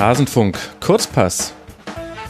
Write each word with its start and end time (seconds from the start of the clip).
Rasenfunk, 0.00 0.58
Kurzpass. 0.80 1.52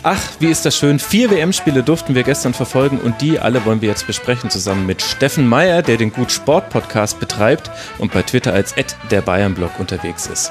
Ach, 0.03 0.21
wie 0.41 0.49
ist 0.49 0.67
das 0.67 0.77
schön. 0.77 0.99
Vier 0.99 1.31
WM-Spiele 1.31 1.85
durften 1.85 2.17
wir 2.17 2.25
gestern 2.25 2.53
verfolgen 2.53 2.99
und 2.99 3.21
die 3.21 3.39
alle 3.39 3.65
wollen 3.65 3.81
wir 3.81 3.89
jetzt 3.89 4.09
besprechen 4.09 4.51
zusammen 4.51 4.87
mit 4.87 5.03
Steffen 5.03 5.47
Meyer, 5.47 5.81
der 5.81 5.97
den 5.97 6.13
Gut 6.13 6.33
Sport 6.33 6.69
Podcast 6.71 7.21
betreibt 7.21 7.71
und 7.99 8.13
bei 8.13 8.25
Twitter 8.25 8.53
als 8.53 8.75
der 9.13 9.23
Bayern-Blog 9.23 9.79
unterwegs 9.79 10.27
ist. 10.27 10.51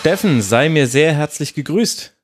Steffen, 0.00 0.40
sei 0.40 0.70
mir 0.70 0.86
sehr 0.86 1.12
herzlich 1.12 1.52
gegrüßt. 1.52 2.16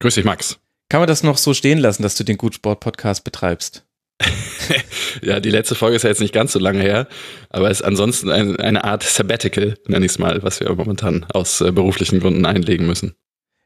Grüß 0.00 0.16
dich, 0.16 0.24
Max. 0.24 0.58
Kann 0.88 1.00
man 1.00 1.06
das 1.06 1.22
noch 1.22 1.38
so 1.38 1.54
stehen 1.54 1.78
lassen, 1.78 2.02
dass 2.02 2.16
du 2.16 2.24
den 2.24 2.36
Gut 2.36 2.56
Sport 2.56 2.80
Podcast 2.80 3.22
betreibst? 3.22 3.85
ja, 5.22 5.40
die 5.40 5.50
letzte 5.50 5.74
Folge 5.74 5.96
ist 5.96 6.02
ja 6.02 6.08
jetzt 6.08 6.20
nicht 6.20 6.32
ganz 6.32 6.52
so 6.52 6.58
lange 6.58 6.80
her, 6.80 7.06
aber 7.50 7.70
es 7.70 7.80
ist 7.80 7.86
ansonsten 7.86 8.30
ein, 8.30 8.56
eine 8.56 8.84
Art 8.84 9.02
Sabbatical, 9.02 9.76
nenne 9.86 10.06
ich 10.06 10.12
es 10.12 10.18
mal, 10.18 10.42
was 10.42 10.60
wir 10.60 10.74
momentan 10.74 11.24
aus 11.32 11.60
äh, 11.60 11.70
beruflichen 11.70 12.20
Gründen 12.20 12.46
einlegen 12.46 12.86
müssen. 12.86 13.14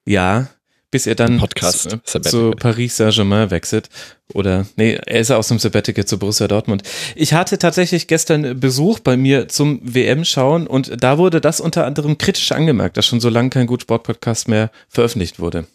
Ja, 0.06 0.48
bis 0.90 1.06
er 1.06 1.14
dann 1.14 1.38
Podcast 1.38 1.96
zu, 2.02 2.20
zu 2.20 2.50
Paris 2.52 2.96
Saint-Germain 2.96 3.50
wechselt. 3.50 3.88
Oder, 4.34 4.66
nee, 4.76 4.98
er 5.06 5.20
ist 5.20 5.30
ja 5.30 5.36
aus 5.36 5.48
dem 5.48 5.58
Sabbatical 5.58 6.04
zu 6.04 6.18
Borussia 6.18 6.48
Dortmund. 6.48 6.82
Ich 7.14 7.32
hatte 7.32 7.58
tatsächlich 7.58 8.08
gestern 8.08 8.58
Besuch 8.58 8.98
bei 8.98 9.16
mir 9.16 9.48
zum 9.48 9.80
WM-Schauen 9.82 10.66
und 10.66 11.02
da 11.02 11.18
wurde 11.18 11.40
das 11.40 11.60
unter 11.60 11.86
anderem 11.86 12.18
kritisch 12.18 12.50
angemerkt, 12.52 12.96
dass 12.96 13.06
schon 13.06 13.20
so 13.20 13.28
lange 13.28 13.50
kein 13.50 13.66
Gut 13.66 13.82
Sport-Podcast 13.82 14.48
mehr 14.48 14.70
veröffentlicht 14.88 15.38
wurde. 15.38 15.66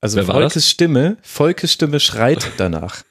Also 0.00 0.22
Volkes 0.22 0.70
Stimme, 0.70 1.18
Volkes 1.22 1.72
Stimme 1.72 2.00
schreit 2.00 2.52
danach. 2.56 3.02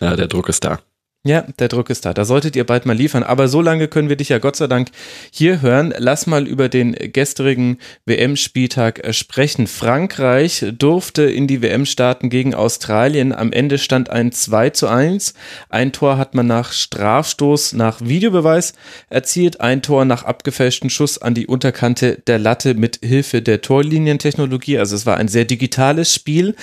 Ja, 0.00 0.16
der 0.16 0.28
Druck 0.28 0.48
ist 0.48 0.64
da. 0.64 0.80
Ja, 1.22 1.42
der 1.58 1.68
Druck 1.68 1.90
ist 1.90 2.06
da. 2.06 2.14
Da 2.14 2.24
solltet 2.24 2.56
ihr 2.56 2.64
bald 2.64 2.86
mal 2.86 2.96
liefern. 2.96 3.22
Aber 3.22 3.46
so 3.46 3.60
lange 3.60 3.88
können 3.88 4.08
wir 4.08 4.16
dich 4.16 4.30
ja 4.30 4.38
Gott 4.38 4.56
sei 4.56 4.68
Dank 4.68 4.88
hier 5.30 5.60
hören. 5.60 5.92
Lass 5.98 6.26
mal 6.26 6.48
über 6.48 6.70
den 6.70 6.92
gestrigen 7.12 7.76
WM-Spieltag 8.06 9.02
sprechen. 9.14 9.66
Frankreich 9.66 10.64
durfte 10.78 11.24
in 11.24 11.46
die 11.46 11.60
WM 11.60 11.84
starten 11.84 12.30
gegen 12.30 12.54
Australien. 12.54 13.34
Am 13.34 13.52
Ende 13.52 13.76
stand 13.76 14.08
ein 14.08 14.32
2 14.32 14.70
zu 14.70 14.88
1. 14.88 15.34
Ein 15.68 15.92
Tor 15.92 16.16
hat 16.16 16.34
man 16.34 16.46
nach 16.46 16.72
Strafstoß, 16.72 17.74
nach 17.74 18.00
Videobeweis 18.00 18.72
erzielt. 19.10 19.60
Ein 19.60 19.82
Tor 19.82 20.06
nach 20.06 20.22
abgefälschten 20.22 20.88
Schuss 20.88 21.18
an 21.18 21.34
die 21.34 21.46
Unterkante 21.46 22.22
der 22.26 22.38
Latte 22.38 22.72
mit 22.72 22.98
Hilfe 23.04 23.42
der 23.42 23.60
Torlinientechnologie. 23.60 24.78
Also 24.78 24.96
es 24.96 25.04
war 25.04 25.18
ein 25.18 25.28
sehr 25.28 25.44
digitales 25.44 26.14
Spiel. 26.14 26.56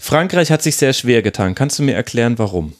Frankreich 0.00 0.52
hat 0.52 0.62
sich 0.62 0.76
sehr 0.76 0.92
schwer 0.92 1.22
getan. 1.22 1.56
Kannst 1.56 1.80
du 1.80 1.82
mir 1.82 1.96
erklären, 1.96 2.38
warum? 2.38 2.74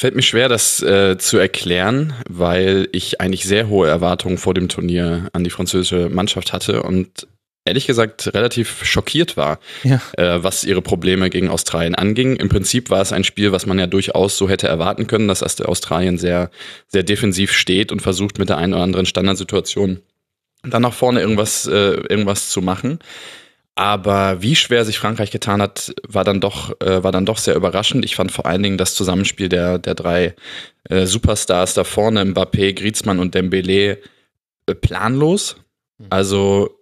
Fällt 0.00 0.16
mir 0.16 0.22
schwer, 0.22 0.48
das 0.48 0.80
äh, 0.82 1.18
zu 1.18 1.36
erklären, 1.36 2.14
weil 2.26 2.88
ich 2.90 3.20
eigentlich 3.20 3.44
sehr 3.44 3.68
hohe 3.68 3.86
Erwartungen 3.86 4.38
vor 4.38 4.54
dem 4.54 4.70
Turnier 4.70 5.28
an 5.34 5.44
die 5.44 5.50
französische 5.50 6.08
Mannschaft 6.08 6.54
hatte 6.54 6.82
und 6.82 7.28
ehrlich 7.66 7.86
gesagt 7.86 8.32
relativ 8.32 8.82
schockiert 8.82 9.36
war, 9.36 9.58
ja. 9.82 10.00
äh, 10.16 10.42
was 10.42 10.64
ihre 10.64 10.80
Probleme 10.80 11.28
gegen 11.28 11.50
Australien 11.50 11.94
anging. 11.94 12.36
Im 12.36 12.48
Prinzip 12.48 12.88
war 12.88 13.02
es 13.02 13.12
ein 13.12 13.24
Spiel, 13.24 13.52
was 13.52 13.66
man 13.66 13.78
ja 13.78 13.86
durchaus 13.86 14.38
so 14.38 14.48
hätte 14.48 14.68
erwarten 14.68 15.06
können, 15.06 15.28
dass 15.28 15.42
Australien 15.42 16.16
sehr, 16.16 16.50
sehr 16.86 17.02
defensiv 17.02 17.52
steht 17.52 17.92
und 17.92 18.00
versucht 18.00 18.38
mit 18.38 18.48
der 18.48 18.56
einen 18.56 18.72
oder 18.72 18.84
anderen 18.84 19.04
Standardsituation 19.04 20.00
dann 20.62 20.82
nach 20.82 20.94
vorne 20.94 21.20
irgendwas, 21.20 21.66
äh, 21.66 21.92
irgendwas 22.08 22.48
zu 22.48 22.62
machen. 22.62 23.00
Aber 23.80 24.42
wie 24.42 24.56
schwer 24.56 24.84
sich 24.84 24.98
Frankreich 24.98 25.30
getan 25.30 25.62
hat, 25.62 25.94
war 26.06 26.22
dann 26.22 26.42
doch, 26.42 26.78
äh, 26.82 27.02
war 27.02 27.12
dann 27.12 27.24
doch 27.24 27.38
sehr 27.38 27.54
überraschend. 27.54 28.04
Ich 28.04 28.14
fand 28.14 28.30
vor 28.30 28.44
allen 28.44 28.62
Dingen 28.62 28.76
das 28.76 28.94
Zusammenspiel 28.94 29.48
der, 29.48 29.78
der 29.78 29.94
drei 29.94 30.36
äh, 30.90 31.06
Superstars 31.06 31.72
da 31.72 31.84
vorne, 31.84 32.22
Mbappé, 32.22 32.74
Griezmann 32.74 33.18
und 33.18 33.34
Dembélé, 33.34 33.96
äh, 34.66 34.74
planlos. 34.74 35.56
Mhm. 35.96 36.06
Also 36.10 36.78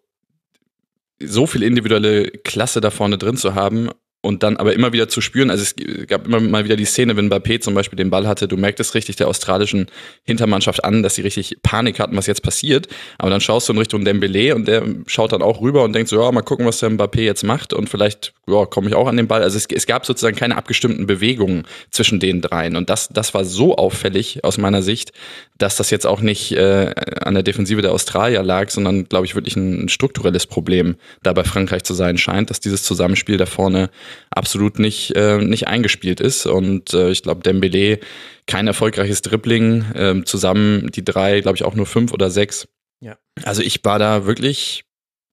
so 1.22 1.46
viel 1.46 1.62
individuelle 1.62 2.32
Klasse 2.32 2.80
da 2.80 2.90
vorne 2.90 3.16
drin 3.16 3.36
zu 3.36 3.54
haben 3.54 3.90
und 4.20 4.42
dann 4.42 4.56
aber 4.56 4.72
immer 4.74 4.92
wieder 4.92 5.08
zu 5.08 5.20
spüren, 5.20 5.50
also 5.50 5.62
es 5.62 5.74
gab 6.06 6.26
immer 6.26 6.40
mal 6.40 6.64
wieder 6.64 6.76
die 6.76 6.84
Szene, 6.84 7.16
wenn 7.16 7.30
Mbappé 7.30 7.60
zum 7.60 7.74
Beispiel 7.74 7.96
den 7.96 8.10
Ball 8.10 8.26
hatte, 8.26 8.48
du 8.48 8.56
merkst 8.56 8.80
es 8.80 8.94
richtig 8.94 9.16
der 9.16 9.28
australischen 9.28 9.86
Hintermannschaft 10.24 10.84
an, 10.84 11.02
dass 11.02 11.14
sie 11.14 11.22
richtig 11.22 11.58
Panik 11.62 12.00
hatten, 12.00 12.16
was 12.16 12.26
jetzt 12.26 12.42
passiert, 12.42 12.88
aber 13.18 13.30
dann 13.30 13.40
schaust 13.40 13.68
du 13.68 13.72
in 13.72 13.78
Richtung 13.78 14.02
Dembélé 14.02 14.52
und 14.54 14.66
der 14.66 14.84
schaut 15.06 15.32
dann 15.32 15.42
auch 15.42 15.60
rüber 15.60 15.84
und 15.84 15.92
denkt 15.92 16.08
so, 16.08 16.20
ja, 16.20 16.30
mal 16.32 16.42
gucken, 16.42 16.66
was 16.66 16.78
der 16.78 16.90
Mbappé 16.90 17.20
jetzt 17.20 17.42
macht. 17.42 17.72
Und 17.72 17.88
vielleicht, 17.88 18.32
ja, 18.46 18.66
komme 18.66 18.88
ich 18.88 18.94
auch 18.94 19.06
an 19.06 19.16
den 19.16 19.28
Ball. 19.28 19.42
Also 19.42 19.56
es, 19.56 19.66
es 19.66 19.86
gab 19.86 20.06
sozusagen 20.06 20.36
keine 20.36 20.56
abgestimmten 20.56 21.06
Bewegungen 21.06 21.64
zwischen 21.90 22.20
den 22.20 22.40
dreien. 22.40 22.76
Und 22.76 22.90
das, 22.90 23.08
das 23.08 23.34
war 23.34 23.44
so 23.44 23.76
auffällig 23.76 24.44
aus 24.44 24.58
meiner 24.58 24.82
Sicht, 24.82 25.12
dass 25.58 25.76
das 25.76 25.90
jetzt 25.90 26.06
auch 26.06 26.20
nicht 26.20 26.52
äh, 26.52 26.94
an 27.20 27.34
der 27.34 27.42
Defensive 27.42 27.82
der 27.82 27.92
Australier 27.92 28.42
lag, 28.42 28.70
sondern, 28.70 29.04
glaube 29.04 29.26
ich, 29.26 29.34
wirklich 29.34 29.56
ein 29.56 29.88
strukturelles 29.88 30.46
Problem 30.46 30.96
da 31.22 31.32
bei 31.32 31.44
Frankreich 31.44 31.84
zu 31.84 31.94
sein 31.94 32.18
scheint, 32.18 32.50
dass 32.50 32.60
dieses 32.60 32.82
Zusammenspiel 32.82 33.36
da 33.36 33.46
vorne 33.46 33.90
absolut 34.30 34.78
nicht, 34.78 35.14
äh, 35.16 35.38
nicht 35.38 35.68
eingespielt 35.68 36.20
ist. 36.20 36.46
Und 36.46 36.94
äh, 36.94 37.10
ich 37.10 37.22
glaube, 37.22 37.42
Dembele 37.42 38.00
kein 38.46 38.66
erfolgreiches 38.66 39.22
Dribbling, 39.22 39.84
äh, 39.94 40.24
zusammen 40.24 40.90
die 40.90 41.04
drei, 41.04 41.40
glaube 41.40 41.56
ich, 41.56 41.64
auch 41.64 41.74
nur 41.74 41.86
fünf 41.86 42.12
oder 42.12 42.30
sechs. 42.30 42.68
Ja. 43.00 43.16
Also 43.44 43.62
ich 43.62 43.84
war 43.84 43.98
da 43.98 44.26
wirklich 44.26 44.84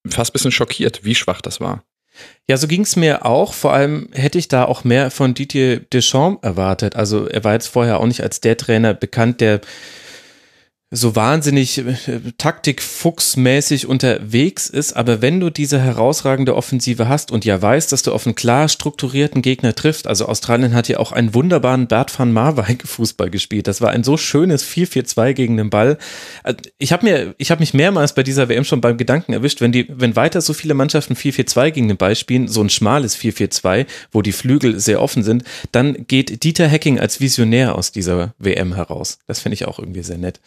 fast 0.07 0.31
ein 0.31 0.33
bisschen 0.33 0.51
schockiert, 0.51 1.03
wie 1.03 1.15
schwach 1.15 1.41
das 1.41 1.59
war. 1.59 1.83
Ja, 2.47 2.57
so 2.57 2.67
ging 2.67 2.81
es 2.81 2.95
mir 2.95 3.25
auch. 3.25 3.53
Vor 3.53 3.73
allem 3.73 4.09
hätte 4.13 4.37
ich 4.37 4.47
da 4.47 4.65
auch 4.65 4.83
mehr 4.83 5.11
von 5.11 5.33
Didier 5.33 5.79
Deschamps 5.79 6.43
erwartet. 6.43 6.95
Also 6.95 7.27
er 7.27 7.43
war 7.43 7.53
jetzt 7.53 7.67
vorher 7.67 7.99
auch 7.99 8.05
nicht 8.05 8.21
als 8.21 8.39
der 8.39 8.57
Trainer 8.57 8.93
bekannt, 8.93 9.41
der 9.41 9.61
so 10.91 11.16
wahnsinnig 11.16 11.79
äh, 11.79 11.96
taktikfuchsmäßig 12.38 13.88
unterwegs 13.88 14.69
ist, 14.69 14.94
aber 14.94 15.22
wenn 15.22 15.40
du 15.40 15.50
diese 15.50 15.79
herausragende 15.79 16.56
Offensive 16.56 17.09
hast 17.09 17.31
und 17.31 17.44
ja 17.44 17.59
weißt, 17.59 17.91
dass 17.91 18.03
du 18.03 18.13
auf 18.13 18.25
einen 18.25 18.35
klar 18.35 18.69
strukturierten 18.69 19.41
Gegner 19.41 19.73
triffst, 19.73 20.06
also 20.06 20.28
Australien 20.28 20.75
hat 20.75 20.88
ja 20.88 21.00
auch 21.00 21.12
einen 21.12 21.34
wunderbaren 21.34 21.88
Bert 21.88 22.18
van 22.18 22.31
Marwijk 22.31 22.88
Fußball 22.88 23.31
gespielt. 23.31 23.68
Das 23.68 23.81
war 23.81 23.90
ein 23.90 24.03
so 24.03 24.16
schönes 24.16 24.63
4-4-2 24.63 25.34
gegen 25.34 25.57
den 25.57 25.72
Ball. 25.72 25.97
Also 26.44 26.59
ich 26.78 26.94
habe 26.94 27.06
mir, 27.06 27.35
ich 27.40 27.50
habe 27.50 27.62
mich 27.62 27.73
mehrmals 27.73 28.13
bei 28.13 28.22
dieser 28.22 28.47
WM 28.47 28.63
schon 28.63 28.81
beim 28.81 28.97
Gedanken 28.97 29.34
erwischt, 29.34 29.62
wenn 29.62 29.72
die, 29.72 29.88
wenn 29.90 30.16
weiter 30.16 30.40
so 30.41 30.53
viele 30.53 30.75
Mannschaften 30.75 31.16
4-4-2 31.16 31.72
gegen 31.72 31.88
den 31.88 31.97
Ball 31.97 32.16
spielen, 32.16 32.47
so 32.47 32.62
ein 32.62 32.69
schmales 32.69 33.17
4-4-2, 33.17 33.88
wo 34.12 34.22
die 34.22 34.31
Flügel 34.31 34.79
sehr 34.79 35.02
offen 35.02 35.23
sind, 35.23 35.44
dann 35.72 36.06
geht 36.07 36.44
Dieter 36.44 36.67
Hecking 36.67 37.00
als 37.00 37.19
Visionär 37.19 37.75
aus 37.75 37.91
dieser 37.91 38.35
WM 38.38 38.75
heraus. 38.75 39.17
Das 39.25 39.40
finde 39.40 39.56
ich 39.56 39.66
auch 39.66 39.79
irgendwie 39.79 40.03
sehr 40.03 40.19
nett. 40.19 40.40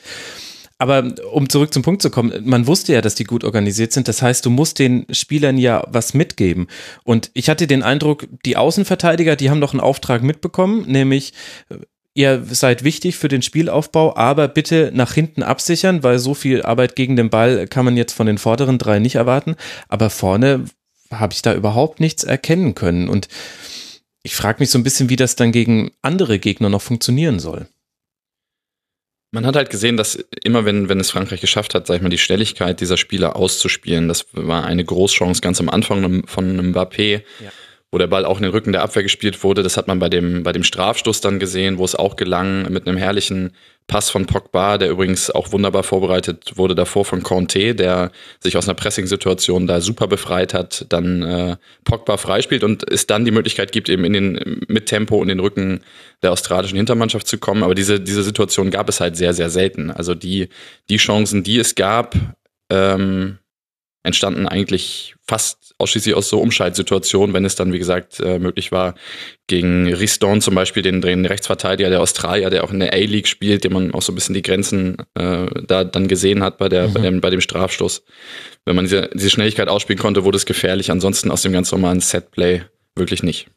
Aber 0.79 1.13
um 1.33 1.49
zurück 1.49 1.75
zum 1.75 1.83
Punkt 1.83 2.03
zu 2.03 2.11
kommen, 2.11 2.33
man 2.45 2.69
wusste 2.69 2.93
ja, 2.93 3.01
dass 3.01 3.17
die 3.17 3.25
gut 3.25 3.43
organisiert 3.43 3.93
sind. 3.93 4.07
Das 4.07 4.23
heißt, 4.23 4.47
du 4.47 4.51
musst 4.51 4.79
den 4.79 5.07
Spielern 5.11 5.59
ja 5.59 5.85
was 5.89 6.15
mitgeben. 6.15 6.69
Und 7.03 7.31
ich 7.35 7.49
hatte 7.49 7.67
den 7.67 7.83
Eindruck, 7.83 8.29
die 8.45 8.57
Außenverteidiger, 8.57 9.35
die 9.35 9.51
haben 9.51 9.59
noch 9.59 9.73
einen 9.73 9.81
Auftrag 9.81 10.23
mitbekommen, 10.23 10.85
nämlich 10.87 11.33
äh, 11.69 11.79
ihr 12.15 12.45
seid 12.51 12.85
wichtig 12.85 13.17
für 13.17 13.29
den 13.29 13.43
Spielaufbau, 13.43 14.17
aber 14.17 14.49
bitte 14.49 14.91
nach 14.95 15.15
hinten 15.15 15.43
absichern, 15.43 16.03
weil 16.03 16.19
so 16.19 16.35
viel 16.35 16.63
Arbeit 16.63 16.97
gegen 16.97 17.17
den 17.17 17.31
Ball 17.31 17.67
kann 17.67 17.85
man 17.85 17.97
jetzt 17.97 18.13
von 18.13 18.27
den 18.27 18.39
vorderen 18.39 18.79
drei 18.79 18.99
nicht 18.99 19.17
erwarten. 19.17 19.57
Aber 19.89 20.11
vorne 20.11 20.65
habe 21.13 21.33
ich 21.33 21.43
da 21.43 21.55
überhaupt 21.55 22.01
nichts 22.01 22.25
erkennen 22.25 22.75
können. 22.75 23.09
Und 23.09 23.29
ich 24.23 24.35
frage 24.35 24.61
mich 24.61 24.71
so 24.71 24.79
ein 24.79 24.85
bisschen, 24.85 25.09
wie 25.09 25.17
das 25.17 25.37
dann 25.37 25.53
gegen 25.53 25.91
andere 26.03 26.39
Gegner 26.39 26.69
noch 26.69 26.83
funktionieren 26.83 27.39
soll. 27.39 27.69
Man 29.31 29.45
hat 29.45 29.57
halt 29.57 29.69
gesehen, 29.69 29.97
dass 29.97 30.15
immer 30.43 30.65
wenn, 30.65 30.89
wenn 30.89 31.01
es 31.01 31.11
Frankreich 31.11 31.41
geschafft 31.41 31.75
hat, 31.75 31.87
sag 31.87 31.97
ich 31.97 32.03
mal, 32.03 32.09
die 32.09 32.19
Schnelligkeit 32.19 32.81
dieser 32.81 32.97
Spieler 32.97 33.37
auszuspielen, 33.37 34.09
das 34.09 34.27
war 34.33 34.65
eine 34.65 34.85
Großchance 34.85 35.43
ganz 35.43 35.61
am 35.61 35.69
Anfang 35.69 36.27
von 36.27 36.73
Mbappé. 36.73 37.23
Ja 37.43 37.51
wo 37.91 37.99
der 37.99 38.07
Ball 38.07 38.25
auch 38.25 38.37
in 38.37 38.43
den 38.43 38.53
Rücken 38.53 38.73
der 38.73 38.83
Abwehr 38.83 39.03
gespielt 39.03 39.43
wurde. 39.43 39.63
Das 39.63 39.77
hat 39.77 39.89
man 39.89 39.99
bei 39.99 40.09
dem, 40.09 40.43
bei 40.43 40.53
dem 40.53 40.63
Strafstoß 40.63 41.21
dann 41.21 41.39
gesehen, 41.39 41.79
wo 41.79 41.85
es 41.85 41.95
auch 41.95 42.17
gelang 42.17 42.71
mit 42.71 42.87
einem 42.87 42.99
herrlichen 42.99 43.53
Pass 43.89 44.11
von 44.11 44.27
Pogba, 44.27 44.77
der 44.77 44.91
übrigens 44.91 45.31
auch 45.31 45.51
wunderbar 45.51 45.83
vorbereitet 45.83 46.53
wurde 46.57 46.75
davor 46.75 47.07
von 47.07 47.23
Conte, 47.23 47.75
der 47.75 48.13
sich 48.39 48.59
aus 48.59 48.69
einer 48.69 48.75
Pressing-Situation 48.75 49.67
da 49.67 49.81
super 49.81 50.07
befreit 50.07 50.53
hat, 50.53 50.85
dann 50.91 51.23
äh, 51.23 51.57
Pogba 51.85 52.19
freispielt 52.19 52.65
und 52.65 52.89
es 52.89 53.07
dann 53.07 53.25
die 53.25 53.31
Möglichkeit 53.31 53.73
gibt, 53.73 53.89
eben 53.89 54.05
in 54.05 54.13
den, 54.13 54.61
mit 54.69 54.87
Tempo 54.87 55.23
in 55.23 55.29
den 55.29 55.41
Rücken 55.41 55.81
der 56.23 56.33
australischen 56.33 56.77
Hintermannschaft 56.77 57.27
zu 57.27 57.39
kommen. 57.39 57.63
Aber 57.63 57.75
diese, 57.75 57.99
diese 57.99 58.23
Situation 58.23 58.71
gab 58.71 58.91
es 58.91 59.01
halt 59.01 59.17
sehr, 59.17 59.33
sehr 59.33 59.49
selten. 59.49 59.91
Also 59.91 60.15
die, 60.15 60.51
die 60.91 60.99
Chancen, 60.99 61.43
die 61.43 61.59
es 61.59 61.75
gab, 61.75 62.15
ähm, 62.69 63.39
entstanden 64.03 64.47
eigentlich 64.47 65.15
fast 65.27 65.75
ausschließlich 65.79 66.15
aus 66.15 66.29
so 66.29 66.41
Umschaltsituationen, 66.41 67.35
wenn 67.35 67.45
es 67.45 67.55
dann, 67.55 67.73
wie 67.73 67.79
gesagt, 67.79 68.21
äh, 68.21 68.39
möglich 68.39 68.73
war, 68.73 68.95
gegen 69.47 69.93
Riston 69.93 70.41
zum 70.41 70.55
Beispiel, 70.55 70.83
den, 70.83 71.01
den 71.01 71.25
Rechtsverteidiger 71.25 71.91
der 71.91 72.01
Australier, 72.01 72.51
der 72.51 72.65
auch 72.65 72.73
in 72.73 72.81
der 72.81 72.93
A-League 72.93 73.29
spielt, 73.29 73.65
dem 73.65 73.75
man 73.75 73.95
auch 73.95 74.03
so 74.03 74.13
ein 74.13 74.15
bisschen 74.15 74.35
die 74.35 74.43
Grenzen 74.43 74.97
äh, 75.15 75.47
da 75.67 75.85
dann 75.85 76.09
gesehen 76.09 76.43
hat 76.43 76.59
bei, 76.59 76.69
der, 76.69 76.89
mhm. 76.89 76.95
bei, 76.95 77.01
dem, 77.01 77.21
bei 77.21 77.31
dem 77.31 77.41
Strafstoß. 77.41 78.05
Wenn 78.65 78.77
man 78.77 78.87
diese, 78.87 79.11
diese 79.15 79.31
Schnelligkeit 79.31 79.69
ausspielen 79.69 80.01
konnte, 80.01 80.25
wurde 80.25 80.37
es 80.37 80.47
gefährlich. 80.47 80.91
Ansonsten 80.91 81.31
aus 81.31 81.43
dem 81.43 81.53
ganz 81.53 81.71
normalen 81.71 82.01
Setplay 82.01 82.63
wirklich 82.97 83.23
nicht. 83.23 83.49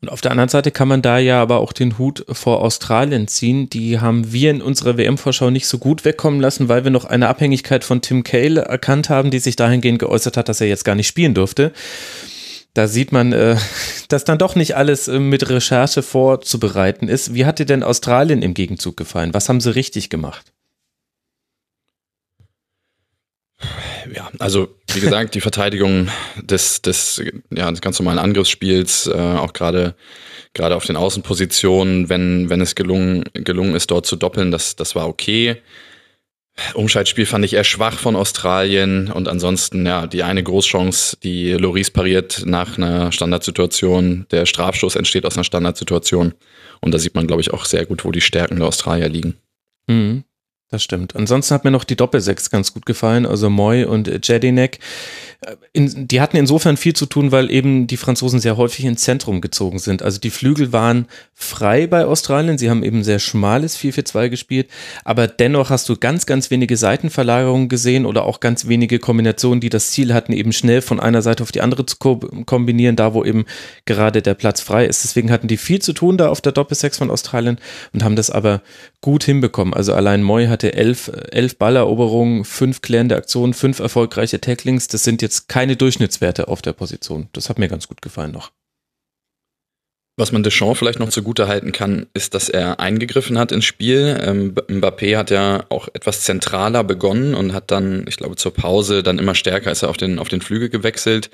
Und 0.00 0.08
auf 0.08 0.20
der 0.20 0.30
anderen 0.30 0.48
Seite 0.48 0.70
kann 0.70 0.88
man 0.88 1.02
da 1.02 1.18
ja 1.18 1.40
aber 1.40 1.58
auch 1.58 1.72
den 1.72 1.98
Hut 1.98 2.24
vor 2.30 2.62
Australien 2.62 3.28
ziehen. 3.28 3.70
Die 3.70 3.98
haben 4.00 4.32
wir 4.32 4.50
in 4.50 4.62
unserer 4.62 4.96
WM-Vorschau 4.96 5.50
nicht 5.50 5.66
so 5.66 5.78
gut 5.78 6.04
wegkommen 6.04 6.40
lassen, 6.40 6.68
weil 6.68 6.84
wir 6.84 6.90
noch 6.90 7.04
eine 7.04 7.28
Abhängigkeit 7.28 7.84
von 7.84 8.00
Tim 8.00 8.24
Cale 8.24 8.62
erkannt 8.62 9.08
haben, 9.08 9.30
die 9.30 9.38
sich 9.38 9.56
dahingehend 9.56 9.98
geäußert 9.98 10.36
hat, 10.36 10.48
dass 10.48 10.60
er 10.60 10.68
jetzt 10.68 10.84
gar 10.84 10.94
nicht 10.94 11.08
spielen 11.08 11.34
durfte. 11.34 11.72
Da 12.74 12.88
sieht 12.88 13.10
man, 13.10 13.32
äh, 13.32 13.56
dass 14.08 14.24
dann 14.24 14.38
doch 14.38 14.54
nicht 14.54 14.76
alles 14.76 15.08
äh, 15.08 15.18
mit 15.18 15.48
Recherche 15.48 16.02
vorzubereiten 16.02 17.08
ist. 17.08 17.34
Wie 17.34 17.46
hat 17.46 17.58
dir 17.58 17.66
denn 17.66 17.82
Australien 17.82 18.42
im 18.42 18.54
Gegenzug 18.54 18.96
gefallen? 18.96 19.34
Was 19.34 19.48
haben 19.48 19.60
sie 19.60 19.74
richtig 19.74 20.10
gemacht? 20.10 20.52
Ja, 24.14 24.30
also 24.38 24.68
wie 24.92 25.00
gesagt, 25.00 25.34
die 25.34 25.40
Verteidigung 25.40 26.08
des, 26.40 26.82
des, 26.82 27.22
ja, 27.50 27.70
des 27.70 27.80
ganz 27.80 27.98
normalen 27.98 28.18
Angriffsspiels, 28.18 29.06
äh, 29.06 29.12
auch 29.12 29.52
gerade 29.52 29.94
gerade 30.56 30.74
auf 30.74 30.86
den 30.86 30.96
Außenpositionen, 30.96 32.08
wenn, 32.08 32.50
wenn 32.50 32.60
es 32.60 32.74
gelungen, 32.74 33.24
gelungen 33.34 33.74
ist, 33.74 33.90
dort 33.90 34.06
zu 34.06 34.16
doppeln, 34.16 34.50
das, 34.50 34.74
das 34.74 34.94
war 34.94 35.06
okay. 35.06 35.56
Umschaltspiel 36.72 37.26
fand 37.26 37.44
ich 37.44 37.52
eher 37.52 37.64
schwach 37.64 37.98
von 37.98 38.16
Australien 38.16 39.10
und 39.10 39.28
ansonsten, 39.28 39.84
ja, 39.84 40.06
die 40.06 40.22
eine 40.22 40.42
Großchance, 40.42 41.18
die 41.22 41.52
Loris 41.52 41.90
pariert 41.90 42.44
nach 42.46 42.78
einer 42.78 43.12
Standardsituation. 43.12 44.26
Der 44.30 44.46
Strafstoß 44.46 44.96
entsteht 44.96 45.26
aus 45.26 45.36
einer 45.36 45.44
Standardsituation 45.44 46.32
und 46.80 46.94
da 46.94 46.98
sieht 46.98 47.14
man, 47.14 47.26
glaube 47.26 47.42
ich, 47.42 47.52
auch 47.52 47.66
sehr 47.66 47.84
gut, 47.84 48.06
wo 48.06 48.10
die 48.10 48.22
Stärken 48.22 48.56
der 48.56 48.68
Australier 48.68 49.10
liegen. 49.10 49.36
Mhm. 49.86 50.24
Das 50.70 50.82
stimmt. 50.82 51.14
Ansonsten 51.14 51.54
hat 51.54 51.64
mir 51.64 51.70
noch 51.70 51.84
die 51.84 51.94
Doppelsechs 51.94 52.50
ganz 52.50 52.74
gut 52.74 52.86
gefallen, 52.86 53.24
also 53.24 53.48
Moy 53.48 53.84
und 53.84 54.26
Jedinek. 54.26 54.80
In, 55.72 56.08
die 56.08 56.20
hatten 56.20 56.36
insofern 56.36 56.76
viel 56.76 56.94
zu 56.94 57.06
tun, 57.06 57.30
weil 57.30 57.50
eben 57.50 57.86
die 57.86 57.98
Franzosen 57.98 58.40
sehr 58.40 58.56
häufig 58.56 58.84
ins 58.84 59.02
Zentrum 59.02 59.40
gezogen 59.40 59.78
sind. 59.78 60.02
Also 60.02 60.18
die 60.18 60.30
Flügel 60.30 60.72
waren 60.72 61.06
frei 61.34 61.86
bei 61.86 62.06
Australien. 62.06 62.58
Sie 62.58 62.70
haben 62.70 62.82
eben 62.82 63.04
sehr 63.04 63.18
schmales 63.18 63.78
4-4-2 63.78 64.28
gespielt. 64.30 64.68
Aber 65.04 65.26
dennoch 65.26 65.70
hast 65.70 65.88
du 65.88 65.96
ganz, 65.96 66.26
ganz 66.26 66.50
wenige 66.50 66.76
Seitenverlagerungen 66.76 67.68
gesehen 67.68 68.06
oder 68.06 68.24
auch 68.24 68.40
ganz 68.40 68.66
wenige 68.66 68.98
Kombinationen, 68.98 69.60
die 69.60 69.68
das 69.68 69.90
Ziel 69.90 70.14
hatten, 70.14 70.32
eben 70.32 70.52
schnell 70.52 70.80
von 70.80 71.00
einer 71.00 71.22
Seite 71.22 71.42
auf 71.42 71.52
die 71.52 71.60
andere 71.60 71.84
zu 71.84 71.96
ko 71.98 72.16
kombinieren, 72.46 72.96
da 72.96 73.12
wo 73.12 73.24
eben 73.24 73.44
gerade 73.84 74.22
der 74.22 74.34
Platz 74.34 74.60
frei 74.62 74.86
ist. 74.86 75.04
Deswegen 75.04 75.30
hatten 75.30 75.48
die 75.48 75.58
viel 75.58 75.80
zu 75.80 75.92
tun 75.92 76.16
da 76.16 76.30
auf 76.30 76.40
der 76.40 76.52
Doppelsechs 76.52 76.98
von 76.98 77.10
Australien 77.10 77.58
und 77.92 78.02
haben 78.02 78.16
das 78.16 78.30
aber 78.30 78.62
gut 79.02 79.24
hinbekommen. 79.24 79.74
Also 79.74 79.92
allein 79.92 80.22
Moy 80.22 80.46
hatte 80.46 80.74
elf, 80.74 81.10
elf 81.30 81.58
Balleroberungen, 81.58 82.44
fünf 82.44 82.80
klärende 82.80 83.16
Aktionen, 83.16 83.54
fünf 83.54 83.78
erfolgreiche 83.78 84.40
Tacklings. 84.40 84.88
Das 84.88 85.04
sind 85.04 85.22
jetzt 85.26 85.48
keine 85.48 85.76
Durchschnittswerte 85.76 86.46
auf 86.48 86.62
der 86.62 86.72
Position. 86.72 87.28
Das 87.32 87.48
hat 87.48 87.58
mir 87.58 87.68
ganz 87.68 87.88
gut 87.88 88.00
gefallen 88.00 88.30
noch. 88.30 88.52
Was 90.18 90.32
man 90.32 90.42
Deschamps 90.42 90.78
vielleicht 90.78 90.98
noch 90.98 91.10
zugute 91.10 91.46
halten 91.46 91.72
kann, 91.72 92.06
ist, 92.14 92.32
dass 92.32 92.48
er 92.48 92.80
eingegriffen 92.80 93.38
hat 93.38 93.52
ins 93.52 93.66
Spiel. 93.66 94.18
Ähm, 94.22 94.54
Mbappé 94.54 95.16
hat 95.16 95.30
ja 95.30 95.64
auch 95.68 95.88
etwas 95.92 96.22
zentraler 96.22 96.84
begonnen 96.84 97.34
und 97.34 97.52
hat 97.52 97.70
dann, 97.70 98.06
ich 98.08 98.16
glaube, 98.16 98.36
zur 98.36 98.54
Pause 98.54 99.02
dann 99.02 99.18
immer 99.18 99.34
stärker 99.34 99.70
ist 99.70 99.82
er 99.82 99.90
auf 99.90 99.98
den, 99.98 100.18
auf 100.18 100.28
den 100.28 100.40
Flügel 100.40 100.70
gewechselt. 100.70 101.28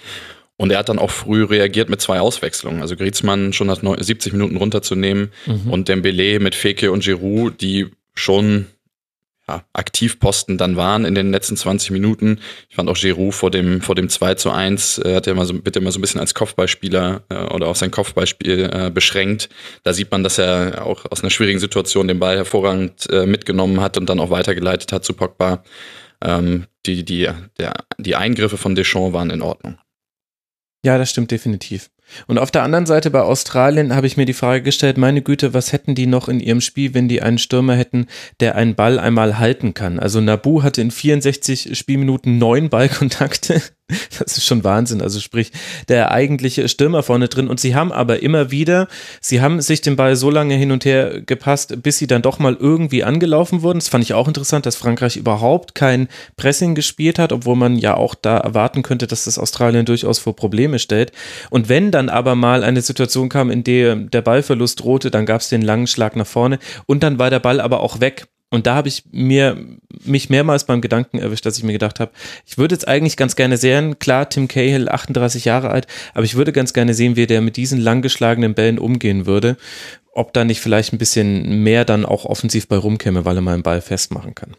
Und 0.57 0.73
er 0.73 0.79
hat 0.79 0.89
dann 0.89 0.99
auch 0.99 1.11
früh 1.11 1.45
reagiert 1.45 1.91
mit 1.91 2.01
zwei 2.01 2.19
Auswechslungen. 2.19 2.83
Also 2.83 2.97
Griezmann 2.97 3.53
schon 3.53 3.69
nach 3.69 3.81
70 3.81 4.33
Minuten 4.33 4.57
runterzunehmen 4.57 5.31
mhm. 5.47 5.71
und 5.71 5.89
Dembele 5.89 6.41
mit 6.41 6.55
Feke 6.55 6.91
und 6.91 7.05
Giroud, 7.05 7.61
die 7.61 7.89
schon 8.15 8.67
ja, 9.53 9.65
Aktivposten 9.73 10.59
dann 10.59 10.77
waren 10.77 11.05
in 11.05 11.15
den 11.15 11.31
letzten 11.31 11.57
20 11.57 11.91
Minuten. 11.91 12.41
Ich 12.69 12.77
fand 12.77 12.89
auch 12.89 12.97
Giroud 12.97 13.35
vor 13.35 13.51
dem, 13.51 13.81
vor 13.81 13.95
dem 13.95 14.09
2 14.09 14.35
zu 14.35 14.51
1, 14.51 14.99
äh, 14.99 15.17
hat 15.17 15.27
er 15.27 15.33
immer 15.33 15.45
so, 15.45 15.55
bitte 15.55 15.79
immer 15.79 15.93
so 15.93 15.99
ein 15.99 16.03
bisschen 16.03 16.21
als 16.21 16.35
Kopfballspieler 16.35 17.23
äh, 17.29 17.35
oder 17.53 17.69
auf 17.69 17.77
sein 17.77 17.91
Kopfballspiel 17.91 18.71
äh, 18.73 18.91
beschränkt. 18.91 19.49
Da 19.85 19.93
sieht 19.93 20.11
man, 20.11 20.23
dass 20.23 20.39
er 20.39 20.87
auch 20.87 21.05
aus 21.11 21.23
einer 21.23 21.31
schwierigen 21.31 21.59
Situation 21.59 22.09
den 22.09 22.19
Ball 22.19 22.37
hervorragend 22.37 23.09
äh, 23.11 23.27
mitgenommen 23.27 23.81
hat 23.81 23.99
und 23.99 24.09
dann 24.09 24.21
auch 24.21 24.31
weitergeleitet 24.31 24.93
hat 24.93 25.05
zu 25.05 25.13
Pogba. 25.13 25.63
Ähm, 26.25 26.67
die, 26.87 27.05
die, 27.05 27.29
der, 27.59 27.75
die 27.99 28.17
Eingriffe 28.17 28.57
von 28.57 28.75
Deschamps 28.75 29.13
waren 29.13 29.31
in 29.31 29.43
Ordnung. 29.43 29.79
Ja, 30.85 30.99
das 30.99 31.11
stimmt 31.11 31.31
definitiv. 31.31 31.91
Und 32.27 32.39
auf 32.39 32.51
der 32.51 32.63
anderen 32.63 32.87
Seite 32.87 33.11
bei 33.11 33.21
Australien 33.21 33.95
habe 33.95 34.07
ich 34.07 34.17
mir 34.17 34.27
die 34.27 34.33
Frage 34.33 34.63
gestellt, 34.63 34.99
meine 34.99 35.23
Güte, 35.23 35.55
was 35.55 35.73
hätten 35.73 35.95
die 35.95 36.07
noch 36.07 36.29
in 36.29 36.41
ihrem 36.41 36.61
Spiel, 36.61 36.95
wenn 36.95 37.09
die 37.09 37.23
einen 37.23 37.39
Stürmer 37.39 37.75
hätten, 37.75 38.07
der 38.41 38.55
einen 38.55 38.75
Ball 38.75 38.99
einmal 38.99 39.39
halten 39.39 39.75
kann? 39.75 39.99
Also 39.99 40.21
Nabu 40.21 40.63
hatte 40.63 40.81
in 40.81 40.91
64 40.91 41.77
Spielminuten 41.77 42.39
neun 42.39 42.69
Ballkontakte. 42.69 43.63
Das 44.19 44.37
ist 44.37 44.47
schon 44.47 44.63
Wahnsinn. 44.63 45.03
Also 45.03 45.21
sprich, 45.21 45.53
der 45.89 46.11
eigentliche 46.11 46.69
Stürmer 46.69 47.03
vorne 47.03 47.29
drin. 47.29 47.49
Und 47.49 47.61
sie 47.61 47.75
haben 47.75 47.93
aber 47.93 48.23
immer 48.23 48.51
wieder, 48.51 48.89
sie 49.21 49.41
haben 49.41 49.61
sich 49.61 49.81
den 49.81 49.97
Ball 49.97 50.17
so 50.17 50.31
lange 50.31 50.55
hin 50.55 50.71
und 50.71 50.85
her 50.85 51.23
gepasst, 51.23 51.83
bis 51.83 51.99
sie 51.99 52.07
dann 52.07 52.23
doch 52.23 52.39
mal 52.39 52.57
irgendwie 52.59 53.05
angelaufen 53.05 53.63
wurden. 53.63 53.79
Das 53.79 53.89
fand 53.89 54.05
ich 54.05 54.15
auch 54.15 54.29
interessant, 54.29 54.67
dass 54.67 54.77
Frankreich 54.77 55.17
überhaupt 55.17 55.75
kein 55.75 56.09
Pressing 56.37 56.75
gespielt 56.75 57.19
hat, 57.19 57.33
obwohl 57.33 57.57
man 57.57 57.77
ja 57.77 57.97
auch 57.97 58.15
da 58.15 58.39
erwarten 58.39 58.83
könnte, 58.83 59.07
dass 59.07 59.25
das 59.25 59.39
Australien 59.39 59.85
durchaus 59.85 60.19
vor 60.19 60.37
Probleme 60.37 60.79
stellt. 60.79 61.13
Und 61.51 61.69
wenn 61.69 61.91
dann 61.91 62.09
aber 62.09 62.35
mal 62.35 62.63
eine 62.63 62.83
Situation 62.83 63.29
kam, 63.29 63.51
in 63.51 63.65
der 63.65 63.97
der 63.97 64.23
Ballverlust 64.23 64.81
drohte, 64.81 65.11
dann 65.11 65.27
gab 65.27 65.41
es 65.41 65.49
den 65.49 65.63
langen 65.63 65.87
Schlag 65.87 66.17
nach 66.17 66.27
vorne 66.27 66.59
und 66.87 67.03
dann 67.03 67.19
war 67.19 67.31
der 67.31 67.41
Ball 67.41 67.61
aber 67.61 67.81
auch 67.81 68.01
weg. 68.01 68.27
Und 68.53 68.67
da 68.67 68.75
habe 68.75 68.89
ich 68.89 69.05
mir 69.13 69.57
mich 70.05 70.29
mehrmals 70.29 70.65
beim 70.65 70.83
Gedanken 70.83 71.19
erwischt, 71.19 71.47
dass 71.47 71.57
ich 71.57 71.65
mir 71.65 71.73
gedacht 71.73 72.01
habe, 72.01 72.13
ich 72.45 72.59
würde 72.59 72.75
jetzt 72.75 72.87
eigentlich 72.87 73.17
ganz 73.17 73.35
gerne 73.35 73.57
sehen, 73.57 73.99
klar, 73.99 74.29
Tim 74.29 74.47
Cahill, 74.47 74.91
38 74.91 75.47
Jahre 75.47 75.71
alt, 75.71 75.87
aber 76.13 76.25
ich 76.25 76.35
würde 76.35 76.53
ganz 76.53 76.75
gerne 76.75 76.93
sehen, 76.93 77.17
wie 77.17 77.27
der 77.27 77.41
mit 77.41 77.57
diesen 77.57 77.81
langgeschlagenen 77.81 78.53
Bällen 78.53 78.79
umgehen 78.79 79.25
würde. 79.25 79.57
Ob 80.13 80.35
da 80.35 80.45
nicht 80.45 80.61
vielleicht 80.61 80.93
ein 80.93 80.99
bisschen 80.99 81.63
mehr 81.63 81.87
dann 81.87 82.05
auch 82.05 82.27
offensiv 82.27 82.69
bei 82.69 82.77
rumkäme, 82.77 83.25
weil 83.25 83.37
er 83.37 83.41
mal 83.41 83.55
einen 83.55 83.63
Ball 83.63 83.81
festmachen 83.81 84.35
kann. 84.35 84.55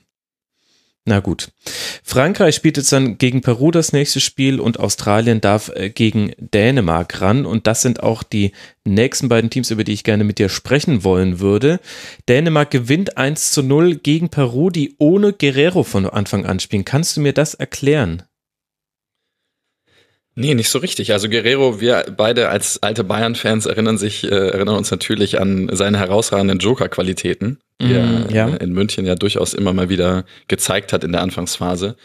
Na 1.06 1.20
gut. 1.20 1.52
Frankreich 2.02 2.56
spielt 2.56 2.78
jetzt 2.78 2.94
dann 2.94 3.18
gegen 3.18 3.42
Peru 3.42 3.72
das 3.72 3.92
nächste 3.92 4.22
Spiel 4.22 4.62
und 4.62 4.80
Australien 4.80 5.42
darf 5.42 5.70
äh, 5.76 5.90
gegen 5.90 6.32
Dänemark 6.38 7.20
ran. 7.20 7.46
Und 7.46 7.68
das 7.68 7.82
sind 7.82 8.02
auch 8.02 8.24
die 8.24 8.54
nächsten 8.86 9.28
beiden 9.28 9.50
Teams, 9.50 9.70
über 9.70 9.84
die 9.84 9.92
ich 9.92 10.06
gerne 10.06 10.24
mit 10.24 10.40
dir 10.40 10.48
sprechen 10.48 11.04
wollen 11.04 11.42
würde. 11.42 11.82
Dänemark 12.30 12.72
gewinnt 12.72 13.18
1 13.18 13.52
zu 13.52 13.64
0 13.64 13.96
gegen 13.96 14.30
Peru, 14.30 14.70
die 14.70 14.96
ohne 14.98 15.34
Guerrero 15.34 15.84
von 15.84 16.06
Anfang 16.06 16.46
an 16.46 16.62
spielen. 16.62 16.86
Kannst 16.86 17.18
du 17.18 17.22
mir 17.22 17.34
das 17.34 17.54
erklären? 17.54 18.24
Nee, 20.36 20.56
nicht 20.56 20.70
so 20.70 20.80
richtig. 20.80 21.14
Also 21.14 21.30
Guerrero, 21.30 21.80
wir 21.80 22.06
beide 22.16 22.50
als 22.50 22.82
alte 22.82 23.04
Bayern-Fans 23.04 23.68
erinnern 23.68 24.00
sich, 24.00 24.24
äh, 24.24 24.30
erinnern 24.30 24.75
uns 24.75 24.90
natürlich 24.90 25.40
an 25.40 25.70
seine 25.72 26.00
herausragenden 26.00 26.58
Joker-Qualitäten, 26.58 27.60
die 27.80 27.94
mm, 27.94 28.25
er 28.30 28.32
ja. 28.32 28.48
in 28.48 28.74
München 28.74 29.06
ja 29.06 29.13
durchaus 29.13 29.54
immer 29.54 29.74
mal 29.74 29.90
wieder 29.90 30.25
gezeigt 30.48 30.92
hat 30.92 31.04
in 31.04 31.12
der 31.12 31.22
Anfangsphase. 31.22 31.96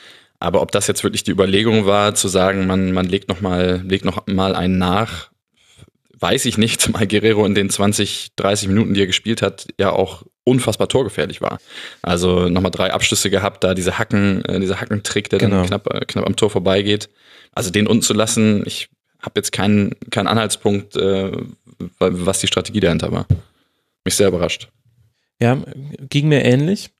Aber 0.40 0.60
ob 0.60 0.72
das 0.72 0.86
jetzt 0.86 1.02
wirklich 1.04 1.24
die 1.24 1.30
Überlegung 1.30 1.86
war, 1.86 2.14
zu 2.14 2.28
sagen, 2.28 2.66
man, 2.66 2.92
man 2.92 3.06
legt 3.06 3.28
noch 3.28 3.40
mal, 3.40 3.82
legt 3.84 4.04
noch 4.04 4.26
mal 4.26 4.54
einen 4.54 4.76
nach, 4.76 5.30
weiß 6.18 6.44
ich 6.44 6.58
nicht, 6.58 6.80
zumal 6.82 7.06
Guerrero 7.06 7.46
in 7.46 7.54
den 7.54 7.70
20, 7.70 8.32
30 8.36 8.68
Minuten, 8.68 8.92
die 8.92 9.02
er 9.02 9.06
gespielt 9.06 9.40
hat, 9.40 9.68
ja 9.78 9.90
auch 9.90 10.24
unfassbar 10.44 10.88
torgefährlich 10.88 11.40
war. 11.40 11.58
Also 12.02 12.48
nochmal 12.48 12.70
drei 12.70 12.92
Abschlüsse 12.92 13.30
gehabt, 13.30 13.64
da 13.64 13.74
diese 13.74 13.98
Hacken, 13.98 14.44
äh, 14.44 14.60
dieser 14.60 14.80
Hackentrick, 14.80 15.30
der 15.30 15.38
genau. 15.38 15.56
dann 15.56 15.66
knapp, 15.66 15.94
äh, 15.94 16.04
knapp 16.04 16.26
am 16.26 16.36
Tor 16.36 16.50
vorbeigeht. 16.50 17.08
Also 17.58 17.70
den 17.70 17.88
unten 17.88 18.02
zu 18.02 18.14
lassen, 18.14 18.62
ich 18.66 18.88
habe 19.20 19.32
jetzt 19.34 19.50
keinen, 19.50 19.96
keinen 20.10 20.28
Anhaltspunkt, 20.28 20.94
äh, 20.94 21.32
was 21.98 22.38
die 22.38 22.46
Strategie 22.46 22.78
dahinter 22.78 23.10
war. 23.10 23.26
Mich 24.04 24.14
sehr 24.14 24.28
überrascht. 24.28 24.68
Ja, 25.40 25.60
ging 26.08 26.28
mir 26.28 26.44
ähnlich. 26.44 26.90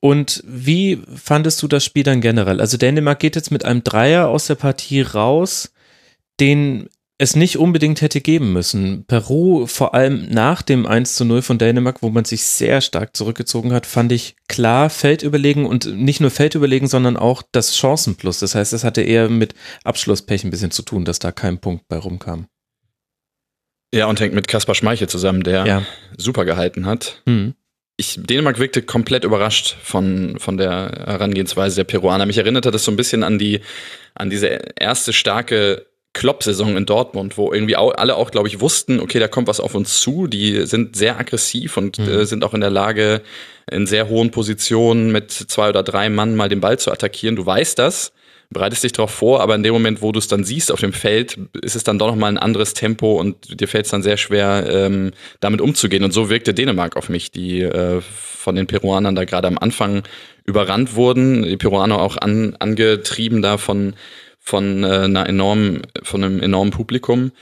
Und 0.00 0.42
wie 0.44 1.00
fandest 1.14 1.62
du 1.62 1.68
das 1.68 1.84
Spiel 1.84 2.02
dann 2.02 2.20
generell? 2.20 2.60
Also 2.60 2.76
Dänemark 2.76 3.20
geht 3.20 3.36
jetzt 3.36 3.52
mit 3.52 3.64
einem 3.64 3.84
Dreier 3.84 4.26
aus 4.26 4.48
der 4.48 4.56
Partie 4.56 5.02
raus, 5.02 5.72
den 6.40 6.88
es 7.18 7.34
nicht 7.34 7.58
unbedingt 7.58 8.02
hätte 8.02 8.20
geben 8.20 8.52
müssen. 8.52 9.04
Peru, 9.06 9.66
vor 9.66 9.94
allem 9.94 10.28
nach 10.28 10.60
dem 10.60 10.86
1 10.86 11.14
zu 11.14 11.24
0 11.24 11.40
von 11.40 11.56
Dänemark, 11.56 12.02
wo 12.02 12.10
man 12.10 12.26
sich 12.26 12.44
sehr 12.44 12.82
stark 12.82 13.16
zurückgezogen 13.16 13.72
hat, 13.72 13.86
fand 13.86 14.12
ich 14.12 14.36
klar 14.48 14.90
Feldüberlegen 14.90 15.64
und 15.64 15.86
nicht 15.96 16.20
nur 16.20 16.30
Feldüberlegen, 16.30 16.88
sondern 16.88 17.16
auch 17.16 17.42
das 17.52 17.76
Chancenplus. 17.76 18.40
Das 18.40 18.54
heißt, 18.54 18.74
es 18.74 18.84
hatte 18.84 19.00
eher 19.00 19.30
mit 19.30 19.54
Abschlusspech 19.82 20.44
ein 20.44 20.50
bisschen 20.50 20.70
zu 20.70 20.82
tun, 20.82 21.06
dass 21.06 21.18
da 21.18 21.32
kein 21.32 21.58
Punkt 21.58 21.88
bei 21.88 21.96
rumkam. 21.96 22.48
Ja, 23.94 24.06
und 24.06 24.20
hängt 24.20 24.34
mit 24.34 24.48
Kaspar 24.48 24.74
Schmeichel 24.74 25.08
zusammen, 25.08 25.42
der 25.42 25.66
ja. 25.66 25.82
super 26.18 26.44
gehalten 26.44 26.84
hat. 26.84 27.22
Mhm. 27.24 27.54
Ich, 27.98 28.20
Dänemark 28.22 28.58
wirkte 28.58 28.82
komplett 28.82 29.24
überrascht 29.24 29.74
von, 29.82 30.38
von 30.38 30.58
der 30.58 31.04
Herangehensweise 31.06 31.76
der 31.76 31.84
Peruaner. 31.84 32.26
Mich 32.26 32.36
erinnerte 32.36 32.70
das 32.70 32.84
so 32.84 32.90
ein 32.90 32.96
bisschen 32.96 33.22
an 33.22 33.38
die, 33.38 33.60
an 34.14 34.28
diese 34.28 34.48
erste 34.48 35.14
starke 35.14 35.86
Klopp-Saison 36.16 36.78
in 36.78 36.86
Dortmund, 36.86 37.36
wo 37.36 37.52
irgendwie 37.52 37.76
alle 37.76 38.16
auch, 38.16 38.30
glaube 38.30 38.48
ich, 38.48 38.60
wussten, 38.60 39.00
okay, 39.00 39.18
da 39.18 39.28
kommt 39.28 39.48
was 39.48 39.60
auf 39.60 39.74
uns 39.74 40.00
zu. 40.00 40.26
Die 40.26 40.64
sind 40.66 40.96
sehr 40.96 41.18
aggressiv 41.18 41.76
und 41.76 41.98
mhm. 41.98 42.08
äh, 42.08 42.24
sind 42.24 42.42
auch 42.42 42.54
in 42.54 42.62
der 42.62 42.70
Lage, 42.70 43.20
in 43.70 43.86
sehr 43.86 44.08
hohen 44.08 44.30
Positionen 44.30 45.12
mit 45.12 45.30
zwei 45.30 45.68
oder 45.68 45.82
drei 45.82 46.08
Mann 46.08 46.34
mal 46.34 46.48
den 46.48 46.60
Ball 46.60 46.78
zu 46.78 46.90
attackieren. 46.90 47.36
Du 47.36 47.44
weißt 47.44 47.78
das. 47.78 48.12
bereitest 48.48 48.82
dich 48.84 48.92
darauf 48.92 49.10
vor, 49.10 49.42
aber 49.42 49.56
in 49.56 49.62
dem 49.62 49.74
Moment, 49.74 50.00
wo 50.00 50.10
du 50.10 50.18
es 50.18 50.26
dann 50.26 50.42
siehst 50.42 50.72
auf 50.72 50.80
dem 50.80 50.94
Feld, 50.94 51.36
ist 51.60 51.76
es 51.76 51.84
dann 51.84 51.98
doch 51.98 52.06
nochmal 52.06 52.32
ein 52.32 52.38
anderes 52.38 52.72
Tempo 52.72 53.20
und 53.20 53.60
dir 53.60 53.68
fällt 53.68 53.84
es 53.84 53.90
dann 53.90 54.02
sehr 54.02 54.16
schwer, 54.16 54.66
ähm, 54.70 55.10
damit 55.40 55.60
umzugehen. 55.60 56.02
Und 56.02 56.12
so 56.12 56.30
wirkte 56.30 56.54
Dänemark 56.54 56.96
auf 56.96 57.10
mich, 57.10 57.30
die 57.30 57.60
äh, 57.60 58.00
von 58.00 58.54
den 58.54 58.66
Peruanern 58.66 59.14
da 59.14 59.24
gerade 59.24 59.48
am 59.48 59.58
Anfang 59.58 60.04
überrannt 60.46 60.94
wurden, 60.94 61.42
die 61.42 61.58
Peruaner 61.58 62.00
auch 62.00 62.16
an, 62.16 62.56
angetrieben 62.58 63.42
da 63.42 63.58
von, 63.58 63.94
von, 64.46 64.84
äh, 64.84 64.86
einer 64.86 65.28
enormen, 65.28 65.82
von 66.04 66.22
einem 66.22 66.40
enormen 66.40 66.70
Publikum 66.70 67.32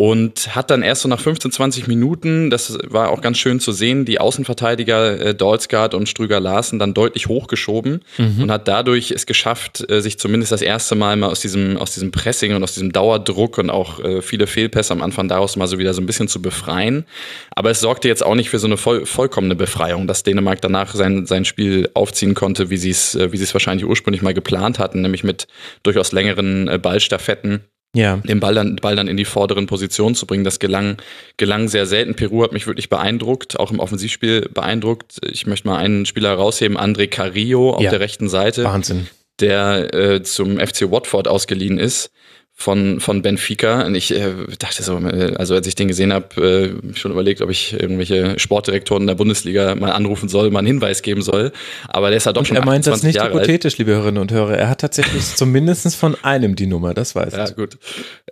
und 0.00 0.56
hat 0.56 0.70
dann 0.70 0.80
erst 0.82 1.02
so 1.02 1.10
nach 1.10 1.20
15, 1.20 1.52
20 1.52 1.86
Minuten, 1.86 2.48
das 2.48 2.78
war 2.88 3.10
auch 3.10 3.20
ganz 3.20 3.36
schön 3.36 3.60
zu 3.60 3.70
sehen, 3.70 4.06
die 4.06 4.18
Außenverteidiger 4.18 5.20
äh, 5.20 5.34
Dolsgaard 5.34 5.92
und 5.92 6.08
Strüger 6.08 6.40
Larsen 6.40 6.78
dann 6.78 6.94
deutlich 6.94 7.26
hochgeschoben 7.26 8.00
mhm. 8.16 8.44
und 8.44 8.50
hat 8.50 8.66
dadurch 8.66 9.10
es 9.10 9.26
geschafft, 9.26 9.84
äh, 9.90 10.00
sich 10.00 10.18
zumindest 10.18 10.52
das 10.52 10.62
erste 10.62 10.94
Mal 10.94 11.16
mal 11.16 11.28
aus 11.28 11.40
diesem, 11.40 11.76
aus 11.76 11.92
diesem 11.92 12.12
Pressing 12.12 12.54
und 12.54 12.62
aus 12.62 12.72
diesem 12.72 12.92
Dauerdruck 12.92 13.58
und 13.58 13.68
auch 13.68 14.00
äh, 14.02 14.22
viele 14.22 14.46
Fehlpässe 14.46 14.94
am 14.94 15.02
Anfang 15.02 15.28
daraus 15.28 15.56
mal 15.56 15.66
so 15.66 15.78
wieder 15.78 15.92
so 15.92 16.00
ein 16.00 16.06
bisschen 16.06 16.28
zu 16.28 16.40
befreien. 16.40 17.04
Aber 17.50 17.70
es 17.70 17.80
sorgte 17.80 18.08
jetzt 18.08 18.24
auch 18.24 18.34
nicht 18.34 18.48
für 18.48 18.58
so 18.58 18.68
eine 18.68 18.78
voll, 18.78 19.04
vollkommene 19.04 19.54
Befreiung, 19.54 20.06
dass 20.06 20.22
Dänemark 20.22 20.62
danach 20.62 20.94
sein, 20.94 21.26
sein 21.26 21.44
Spiel 21.44 21.90
aufziehen 21.92 22.32
konnte, 22.32 22.70
wie 22.70 22.78
sie 22.78 22.88
es, 22.88 23.16
äh, 23.16 23.32
wie 23.32 23.36
sie 23.36 23.44
es 23.44 23.52
wahrscheinlich 23.52 23.84
ursprünglich 23.84 24.22
mal 24.22 24.32
geplant 24.32 24.78
hatten, 24.78 25.02
nämlich 25.02 25.24
mit 25.24 25.46
durchaus 25.82 26.12
längeren 26.12 26.68
äh, 26.68 26.78
Ballstaffetten 26.78 27.64
ja. 27.94 28.16
den 28.18 28.40
Ball 28.40 28.54
dann, 28.54 28.76
Ball 28.76 28.96
dann 28.96 29.08
in 29.08 29.16
die 29.16 29.24
vorderen 29.24 29.66
Positionen 29.66 30.14
zu 30.14 30.26
bringen. 30.26 30.44
Das 30.44 30.58
gelang, 30.58 30.96
gelang 31.36 31.68
sehr 31.68 31.86
selten. 31.86 32.14
Peru 32.14 32.42
hat 32.42 32.52
mich 32.52 32.66
wirklich 32.66 32.88
beeindruckt, 32.88 33.58
auch 33.58 33.70
im 33.70 33.78
Offensivspiel 33.78 34.48
beeindruckt. 34.52 35.18
Ich 35.22 35.46
möchte 35.46 35.68
mal 35.68 35.78
einen 35.78 36.06
Spieler 36.06 36.32
rausheben, 36.34 36.78
André 36.78 37.08
Carrillo 37.08 37.74
auf 37.74 37.82
ja. 37.82 37.90
der 37.90 38.00
rechten 38.00 38.28
Seite. 38.28 38.64
Wahnsinn. 38.64 39.08
Der 39.40 39.94
äh, 39.94 40.22
zum 40.22 40.58
FC 40.58 40.90
Watford 40.90 41.26
ausgeliehen 41.26 41.78
ist 41.78 42.10
von, 42.60 43.00
von 43.00 43.22
Benfica. 43.22 43.86
Und 43.86 43.94
ich 43.94 44.14
äh, 44.14 44.34
dachte 44.58 44.82
so, 44.82 44.98
äh, 44.98 45.34
also 45.36 45.54
als 45.54 45.66
ich 45.66 45.74
den 45.74 45.88
gesehen 45.88 46.12
habe, 46.12 46.76
äh, 46.92 46.94
schon 46.94 47.10
überlegt, 47.10 47.40
ob 47.40 47.48
ich 47.48 47.72
irgendwelche 47.72 48.38
Sportdirektoren 48.38 49.06
der 49.06 49.14
Bundesliga 49.14 49.74
mal 49.74 49.92
anrufen 49.92 50.28
soll, 50.28 50.50
mal 50.50 50.58
einen 50.58 50.66
Hinweis 50.66 51.00
geben 51.00 51.22
soll. 51.22 51.52
Aber 51.88 52.10
der 52.10 52.18
ist 52.18 52.26
halt 52.26 52.36
doch 52.36 52.42
und 52.42 52.46
schon 52.46 52.58
Er 52.58 52.64
meint 52.66 52.86
das 52.86 53.02
nicht 53.02 53.16
Jahre 53.16 53.30
hypothetisch, 53.32 53.74
alt. 53.74 53.78
liebe 53.78 53.92
Hörerinnen 53.92 54.20
und 54.20 54.30
Hörer. 54.30 54.58
Er 54.58 54.68
hat 54.68 54.82
tatsächlich 54.82 55.24
zumindest 55.36 55.96
von 55.96 56.16
einem 56.22 56.54
die 56.54 56.66
Nummer, 56.66 56.92
das 56.92 57.14
weiß 57.14 57.32
ich. 57.32 57.38
Ja, 57.38 57.50
gut. 57.50 57.78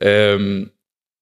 Ähm, 0.00 0.72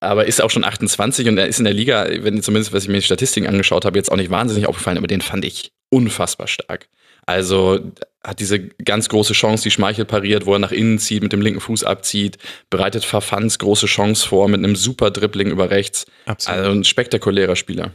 aber 0.01 0.25
ist 0.25 0.41
auch 0.41 0.51
schon 0.51 0.65
28 0.65 1.29
und 1.29 1.37
er 1.37 1.47
ist 1.47 1.59
in 1.59 1.65
der 1.65 1.73
Liga, 1.73 2.07
wenn 2.09 2.43
zumindest, 2.43 2.73
was 2.73 2.83
ich 2.83 2.89
mir 2.89 2.97
die 2.97 3.03
Statistiken 3.03 3.47
angeschaut 3.47 3.85
habe, 3.85 3.97
jetzt 3.97 4.11
auch 4.11 4.17
nicht 4.17 4.29
wahnsinnig 4.29 4.67
aufgefallen, 4.67 4.97
aber 4.97 5.07
den 5.07 5.21
fand 5.21 5.45
ich 5.45 5.71
unfassbar 5.89 6.47
stark. 6.47 6.89
Also 7.27 7.79
hat 8.23 8.39
diese 8.39 8.59
ganz 8.59 9.09
große 9.09 9.33
Chance, 9.33 9.63
die 9.63 9.71
Schmeichel 9.71 10.05
pariert, 10.05 10.45
wo 10.45 10.53
er 10.53 10.59
nach 10.59 10.71
innen 10.71 10.97
zieht, 10.97 11.21
mit 11.21 11.33
dem 11.33 11.41
linken 11.41 11.59
Fuß 11.59 11.83
abzieht, 11.83 12.37
bereitet 12.69 13.05
Verfans 13.05 13.59
große 13.59 13.85
Chance 13.85 14.27
vor 14.27 14.47
mit 14.47 14.59
einem 14.59 14.75
super 14.75 15.11
Dribbling 15.11 15.51
über 15.51 15.69
rechts. 15.69 16.07
Absolut. 16.25 16.59
Also 16.59 16.71
ein 16.71 16.83
spektakulärer 16.83 17.55
Spieler. 17.55 17.91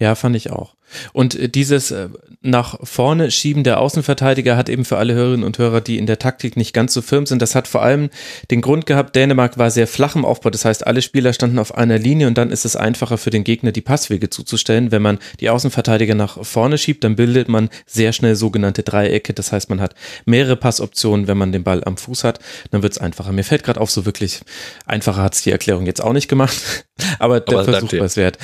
Ja, 0.00 0.14
fand 0.14 0.34
ich 0.36 0.50
auch. 0.50 0.74
Und 1.12 1.34
äh, 1.34 1.48
dieses 1.48 1.90
äh, 1.90 2.08
nach 2.40 2.76
vorne 2.82 3.30
schieben 3.30 3.64
der 3.64 3.80
Außenverteidiger 3.80 4.56
hat 4.56 4.68
eben 4.68 4.84
für 4.84 4.98
alle 4.98 5.14
Hörerinnen 5.14 5.44
und 5.44 5.58
Hörer, 5.58 5.80
die 5.80 5.98
in 5.98 6.06
der 6.06 6.18
Taktik 6.18 6.56
nicht 6.56 6.72
ganz 6.72 6.92
so 6.92 7.02
firm 7.02 7.24
sind, 7.26 7.40
das 7.40 7.54
hat 7.54 7.68
vor 7.68 7.82
allem 7.82 8.10
den 8.50 8.60
Grund 8.60 8.86
gehabt, 8.86 9.14
Dänemark 9.14 9.58
war 9.58 9.70
sehr 9.70 9.86
flach 9.86 10.16
im 10.16 10.24
Aufbau, 10.24 10.50
das 10.50 10.64
heißt, 10.64 10.86
alle 10.86 11.02
Spieler 11.02 11.32
standen 11.32 11.58
auf 11.58 11.74
einer 11.74 11.98
Linie 11.98 12.26
und 12.26 12.36
dann 12.36 12.50
ist 12.50 12.64
es 12.64 12.76
einfacher 12.76 13.16
für 13.16 13.30
den 13.30 13.44
Gegner, 13.44 13.70
die 13.72 13.80
Passwege 13.80 14.28
zuzustellen. 14.28 14.90
Wenn 14.90 15.02
man 15.02 15.18
die 15.40 15.50
Außenverteidiger 15.50 16.14
nach 16.14 16.44
vorne 16.44 16.78
schiebt, 16.78 17.04
dann 17.04 17.16
bildet 17.16 17.48
man 17.48 17.70
sehr 17.86 18.12
schnell 18.12 18.34
sogenannte 18.34 18.82
Dreiecke, 18.82 19.34
das 19.34 19.52
heißt, 19.52 19.70
man 19.70 19.80
hat 19.80 19.94
mehrere 20.24 20.56
Passoptionen, 20.56 21.28
wenn 21.28 21.38
man 21.38 21.52
den 21.52 21.62
Ball 21.62 21.84
am 21.84 21.96
Fuß 21.96 22.24
hat, 22.24 22.40
dann 22.70 22.82
wird 22.82 22.92
es 22.92 22.98
einfacher. 22.98 23.32
Mir 23.32 23.44
fällt 23.44 23.62
gerade 23.62 23.80
auf, 23.80 23.90
so 23.90 24.04
wirklich 24.04 24.40
einfacher 24.84 25.22
hat 25.22 25.34
es 25.34 25.42
die 25.42 25.52
Erklärung 25.52 25.86
jetzt 25.86 26.02
auch 26.02 26.12
nicht 26.12 26.28
gemacht, 26.28 26.86
aber 27.18 27.40
der 27.40 27.58
aber 27.58 27.72
Versuch 27.72 27.92
war 27.92 28.06
es 28.06 28.16
wert. 28.16 28.38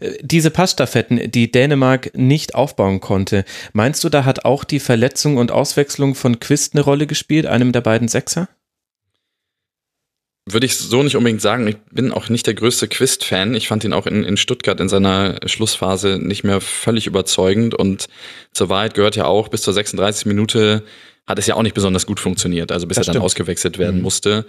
Äh, 0.00 0.12
diese 0.22 0.50
Passstaffetten, 0.50 1.30
die 1.30 1.50
Dänemark 1.50 2.10
nicht 2.14 2.54
aufbauen 2.54 3.00
konnte. 3.00 3.44
Meinst 3.72 4.04
du, 4.04 4.08
da 4.08 4.24
hat 4.24 4.44
auch 4.44 4.64
die 4.64 4.80
Verletzung 4.80 5.36
und 5.36 5.52
Auswechslung 5.52 6.14
von 6.14 6.40
Quist 6.40 6.74
eine 6.74 6.82
Rolle 6.82 7.06
gespielt, 7.06 7.46
einem 7.46 7.72
der 7.72 7.80
beiden 7.80 8.08
Sechser? 8.08 8.48
Würde 10.46 10.66
ich 10.66 10.76
so 10.76 11.02
nicht 11.02 11.16
unbedingt 11.16 11.40
sagen. 11.40 11.66
Ich 11.66 11.78
bin 11.90 12.12
auch 12.12 12.28
nicht 12.28 12.46
der 12.46 12.52
größte 12.52 12.86
Quist-Fan. 12.86 13.54
Ich 13.54 13.66
fand 13.66 13.82
ihn 13.82 13.94
auch 13.94 14.06
in, 14.06 14.24
in 14.24 14.36
Stuttgart 14.36 14.78
in 14.78 14.90
seiner 14.90 15.38
Schlussphase 15.46 16.18
nicht 16.20 16.44
mehr 16.44 16.60
völlig 16.60 17.06
überzeugend. 17.06 17.74
Und 17.74 18.08
zur 18.52 18.68
Wahrheit 18.68 18.92
gehört 18.92 19.16
ja 19.16 19.24
auch, 19.24 19.48
bis 19.48 19.62
zur 19.62 19.72
36 19.72 20.26
Minute 20.26 20.84
hat 21.26 21.38
es 21.38 21.46
ja 21.46 21.54
auch 21.54 21.62
nicht 21.62 21.74
besonders 21.74 22.04
gut 22.04 22.20
funktioniert. 22.20 22.72
Also 22.72 22.86
bis 22.86 22.96
das 22.96 23.04
er 23.04 23.06
dann 23.06 23.12
stimmt. 23.14 23.24
ausgewechselt 23.24 23.78
werden 23.78 23.96
mhm. 23.96 24.02
musste. 24.02 24.44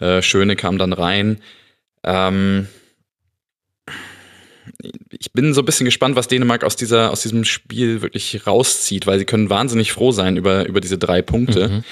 Äh, 0.00 0.20
Schöne 0.20 0.56
kam 0.56 0.78
dann 0.78 0.92
rein. 0.92 1.38
Ähm, 2.02 2.66
ich 5.10 5.32
bin 5.32 5.54
so 5.54 5.62
ein 5.62 5.64
bisschen 5.64 5.86
gespannt, 5.86 6.16
was 6.16 6.28
Dänemark 6.28 6.64
aus 6.64 6.76
dieser, 6.76 7.10
aus 7.10 7.22
diesem 7.22 7.44
Spiel 7.44 8.02
wirklich 8.02 8.46
rauszieht, 8.46 9.06
weil 9.06 9.18
sie 9.18 9.24
können 9.24 9.50
wahnsinnig 9.50 9.92
froh 9.92 10.12
sein 10.12 10.36
über, 10.36 10.66
über 10.66 10.80
diese 10.80 10.98
drei 10.98 11.22
Punkte. 11.22 11.68
Mhm. 11.68 11.84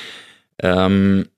Ähm, 0.60 1.28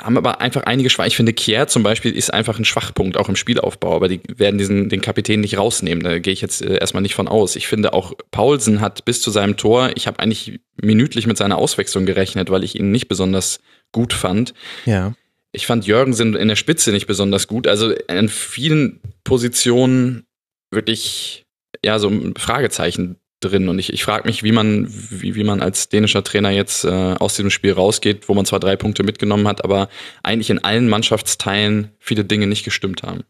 haben 0.00 0.16
aber 0.16 0.40
einfach 0.40 0.62
einige 0.62 0.88
Schwach. 0.88 1.06
Ich 1.06 1.16
finde, 1.16 1.34
Kier 1.34 1.66
zum 1.66 1.82
Beispiel 1.82 2.16
ist 2.16 2.32
einfach 2.32 2.58
ein 2.58 2.64
Schwachpunkt, 2.64 3.18
auch 3.18 3.28
im 3.28 3.36
Spielaufbau, 3.36 3.94
aber 3.94 4.08
die 4.08 4.20
werden 4.26 4.56
diesen, 4.56 4.88
den 4.88 5.02
Kapitän 5.02 5.40
nicht 5.40 5.58
rausnehmen. 5.58 6.02
Da 6.02 6.18
gehe 6.18 6.32
ich 6.32 6.40
jetzt 6.40 6.62
äh, 6.62 6.78
erstmal 6.78 7.02
nicht 7.02 7.14
von 7.14 7.28
aus. 7.28 7.56
Ich 7.56 7.66
finde 7.66 7.92
auch, 7.92 8.14
Paulsen 8.30 8.80
hat 8.80 9.04
bis 9.04 9.20
zu 9.20 9.30
seinem 9.30 9.56
Tor, 9.56 9.90
ich 9.94 10.06
habe 10.06 10.18
eigentlich 10.18 10.60
minütlich 10.80 11.26
mit 11.26 11.36
seiner 11.36 11.58
Auswechslung 11.58 12.06
gerechnet, 12.06 12.50
weil 12.50 12.64
ich 12.64 12.78
ihn 12.78 12.90
nicht 12.90 13.08
besonders 13.08 13.60
gut 13.92 14.14
fand. 14.14 14.54
Ja. 14.86 15.12
Ich 15.52 15.66
fand 15.66 15.86
Jürgensen 15.86 16.34
in 16.34 16.48
der 16.48 16.56
Spitze 16.56 16.92
nicht 16.92 17.06
besonders 17.06 17.46
gut. 17.46 17.66
Also 17.66 17.90
in 17.90 18.28
vielen 18.28 19.00
Positionen 19.22 20.24
wirklich, 20.70 21.44
ja, 21.84 21.98
so 21.98 22.08
ein 22.08 22.34
Fragezeichen 22.36 23.16
drin. 23.40 23.68
Und 23.68 23.78
ich, 23.78 23.92
ich 23.92 24.04
frage 24.04 24.26
mich, 24.26 24.42
wie 24.42 24.52
man, 24.52 24.86
wie, 24.88 25.34
wie 25.34 25.44
man 25.44 25.60
als 25.60 25.88
dänischer 25.88 26.24
Trainer 26.24 26.50
jetzt 26.50 26.84
äh, 26.84 26.88
aus 26.88 27.36
diesem 27.36 27.50
Spiel 27.50 27.72
rausgeht, 27.72 28.28
wo 28.28 28.34
man 28.34 28.46
zwar 28.46 28.60
drei 28.60 28.76
Punkte 28.76 29.02
mitgenommen 29.02 29.46
hat, 29.46 29.64
aber 29.64 29.88
eigentlich 30.22 30.50
in 30.50 30.64
allen 30.64 30.88
Mannschaftsteilen 30.88 31.90
viele 31.98 32.24
Dinge 32.24 32.46
nicht 32.46 32.64
gestimmt 32.64 33.02
haben. 33.02 33.24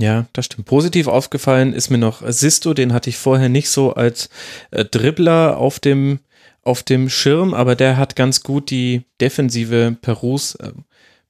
Ja, 0.00 0.26
das 0.32 0.46
stimmt. 0.46 0.66
Positiv 0.66 1.08
aufgefallen 1.08 1.72
ist 1.72 1.90
mir 1.90 1.98
noch 1.98 2.22
Sisto, 2.28 2.72
den 2.72 2.92
hatte 2.92 3.10
ich 3.10 3.18
vorher 3.18 3.48
nicht 3.48 3.68
so 3.68 3.94
als 3.94 4.28
äh, 4.70 4.84
Dribbler 4.84 5.58
auf 5.58 5.80
dem 5.80 6.20
auf 6.62 6.82
dem 6.82 7.08
Schirm, 7.08 7.54
aber 7.54 7.76
der 7.76 7.96
hat 7.96 8.14
ganz 8.14 8.42
gut 8.42 8.70
die 8.70 9.02
Defensive 9.22 9.96
Perus 10.02 10.54
äh, 10.56 10.72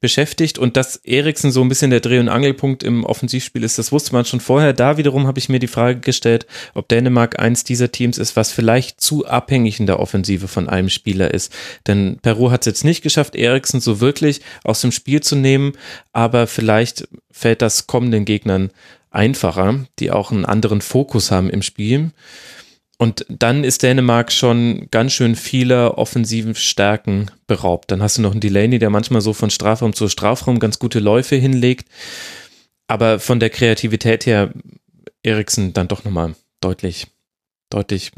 beschäftigt 0.00 0.58
und 0.58 0.76
dass 0.76 0.96
Eriksen 0.96 1.50
so 1.50 1.60
ein 1.62 1.68
bisschen 1.68 1.90
der 1.90 2.00
Dreh- 2.00 2.20
und 2.20 2.28
Angelpunkt 2.28 2.82
im 2.82 3.04
Offensivspiel 3.04 3.64
ist, 3.64 3.78
das 3.78 3.90
wusste 3.90 4.12
man 4.12 4.24
schon 4.24 4.40
vorher. 4.40 4.72
Da 4.72 4.96
wiederum 4.96 5.26
habe 5.26 5.38
ich 5.38 5.48
mir 5.48 5.58
die 5.58 5.66
Frage 5.66 6.00
gestellt, 6.00 6.46
ob 6.74 6.88
Dänemark 6.88 7.38
eins 7.38 7.64
dieser 7.64 7.90
Teams 7.90 8.18
ist, 8.18 8.36
was 8.36 8.52
vielleicht 8.52 9.00
zu 9.00 9.26
abhängig 9.26 9.80
in 9.80 9.86
der 9.86 10.00
Offensive 10.00 10.46
von 10.48 10.68
einem 10.68 10.88
Spieler 10.88 11.34
ist. 11.34 11.52
Denn 11.86 12.18
Peru 12.22 12.50
hat 12.50 12.60
es 12.62 12.66
jetzt 12.66 12.84
nicht 12.84 13.02
geschafft, 13.02 13.34
Eriksen 13.34 13.80
so 13.80 14.00
wirklich 14.00 14.40
aus 14.64 14.80
dem 14.80 14.92
Spiel 14.92 15.20
zu 15.20 15.36
nehmen, 15.36 15.72
aber 16.12 16.46
vielleicht 16.46 17.08
fällt 17.30 17.62
das 17.62 17.86
kommenden 17.86 18.24
Gegnern 18.24 18.70
einfacher, 19.10 19.86
die 19.98 20.10
auch 20.10 20.30
einen 20.30 20.44
anderen 20.44 20.80
Fokus 20.80 21.30
haben 21.30 21.50
im 21.50 21.62
Spiel. 21.62 22.12
Und 23.00 23.24
dann 23.28 23.62
ist 23.62 23.84
Dänemark 23.84 24.32
schon 24.32 24.88
ganz 24.90 25.12
schön 25.12 25.36
vieler 25.36 25.98
offensiven 25.98 26.56
Stärken 26.56 27.30
beraubt. 27.46 27.92
Dann 27.92 28.02
hast 28.02 28.18
du 28.18 28.22
noch 28.22 28.32
einen 28.32 28.40
Delaney, 28.40 28.80
der 28.80 28.90
manchmal 28.90 29.20
so 29.20 29.32
von 29.32 29.50
Strafraum 29.50 29.92
zu 29.92 30.08
Strafraum 30.08 30.58
ganz 30.58 30.80
gute 30.80 30.98
Läufe 30.98 31.36
hinlegt. 31.36 31.88
Aber 32.88 33.20
von 33.20 33.38
der 33.38 33.50
Kreativität 33.50 34.26
her 34.26 34.52
Eriksen 35.22 35.72
dann 35.72 35.86
doch 35.86 36.04
nochmal 36.04 36.34
deutlich, 36.60 37.06
deutlich 37.70 38.10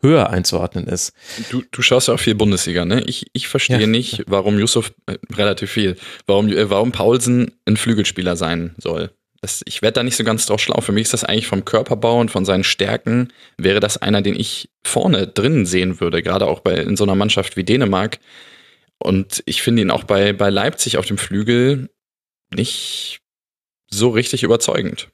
höher 0.00 0.30
einzuordnen 0.30 0.86
ist. 0.86 1.12
Du, 1.50 1.62
du 1.70 1.82
schaust 1.82 2.08
ja 2.08 2.14
auch 2.14 2.20
viel 2.20 2.34
Bundesliga, 2.34 2.86
ne? 2.86 3.02
Ich, 3.04 3.26
ich 3.34 3.48
verstehe 3.48 3.80
ja. 3.80 3.86
nicht, 3.86 4.22
warum 4.26 4.58
Yusuf, 4.58 4.94
äh, 5.06 5.18
relativ 5.34 5.70
viel, 5.70 5.96
warum, 6.26 6.48
äh, 6.48 6.70
warum 6.70 6.92
Paulsen 6.92 7.52
ein 7.66 7.76
Flügelspieler 7.76 8.36
sein 8.36 8.74
soll 8.78 9.10
das, 9.44 9.62
ich 9.66 9.82
werde 9.82 9.96
da 9.96 10.02
nicht 10.02 10.16
so 10.16 10.24
ganz 10.24 10.46
drauf 10.46 10.60
schlau. 10.60 10.80
Für 10.80 10.92
mich 10.92 11.02
ist 11.02 11.12
das 11.12 11.22
eigentlich 11.22 11.46
vom 11.46 11.64
Körperbau 11.64 12.18
und 12.18 12.30
von 12.30 12.46
seinen 12.46 12.64
Stärken, 12.64 13.32
wäre 13.58 13.78
das 13.78 13.98
einer, 13.98 14.22
den 14.22 14.34
ich 14.34 14.70
vorne 14.82 15.26
drinnen 15.26 15.66
sehen 15.66 16.00
würde, 16.00 16.22
gerade 16.22 16.46
auch 16.46 16.60
bei, 16.60 16.74
in 16.74 16.96
so 16.96 17.04
einer 17.04 17.14
Mannschaft 17.14 17.56
wie 17.56 17.62
Dänemark. 17.64 18.18
Und 18.98 19.42
ich 19.44 19.60
finde 19.60 19.82
ihn 19.82 19.90
auch 19.90 20.04
bei, 20.04 20.32
bei 20.32 20.48
Leipzig 20.48 20.96
auf 20.96 21.04
dem 21.04 21.18
Flügel 21.18 21.90
nicht 22.54 23.20
so 23.90 24.08
richtig 24.08 24.42
überzeugend. 24.42 25.08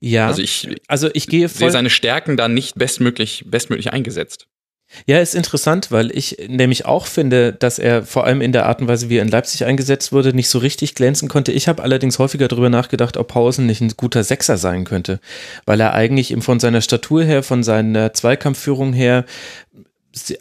Ja, 0.00 0.28
also 0.28 0.40
ich, 0.40 0.80
also 0.86 1.10
ich 1.12 1.26
gehe 1.26 1.48
voll 1.48 1.58
sehe 1.58 1.70
seine 1.72 1.90
Stärken 1.90 2.36
da 2.36 2.46
nicht 2.46 2.76
bestmöglich, 2.76 3.44
bestmöglich 3.46 3.92
eingesetzt. 3.92 4.46
Ja, 5.06 5.20
ist 5.20 5.34
interessant, 5.34 5.90
weil 5.90 6.10
ich 6.16 6.38
nämlich 6.48 6.86
auch 6.86 7.06
finde, 7.06 7.52
dass 7.52 7.78
er 7.78 8.02
vor 8.04 8.24
allem 8.24 8.40
in 8.40 8.52
der 8.52 8.66
Art 8.66 8.80
und 8.80 8.88
Weise, 8.88 9.10
wie 9.10 9.18
er 9.18 9.22
in 9.22 9.28
Leipzig 9.28 9.64
eingesetzt 9.64 10.12
wurde, 10.12 10.32
nicht 10.32 10.48
so 10.48 10.58
richtig 10.58 10.94
glänzen 10.94 11.28
konnte. 11.28 11.52
Ich 11.52 11.68
habe 11.68 11.82
allerdings 11.82 12.18
häufiger 12.18 12.48
darüber 12.48 12.70
nachgedacht, 12.70 13.16
ob 13.18 13.28
Pausen 13.28 13.66
nicht 13.66 13.82
ein 13.82 13.92
guter 13.96 14.24
Sechser 14.24 14.56
sein 14.56 14.84
könnte, 14.84 15.20
weil 15.66 15.80
er 15.80 15.92
eigentlich 15.92 16.34
von 16.40 16.58
seiner 16.58 16.80
Statur 16.80 17.22
her, 17.22 17.42
von 17.42 17.62
seiner 17.62 18.14
Zweikampfführung 18.14 18.92
her, 18.94 19.24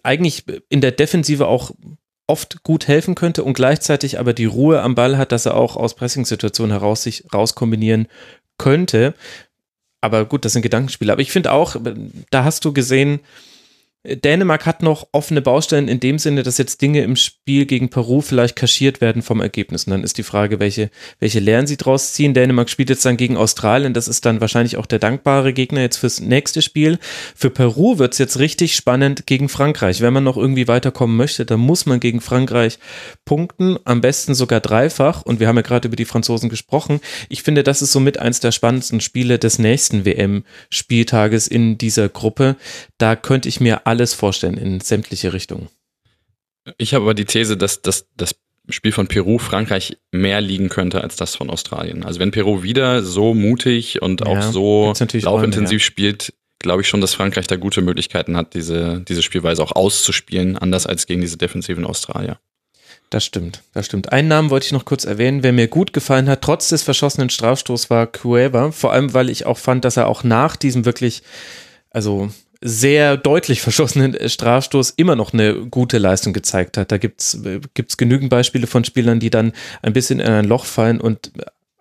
eigentlich 0.04 0.46
in 0.70 0.82
der 0.82 0.92
Defensive 0.92 1.48
auch 1.48 1.72
oft 2.26 2.64
gut 2.64 2.88
helfen 2.88 3.16
könnte 3.16 3.44
und 3.44 3.54
gleichzeitig 3.54 4.20
aber 4.20 4.34
die 4.34 4.46
Ruhe 4.46 4.82
am 4.82 4.96
Ball 4.96 5.18
hat, 5.18 5.32
dass 5.32 5.46
er 5.46 5.56
auch 5.56 5.76
aus 5.76 5.96
Pressing-Situationen 5.96 6.72
heraus 6.72 7.04
sich 7.04 7.24
rauskombinieren 7.34 8.08
könnte. 8.58 9.14
Aber 10.02 10.26
gut, 10.26 10.46
das 10.46 10.54
sind 10.54 10.62
Gedankenspiele. 10.62 11.12
Aber 11.12 11.22
ich 11.22 11.32
finde 11.32 11.52
auch, 11.52 11.76
da 12.30 12.44
hast 12.44 12.66
du 12.66 12.74
gesehen, 12.74 13.20
Dänemark 14.04 14.66
hat 14.66 14.84
noch 14.84 15.08
offene 15.12 15.42
Baustellen 15.42 15.88
in 15.88 16.00
dem 16.00 16.18
Sinne, 16.18 16.44
dass 16.44 16.58
jetzt 16.58 16.82
Dinge 16.82 17.02
im 17.02 17.16
Spiel 17.16 17.66
gegen 17.66 17.90
Peru 17.90 18.22
vielleicht 18.22 18.56
kaschiert 18.56 19.02
werden 19.02 19.22
vom 19.22 19.42
Ergebnis. 19.42 19.86
Und 19.86 19.92
dann 19.92 20.04
ist 20.04 20.18
die 20.18 20.24
Frage, 20.24 20.60
welche, 20.60 20.90
welche 21.20 21.40
Lernen 21.40 21.68
sie 21.68 21.78
draus 21.78 22.14
ziehen. 22.14 22.34
Dänemark 22.34 22.70
spielt 22.70 22.90
jetzt 22.90 23.06
dann 23.06 23.18
gegen 23.18 23.36
Australien. 23.36 23.94
Das 23.94 24.08
ist 24.08 24.26
dann 24.26 24.40
wahrscheinlich 24.40 24.78
auch 24.78 24.86
der 24.86 25.00
dankbare 25.00 25.52
Gegner 25.52 25.82
jetzt 25.82 25.98
fürs 25.98 26.22
nächste 26.22 26.62
Spiel. 26.62 27.00
Für 27.36 27.50
Peru 27.50 27.98
wird 27.98 28.14
es 28.14 28.20
jetzt 28.20 28.40
richtig 28.40 28.76
spannend 28.76 29.26
gegen 29.26 29.50
Frankreich. 29.50 30.00
Wenn 30.00 30.14
man 30.14 30.24
noch 30.24 30.38
irgendwie 30.38 30.68
weiterkommen 30.68 31.18
möchte, 31.18 31.46
dann 31.46 31.60
muss 31.60 31.86
man 31.86 32.00
gegen 32.00 32.22
Frankreich 32.22 32.80
punkten. 33.26 33.78
Am 33.84 34.00
besten 34.00 34.36
sogar 34.36 34.62
dreifach. 34.62 35.24
Und 35.24 35.40
wir 35.40 35.48
haben 35.48 35.58
ja 35.58 35.64
gerade 35.64 35.88
über 35.88 35.98
die 35.98 36.06
Franzosen 36.06 36.50
gesprochen. 36.50 37.02
Ich 37.30 37.44
finde, 37.44 37.64
das 37.64 37.82
ist 37.82 37.92
somit 37.92 38.20
eins 38.20 38.40
der 38.40 38.52
spannendsten 38.52 39.02
Spiele 39.02 39.40
des 39.40 39.60
nächsten 39.60 40.06
WM-Spieltages 40.06 41.48
in 41.48 41.78
dieser 41.78 42.08
Gruppe. 42.08 42.56
Da 42.98 43.16
könnte 43.16 43.50
ich 43.50 43.60
mir 43.60 43.87
alles 43.88 44.14
vorstellen 44.14 44.58
in 44.58 44.82
sämtliche 44.82 45.34
Richtungen. 45.34 45.70
Ich 46.78 46.94
habe 46.94 47.04
aber 47.04 47.14
die 47.14 47.26
These, 47.26 47.56
dass, 47.56 47.82
dass 47.82 48.06
das 48.18 48.36
Spiel 48.70 48.92
von 48.92 49.08
Peru 49.08 49.38
Frankreich 49.38 49.98
mehr 50.12 50.42
liegen 50.42 50.68
könnte 50.68 51.02
als 51.02 51.16
das 51.16 51.36
von 51.36 51.50
Australien. 51.50 52.04
Also 52.04 52.20
wenn 52.20 52.32
Peru 52.32 52.64
wieder 52.64 53.02
so 53.02 53.34
mutig 53.34 54.02
und 54.02 54.22
ja, 54.22 54.28
auch 54.28 54.42
so 54.42 54.94
laufintensiv 55.14 55.82
spielt, 55.82 56.34
glaube 56.60 56.82
ich 56.82 56.90
schon, 56.90 57.00
dass 57.00 57.14
Frankreich 57.14 57.48
da 57.48 57.56
gute 57.56 57.82
Möglichkeiten 57.82 58.36
hat, 58.36 58.54
diese, 58.54 59.02
diese 59.08 59.24
Spielweise 59.24 59.64
auch 59.64 59.72
auszuspielen, 59.72 60.58
anders 60.58 60.86
als 60.86 61.08
gegen 61.08 61.22
diese 61.22 61.38
defensiven 61.38 61.86
Australier. 61.86 62.40
Das 63.10 63.24
stimmt, 63.24 63.64
das 63.74 63.86
stimmt. 63.86 64.12
Einen 64.12 64.28
Namen 64.28 64.50
wollte 64.50 64.66
ich 64.66 64.74
noch 64.74 64.84
kurz 64.84 65.06
erwähnen, 65.06 65.44
wer 65.44 65.54
mir 65.54 65.70
gut 65.70 65.94
gefallen 65.94 66.28
hat, 66.28 66.42
trotz 66.42 66.68
des 66.68 66.84
verschossenen 66.84 67.30
Strafstoßs, 67.30 67.90
war 67.90 68.06
Cueva. 68.06 68.72
Vor 68.72 68.92
allem, 68.92 69.14
weil 69.14 69.30
ich 69.30 69.46
auch 69.46 69.58
fand, 69.58 69.86
dass 69.86 69.96
er 69.96 70.08
auch 70.08 70.26
nach 70.26 70.58
diesem 70.58 70.84
wirklich, 70.84 71.24
also 71.90 72.30
sehr 72.62 73.18
deutlich 73.18 73.62
verschossenen 73.62 74.18
Strafstoß 74.30 74.92
immer 74.92 75.16
noch 75.16 75.34
eine 75.34 75.68
gute 75.68 75.98
Leistung 75.98 76.34
gezeigt 76.34 76.78
hat. 76.78 76.92
Da 76.92 76.98
gibt's 76.98 77.40
gibt's 77.74 77.98
genügend 77.98 78.30
Beispiele 78.30 78.68
von 78.68 78.84
Spielern, 78.84 79.20
die 79.20 79.30
dann 79.30 79.54
ein 79.82 79.94
bisschen 79.94 80.20
in 80.20 80.32
ein 80.32 80.46
Loch 80.46 80.66
fallen 80.66 81.00
und 81.00 81.32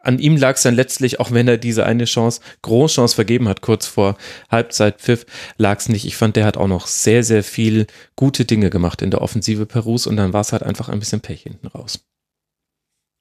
an 0.06 0.20
ihm 0.20 0.36
lag 0.36 0.54
es 0.54 0.62
dann 0.62 0.76
letztlich, 0.76 1.18
auch 1.18 1.32
wenn 1.32 1.48
er 1.48 1.58
diese 1.58 1.84
eine 1.84 2.04
Chance, 2.04 2.40
Großchance 2.62 3.16
vergeben 3.16 3.48
hat, 3.48 3.60
kurz 3.60 3.86
vor 3.86 4.16
Halbzeitpfiff, 4.50 5.26
lag 5.58 5.80
es 5.80 5.88
nicht. 5.88 6.06
Ich 6.06 6.16
fand, 6.16 6.36
der 6.36 6.44
hat 6.44 6.56
auch 6.56 6.68
noch 6.68 6.86
sehr, 6.86 7.24
sehr 7.24 7.42
viel 7.42 7.88
gute 8.14 8.44
Dinge 8.44 8.70
gemacht 8.70 9.02
in 9.02 9.10
der 9.10 9.20
Offensive 9.20 9.66
Perus 9.66 10.06
und 10.06 10.16
dann 10.16 10.32
war 10.32 10.42
es 10.42 10.52
halt 10.52 10.62
einfach 10.62 10.88
ein 10.88 11.00
bisschen 11.00 11.22
Pech 11.22 11.42
hinten 11.42 11.66
raus. 11.66 12.04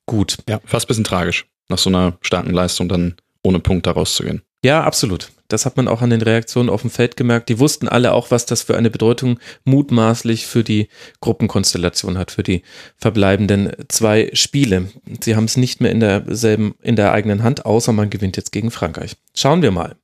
Gut. 0.05 0.37
Ja, 0.47 0.61
fast 0.65 0.85
ein 0.85 0.89
bisschen 0.89 1.03
tragisch, 1.05 1.47
nach 1.69 1.79
so 1.79 1.89
einer 1.89 2.19
starken 2.21 2.51
Leistung 2.51 2.87
dann 2.87 3.15
ohne 3.41 3.59
Punkt 3.59 3.87
da 3.87 3.91
rauszugehen. 3.91 4.43
Ja, 4.63 4.83
absolut. 4.83 5.31
Das 5.47 5.65
hat 5.65 5.77
man 5.77 5.87
auch 5.87 6.01
an 6.01 6.09
den 6.09 6.21
Reaktionen 6.21 6.69
auf 6.69 6.81
dem 6.81 6.89
Feld 6.89 7.17
gemerkt. 7.17 7.49
Die 7.49 7.59
wussten 7.59 7.87
alle 7.87 8.13
auch, 8.13 8.31
was 8.31 8.45
das 8.45 8.63
für 8.63 8.77
eine 8.77 8.89
Bedeutung 8.89 9.39
mutmaßlich 9.63 10.47
für 10.47 10.63
die 10.63 10.89
Gruppenkonstellation 11.21 12.17
hat, 12.17 12.31
für 12.31 12.43
die 12.43 12.63
verbleibenden 12.97 13.71
zwei 13.87 14.29
Spiele. 14.33 14.89
Sie 15.21 15.35
haben 15.35 15.45
es 15.45 15.57
nicht 15.57 15.81
mehr 15.81 15.91
in 15.91 15.99
derselben, 15.99 16.75
in 16.81 16.95
der 16.95 17.11
eigenen 17.11 17.43
Hand, 17.43 17.65
außer 17.65 17.93
man 17.93 18.09
gewinnt 18.09 18.37
jetzt 18.37 18.51
gegen 18.51 18.71
Frankreich. 18.71 19.17
Schauen 19.35 19.61
wir 19.61 19.71
mal. 19.71 19.95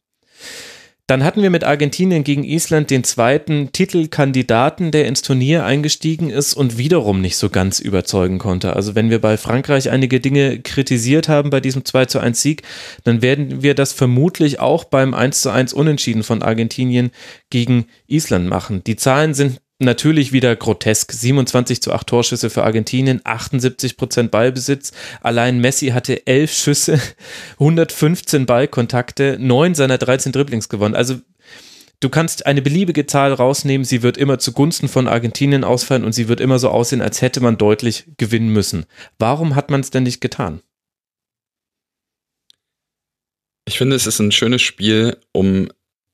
Dann 1.11 1.25
hatten 1.25 1.41
wir 1.41 1.49
mit 1.49 1.65
Argentinien 1.65 2.23
gegen 2.23 2.45
Island 2.45 2.89
den 2.89 3.03
zweiten 3.03 3.73
Titelkandidaten, 3.73 4.91
der 4.91 5.07
ins 5.07 5.21
Turnier 5.21 5.65
eingestiegen 5.65 6.29
ist 6.29 6.53
und 6.53 6.77
wiederum 6.77 7.19
nicht 7.19 7.35
so 7.35 7.49
ganz 7.49 7.81
überzeugen 7.81 8.39
konnte. 8.39 8.77
Also 8.77 8.95
wenn 8.95 9.09
wir 9.09 9.19
bei 9.19 9.35
Frankreich 9.35 9.89
einige 9.89 10.21
Dinge 10.21 10.61
kritisiert 10.61 11.27
haben 11.27 11.49
bei 11.49 11.59
diesem 11.59 11.83
2 11.83 12.05
zu 12.05 12.19
1 12.19 12.41
Sieg, 12.41 12.61
dann 13.03 13.21
werden 13.21 13.61
wir 13.61 13.75
das 13.75 13.91
vermutlich 13.91 14.61
auch 14.61 14.85
beim 14.85 15.13
1 15.13 15.41
zu 15.41 15.49
1 15.49 15.73
Unentschieden 15.73 16.23
von 16.23 16.41
Argentinien 16.41 17.11
gegen 17.49 17.87
Island 18.07 18.47
machen. 18.47 18.81
Die 18.85 18.95
Zahlen 18.95 19.33
sind 19.33 19.59
natürlich 19.81 20.31
wieder 20.31 20.55
grotesk. 20.55 21.11
27 21.11 21.81
zu 21.81 21.91
8 21.91 22.07
Torschüsse 22.07 22.49
für 22.49 22.63
Argentinien, 22.63 23.21
78 23.23 23.97
Prozent 23.97 24.31
Ballbesitz. 24.31 24.91
Allein 25.21 25.59
Messi 25.59 25.89
hatte 25.89 26.25
11 26.27 26.53
Schüsse, 26.53 27.01
115 27.59 28.45
Ballkontakte, 28.45 29.37
9 29.39 29.75
seiner 29.75 29.97
13 29.97 30.31
Dribblings 30.31 30.69
gewonnen. 30.69 30.95
Also 30.95 31.19
du 31.99 32.09
kannst 32.09 32.45
eine 32.45 32.61
beliebige 32.61 33.05
Zahl 33.05 33.33
rausnehmen, 33.33 33.85
sie 33.85 34.03
wird 34.03 34.17
immer 34.17 34.39
zugunsten 34.39 34.87
von 34.87 35.07
Argentinien 35.07 35.63
ausfallen 35.63 36.03
und 36.03 36.13
sie 36.13 36.27
wird 36.27 36.39
immer 36.39 36.59
so 36.59 36.69
aussehen, 36.69 37.01
als 37.01 37.21
hätte 37.21 37.41
man 37.41 37.57
deutlich 37.57 38.05
gewinnen 38.17 38.49
müssen. 38.49 38.85
Warum 39.19 39.55
hat 39.55 39.69
man 39.69 39.81
es 39.81 39.91
denn 39.91 40.03
nicht 40.03 40.21
getan? 40.21 40.61
Ich 43.65 43.77
finde, 43.77 43.95
es 43.95 44.07
ist 44.07 44.19
ein 44.19 44.31
schönes 44.31 44.61
Spiel, 44.61 45.17
um 45.31 45.69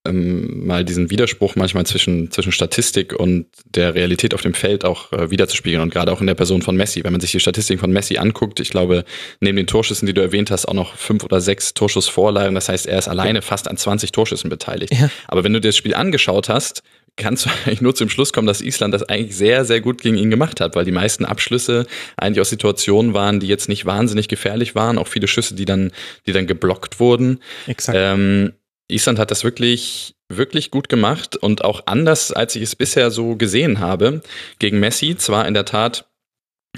ähm, 0.07 0.65
mal 0.65 0.83
diesen 0.85 1.09
Widerspruch 1.09 1.55
manchmal 1.55 1.85
zwischen, 1.85 2.31
zwischen 2.31 2.51
Statistik 2.51 3.13
und 3.13 3.47
der 3.65 3.95
Realität 3.95 4.33
auf 4.33 4.41
dem 4.41 4.53
Feld 4.53 4.85
auch 4.85 5.11
äh, 5.11 5.29
wiederzuspiegeln 5.31 5.81
und 5.81 5.93
gerade 5.93 6.11
auch 6.11 6.21
in 6.21 6.27
der 6.27 6.35
Person 6.35 6.61
von 6.61 6.75
Messi. 6.75 7.03
Wenn 7.03 7.11
man 7.11 7.21
sich 7.21 7.31
die 7.31 7.39
Statistiken 7.39 7.79
von 7.79 7.91
Messi 7.91 8.17
anguckt, 8.17 8.59
ich 8.59 8.69
glaube, 8.69 9.05
neben 9.39 9.57
den 9.57 9.67
Torschüssen, 9.67 10.05
die 10.05 10.13
du 10.13 10.21
erwähnt 10.21 10.51
hast, 10.51 10.67
auch 10.67 10.73
noch 10.73 10.95
fünf 10.95 11.23
oder 11.23 11.41
sechs 11.41 11.73
Torschussvorlagen. 11.73 12.55
Das 12.55 12.69
heißt, 12.69 12.87
er 12.87 12.99
ist 12.99 13.07
alleine 13.07 13.41
fast 13.41 13.67
an 13.67 13.77
20 13.77 14.11
Torschüssen 14.11 14.49
beteiligt. 14.49 14.93
Ja. 14.93 15.09
Aber 15.27 15.43
wenn 15.43 15.53
du 15.53 15.61
dir 15.61 15.69
das 15.69 15.77
Spiel 15.77 15.95
angeschaut 15.95 16.49
hast, 16.49 16.83
kannst 17.17 17.45
du 17.45 17.49
eigentlich 17.65 17.81
nur 17.81 17.93
zum 17.93 18.09
Schluss 18.09 18.31
kommen, 18.31 18.47
dass 18.47 18.61
Island 18.61 18.93
das 18.93 19.03
eigentlich 19.03 19.35
sehr, 19.35 19.65
sehr 19.65 19.81
gut 19.81 20.01
gegen 20.01 20.17
ihn 20.17 20.29
gemacht 20.29 20.61
hat, 20.61 20.75
weil 20.75 20.85
die 20.85 20.91
meisten 20.91 21.25
Abschlüsse 21.25 21.85
eigentlich 22.15 22.39
aus 22.39 22.49
Situationen 22.49 23.13
waren, 23.13 23.41
die 23.41 23.47
jetzt 23.47 23.67
nicht 23.67 23.85
wahnsinnig 23.85 24.29
gefährlich 24.29 24.75
waren, 24.75 24.97
auch 24.97 25.07
viele 25.07 25.27
Schüsse, 25.27 25.55
die 25.55 25.65
dann, 25.65 25.91
die 26.25 26.31
dann 26.31 26.47
geblockt 26.47 26.99
wurden. 26.99 27.39
Exakt. 27.65 27.97
Ähm, 27.99 28.53
Island 28.87 29.19
hat 29.19 29.31
das 29.31 29.43
wirklich, 29.43 30.15
wirklich 30.29 30.71
gut 30.71 30.89
gemacht 30.89 31.35
und 31.35 31.63
auch 31.63 31.83
anders, 31.87 32.31
als 32.31 32.55
ich 32.55 32.63
es 32.63 32.75
bisher 32.75 33.11
so 33.11 33.35
gesehen 33.35 33.79
habe. 33.79 34.21
Gegen 34.59 34.79
Messi 34.79 35.15
zwar 35.17 35.47
in 35.47 35.53
der 35.53 35.65
Tat 35.65 36.05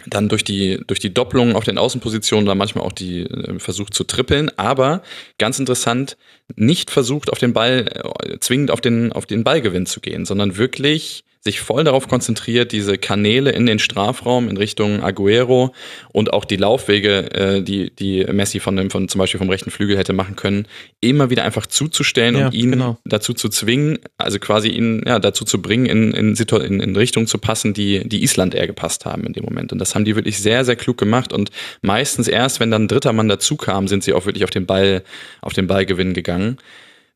dann 0.08 0.30
durch 0.30 0.44
die, 0.44 0.80
durch 0.88 1.00
die 1.00 1.14
Doppelungen 1.14 1.56
auf 1.56 1.64
den 1.66 1.78
Außenpositionen 1.78 2.46
da 2.46 2.56
manchmal 2.56 2.86
auch 2.86 2.92
die 2.92 3.24
äh, 3.24 3.60
versucht 3.60 3.94
zu 3.94 4.04
trippeln, 4.04 4.50
aber 4.58 5.02
ganz 5.38 5.60
interessant, 5.60 6.18
nicht 6.56 6.90
versucht 6.90 7.32
auf 7.32 7.40
den 7.40 7.54
Ball, 7.54 7.86
äh, 8.24 8.40
zwingend 8.40 8.72
auf 8.72 8.82
den, 8.82 9.12
auf 9.12 9.26
den 9.26 9.44
Ballgewinn 9.44 9.86
zu 9.86 10.00
gehen, 10.00 10.26
sondern 10.26 10.58
wirklich 10.58 11.26
sich 11.42 11.62
voll 11.62 11.86
darauf 11.86 12.10
konzentriert, 12.10 12.74
diese 12.74 12.98
Kanäle 12.98 13.52
in 13.52 13.66
den 13.66 13.80
Strafraum 13.80 14.50
in 14.50 14.58
Richtung 14.58 15.02
Aguero 15.02 15.74
und 16.12 16.34
auch 16.34 16.44
die 16.44 16.58
Laufwege, 16.58 17.32
äh, 17.34 17.62
die, 17.62 17.96
die 17.96 18.26
Messi 18.26 18.60
von 18.60 18.76
dem, 18.76 18.90
von 18.90 19.08
zum 19.08 19.20
Beispiel 19.20 19.38
vom 19.38 19.50
rechten 19.50 19.72
Flügel 19.72 19.98
hätte 19.98 20.12
machen 20.12 20.36
können, 20.36 20.68
immer 21.00 21.30
wieder 21.30 21.46
einfach 21.46 21.66
zuzustellen 21.66 22.36
ja, 22.36 22.48
und 22.48 22.54
ihn 22.54 22.72
genau. 22.72 22.98
dazu 23.06 23.34
zu 23.34 23.48
zwingen, 23.48 24.00
also 24.18 24.38
quasi 24.40 24.68
ihn 24.68 25.02
ja, 25.06 25.20
dazu 25.20 25.46
zu 25.46 25.62
bringen, 25.62 25.86
in, 25.86 26.12
in, 26.12 26.36
in, 26.36 26.80
in 26.82 26.96
Richtung 26.98 27.26
zu 27.26 27.38
passen, 27.38 27.74
die, 27.74 28.08
die 28.08 28.22
Island 28.22 28.54
eher 28.54 28.68
gepasst 28.68 29.06
haben 29.06 29.26
in 29.26 29.32
dem 29.32 29.46
Moment. 29.46 29.72
Und 29.72 29.80
das 29.80 29.96
haben 29.96 30.04
die 30.04 30.18
wirklich 30.18 30.40
sehr, 30.40 30.66
sehr 30.66 30.76
klug 30.76 30.98
gemacht 30.98 31.32
und 31.32 31.52
meistens 31.82 32.28
erst, 32.28 32.60
wenn 32.60 32.70
dann 32.70 32.84
ein 32.84 32.88
dritter 32.90 33.14
Mann 33.14 33.30
dazu 33.30 33.56
kam, 33.56 33.88
sind 33.88 34.04
sie 34.04 34.12
auch 34.12 34.26
wirklich 34.26 34.44
auf 34.44 34.50
den 34.50 34.66
Ball, 34.66 35.04
auf 35.42 35.54
den 35.54 35.68
Ballgewinn 35.68 36.14
gegangen. 36.14 36.58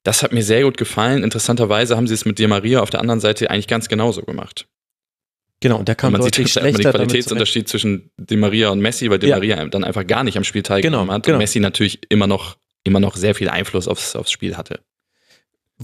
Das 0.04 0.22
hat 0.22 0.34
mir 0.34 0.44
sehr 0.44 0.64
gut 0.64 0.78
gefallen. 0.78 1.24
Interessanterweise 1.24 1.96
haben 1.96 2.08
sie 2.08 2.14
es 2.14 2.26
mit 2.26 2.38
Di 2.38 2.46
Maria 2.48 2.82
auf 2.82 2.90
der 2.90 3.00
anderen 3.00 3.20
Seite 3.20 3.50
eigentlich 3.50 3.68
ganz 3.68 3.88
genauso 3.88 4.22
gemacht. 4.22 4.68
Genau, 5.62 5.78
und 5.78 5.88
der 5.88 5.96
kam 5.96 6.10
und 6.10 6.20
man 6.20 6.22
deutlich 6.22 6.48
sieht 6.54 6.62
schlechter. 6.62 6.92
Den 6.92 6.92
Qualitätsunterschied 6.92 7.70
zwischen 7.70 8.12
Di 8.18 8.36
Maria 8.36 8.70
und 8.70 8.82
Messi, 8.82 9.10
weil 9.10 9.20
Di 9.20 9.28
ja. 9.28 9.38
Maria 9.38 9.66
dann 9.66 9.86
einfach 9.86 10.06
gar 10.06 10.26
nicht 10.26 10.36
am 10.36 10.44
Spiel 10.44 10.62
teilgenommen 10.62 11.06
genau, 11.06 11.14
hat 11.16 11.24
genau. 11.24 11.38
und 11.38 11.40
Messi 11.40 11.62
natürlich 11.62 12.02
immer 12.10 12.28
noch, 12.28 12.58
immer 12.84 13.00
noch 13.00 13.16
sehr 13.16 13.34
viel 13.34 13.48
Einfluss 13.48 13.88
aufs, 13.88 14.16
aufs 14.18 14.32
Spiel 14.32 14.58
hatte. 14.58 14.82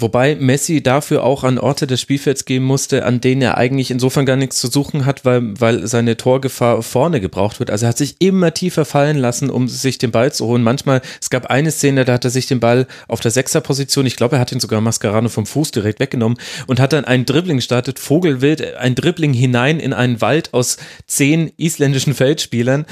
Wobei 0.01 0.35
Messi 0.35 0.81
dafür 0.81 1.23
auch 1.23 1.43
an 1.43 1.57
Orte 1.57 1.85
des 1.85 1.99
Spielfelds 1.99 2.45
gehen 2.45 2.63
musste, 2.63 3.05
an 3.05 3.19
denen 3.19 3.41
er 3.41 3.57
eigentlich 3.57 3.91
insofern 3.91 4.25
gar 4.25 4.35
nichts 4.37 4.61
zu 4.61 4.67
suchen 4.67 5.05
hat, 5.05 5.25
weil, 5.25 5.59
weil 5.59 5.87
seine 5.87 6.15
Torgefahr 6.15 6.81
vorne 6.83 7.19
gebraucht 7.19 7.59
wird. 7.59 7.69
Also 7.69 7.85
er 7.85 7.89
hat 7.89 7.97
sich 7.97 8.15
immer 8.19 8.53
tiefer 8.53 8.85
fallen 8.85 9.17
lassen, 9.17 9.49
um 9.49 9.67
sich 9.67 9.97
den 9.97 10.11
Ball 10.11 10.31
zu 10.31 10.45
holen. 10.45 10.63
Manchmal, 10.63 11.01
es 11.21 11.29
gab 11.29 11.47
eine 11.47 11.71
Szene, 11.71 12.05
da 12.05 12.13
hat 12.13 12.23
er 12.23 12.31
sich 12.31 12.47
den 12.47 12.59
Ball 12.59 12.87
auf 13.07 13.19
der 13.19 13.31
Sechserposition, 13.31 14.05
ich 14.05 14.15
glaube, 14.15 14.37
er 14.37 14.39
hat 14.39 14.51
ihn 14.51 14.59
sogar 14.59 14.79
Mascarano 14.79 15.29
vom 15.29 15.45
Fuß 15.45 15.71
direkt 15.71 15.99
weggenommen 15.99 16.37
und 16.67 16.79
hat 16.79 16.93
dann 16.93 17.05
einen 17.05 17.25
Dribbling 17.25 17.57
gestartet, 17.57 17.99
Vogelwild, 17.99 18.75
ein 18.75 18.95
Dribbling 18.95 19.33
hinein 19.33 19.79
in 19.79 19.93
einen 19.93 20.21
Wald 20.21 20.53
aus 20.53 20.77
zehn 21.07 21.51
isländischen 21.57 22.13
Feldspielern, 22.13 22.85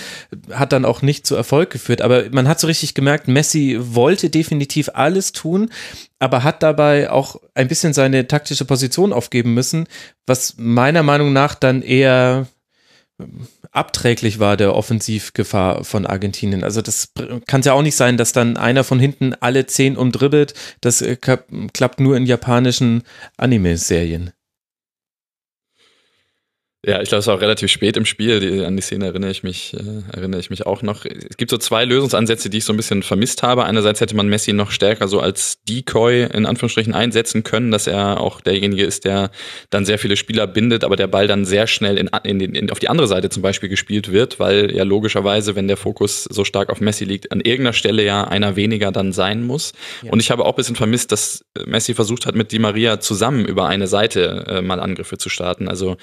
hat 0.51 0.73
dann 0.73 0.85
auch 0.85 1.01
nicht 1.01 1.25
zu 1.25 1.35
Erfolg 1.35 1.69
geführt. 1.69 2.01
Aber 2.01 2.25
man 2.31 2.47
hat 2.47 2.59
so 2.59 2.67
richtig 2.67 2.93
gemerkt, 2.93 3.27
Messi 3.27 3.77
wollte 3.79 4.29
definitiv 4.29 4.89
alles 4.93 5.31
tun, 5.31 5.69
aber 6.19 6.43
hat 6.43 6.63
dabei 6.63 7.09
auch 7.09 7.39
ein 7.53 7.67
bisschen 7.67 7.93
seine 7.93 8.27
taktische 8.27 8.65
Position 8.65 9.13
aufgeben 9.13 9.53
müssen, 9.53 9.87
was 10.25 10.55
meiner 10.57 11.03
Meinung 11.03 11.33
nach 11.33 11.55
dann 11.55 11.81
eher 11.81 12.47
ähm, 13.19 13.47
abträglich 13.71 14.39
war 14.39 14.57
der 14.57 14.75
Offensivgefahr 14.75 15.83
von 15.83 16.05
Argentinien. 16.05 16.63
Also 16.63 16.81
das 16.81 17.11
kann 17.45 17.59
es 17.59 17.65
ja 17.65 17.73
auch 17.73 17.81
nicht 17.81 17.95
sein, 17.95 18.17
dass 18.17 18.33
dann 18.33 18.57
einer 18.57 18.83
von 18.83 18.99
hinten 18.99 19.35
alle 19.39 19.67
zehn 19.67 19.97
umdribbelt. 19.97 20.53
Das 20.81 21.01
äh, 21.01 21.15
klappt 21.17 21.99
nur 21.99 22.17
in 22.17 22.25
japanischen 22.25 23.03
Anime-Serien. 23.37 24.31
Ja, 26.87 27.01
ich 27.01 27.09
glaube, 27.09 27.19
es 27.19 27.27
war 27.27 27.35
auch 27.35 27.41
relativ 27.41 27.69
spät 27.69 27.97
im 27.97 28.05
Spiel. 28.05 28.39
Die, 28.39 28.63
an 28.63 28.77
die 28.77 28.81
Szene 28.81 29.07
erinnere 29.07 29.29
ich 29.29 29.43
mich, 29.43 29.73
äh, 29.73 30.15
erinnere 30.15 30.39
ich 30.39 30.49
mich 30.49 30.65
auch 30.65 30.81
noch. 30.83 31.03
Es 31.03 31.35
gibt 31.35 31.51
so 31.51 31.57
zwei 31.57 31.83
Lösungsansätze, 31.83 32.49
die 32.49 32.59
ich 32.59 32.63
so 32.63 32.71
ein 32.71 32.77
bisschen 32.77 33.03
vermisst 33.03 33.43
habe. 33.43 33.65
Einerseits 33.65 33.99
hätte 33.99 34.15
man 34.15 34.29
Messi 34.29 34.53
noch 34.53 34.71
stärker 34.71 35.09
so 35.09 35.19
als 35.19 35.61
Decoy 35.67 36.23
in 36.23 36.45
Anführungsstrichen 36.45 36.93
einsetzen 36.93 37.43
können, 37.43 37.71
dass 37.71 37.87
er 37.87 38.21
auch 38.21 38.39
derjenige 38.39 38.85
ist, 38.85 39.03
der 39.03 39.31
dann 39.69 39.85
sehr 39.85 39.99
viele 39.99 40.15
Spieler 40.15 40.47
bindet, 40.47 40.85
aber 40.85 40.95
der 40.95 41.07
Ball 41.07 41.27
dann 41.27 41.43
sehr 41.43 41.67
schnell 41.67 41.97
in, 41.97 42.09
in, 42.23 42.55
in, 42.55 42.71
auf 42.71 42.79
die 42.79 42.87
andere 42.87 43.07
Seite 43.07 43.29
zum 43.29 43.43
Beispiel 43.43 43.67
gespielt 43.67 44.13
wird, 44.13 44.39
weil 44.39 44.73
ja 44.73 44.83
logischerweise, 44.83 45.57
wenn 45.57 45.67
der 45.67 45.75
Fokus 45.75 46.23
so 46.23 46.45
stark 46.45 46.69
auf 46.69 46.79
Messi 46.79 47.03
liegt, 47.03 47.33
an 47.33 47.41
irgendeiner 47.41 47.73
Stelle 47.73 48.05
ja 48.05 48.23
einer 48.23 48.55
weniger 48.55 48.93
dann 48.93 49.11
sein 49.11 49.45
muss. 49.45 49.73
Ja. 50.03 50.13
Und 50.13 50.21
ich 50.21 50.31
habe 50.31 50.45
auch 50.45 50.53
ein 50.53 50.55
bisschen 50.55 50.77
vermisst, 50.77 51.11
dass 51.11 51.43
Messi 51.65 51.93
versucht 51.93 52.25
hat, 52.25 52.35
mit 52.35 52.53
Di 52.53 52.59
Maria 52.59 53.01
zusammen 53.01 53.45
über 53.45 53.67
eine 53.67 53.87
Seite 53.87 54.45
äh, 54.47 54.61
mal 54.61 54.79
Angriffe 54.79 55.17
zu 55.17 55.27
starten. 55.27 55.67
Also 55.67 55.97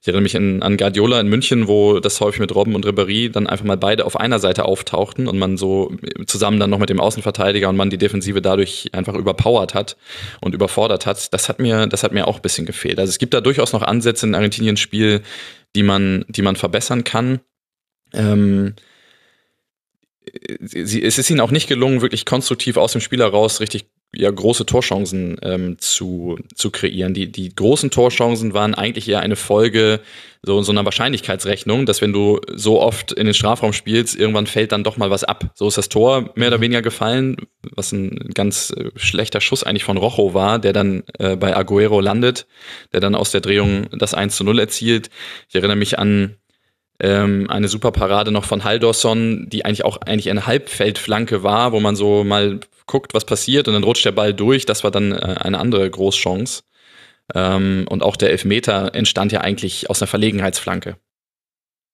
ich 0.00 0.06
erinnere 0.06 0.22
mich 0.22 0.27
in, 0.34 0.62
an 0.62 0.76
Guardiola 0.76 1.20
in 1.20 1.28
München, 1.28 1.68
wo 1.68 2.00
das 2.00 2.20
häufig 2.20 2.40
mit 2.40 2.54
Robben 2.54 2.74
und 2.74 2.86
Ribéry 2.86 3.30
dann 3.30 3.46
einfach 3.46 3.64
mal 3.64 3.76
beide 3.76 4.04
auf 4.04 4.18
einer 4.18 4.38
Seite 4.38 4.64
auftauchten 4.64 5.28
und 5.28 5.38
man 5.38 5.56
so 5.56 5.92
zusammen 6.26 6.60
dann 6.60 6.70
noch 6.70 6.78
mit 6.78 6.90
dem 6.90 7.00
Außenverteidiger 7.00 7.68
und 7.68 7.76
man 7.76 7.90
die 7.90 7.98
Defensive 7.98 8.40
dadurch 8.42 8.90
einfach 8.92 9.14
überpowert 9.14 9.74
hat 9.74 9.96
und 10.40 10.54
überfordert 10.54 11.06
hat. 11.06 11.32
Das 11.32 11.48
hat 11.48 11.58
mir, 11.58 11.86
das 11.86 12.02
hat 12.02 12.12
mir 12.12 12.26
auch 12.26 12.36
ein 12.36 12.42
bisschen 12.42 12.66
gefehlt. 12.66 12.98
Also 12.98 13.10
es 13.10 13.18
gibt 13.18 13.34
da 13.34 13.40
durchaus 13.40 13.72
noch 13.72 13.82
Ansätze 13.82 14.26
in 14.26 14.34
Argentiniens 14.34 14.80
Spiel, 14.80 15.22
die 15.74 15.82
man, 15.82 16.24
die 16.28 16.42
man 16.42 16.56
verbessern 16.56 17.04
kann. 17.04 17.40
Ähm, 18.12 18.74
sie, 20.60 21.02
es 21.02 21.18
ist 21.18 21.30
ihnen 21.30 21.40
auch 21.40 21.50
nicht 21.50 21.68
gelungen, 21.68 22.00
wirklich 22.00 22.24
konstruktiv 22.24 22.76
aus 22.76 22.92
dem 22.92 23.00
Spiel 23.00 23.20
heraus 23.20 23.60
richtig 23.60 23.86
ja, 24.18 24.32
große 24.32 24.66
Torchancen 24.66 25.38
ähm, 25.42 25.78
zu, 25.78 26.38
zu 26.56 26.72
kreieren. 26.72 27.14
Die, 27.14 27.30
die 27.30 27.54
großen 27.54 27.90
Torchancen 27.90 28.52
waren 28.52 28.74
eigentlich 28.74 29.08
eher 29.08 29.20
eine 29.20 29.36
Folge 29.36 30.00
so, 30.42 30.60
so 30.62 30.72
einer 30.72 30.84
Wahrscheinlichkeitsrechnung, 30.84 31.86
dass 31.86 32.02
wenn 32.02 32.12
du 32.12 32.40
so 32.52 32.80
oft 32.80 33.12
in 33.12 33.26
den 33.26 33.34
Strafraum 33.34 33.72
spielst, 33.72 34.16
irgendwann 34.16 34.48
fällt 34.48 34.72
dann 34.72 34.82
doch 34.82 34.96
mal 34.96 35.10
was 35.10 35.22
ab. 35.22 35.52
So 35.54 35.68
ist 35.68 35.78
das 35.78 35.88
Tor 35.88 36.32
mehr 36.34 36.48
oder 36.48 36.58
mhm. 36.58 36.62
weniger 36.62 36.82
gefallen, 36.82 37.36
was 37.76 37.92
ein 37.92 38.30
ganz 38.34 38.74
äh, 38.76 38.90
schlechter 38.96 39.40
Schuss 39.40 39.62
eigentlich 39.62 39.84
von 39.84 39.96
Rojo 39.96 40.34
war, 40.34 40.58
der 40.58 40.72
dann 40.72 41.04
äh, 41.20 41.36
bei 41.36 41.56
Aguero 41.56 42.00
landet, 42.00 42.48
der 42.92 42.98
dann 42.98 43.14
aus 43.14 43.30
der 43.30 43.40
Drehung 43.40 43.86
das 43.92 44.14
1 44.14 44.34
zu 44.34 44.42
0 44.42 44.58
erzielt. 44.58 45.10
Ich 45.48 45.54
erinnere 45.54 45.76
mich 45.76 45.96
an 45.96 46.34
ähm, 46.98 47.48
eine 47.48 47.68
super 47.68 47.92
Parade 47.92 48.32
noch 48.32 48.44
von 48.44 48.64
Haldorsson, 48.64 49.46
die 49.48 49.64
eigentlich 49.64 49.84
auch 49.84 49.98
eigentlich 49.98 50.30
eine 50.30 50.46
Halbfeldflanke 50.46 51.44
war, 51.44 51.70
wo 51.70 51.78
man 51.78 51.94
so 51.94 52.24
mal 52.24 52.58
guckt, 52.88 53.14
was 53.14 53.24
passiert 53.24 53.68
und 53.68 53.74
dann 53.74 53.84
rutscht 53.84 54.04
der 54.04 54.12
Ball 54.12 54.34
durch. 54.34 54.66
Das 54.66 54.82
war 54.82 54.90
dann 54.90 55.12
äh, 55.12 55.36
eine 55.38 55.58
andere 55.58 55.88
Großchance. 55.88 56.64
Ähm, 57.34 57.86
und 57.88 58.02
auch 58.02 58.16
der 58.16 58.30
Elfmeter 58.30 58.94
entstand 58.94 59.30
ja 59.30 59.42
eigentlich 59.42 59.88
aus 59.88 60.02
einer 60.02 60.08
Verlegenheitsflanke. 60.08 60.96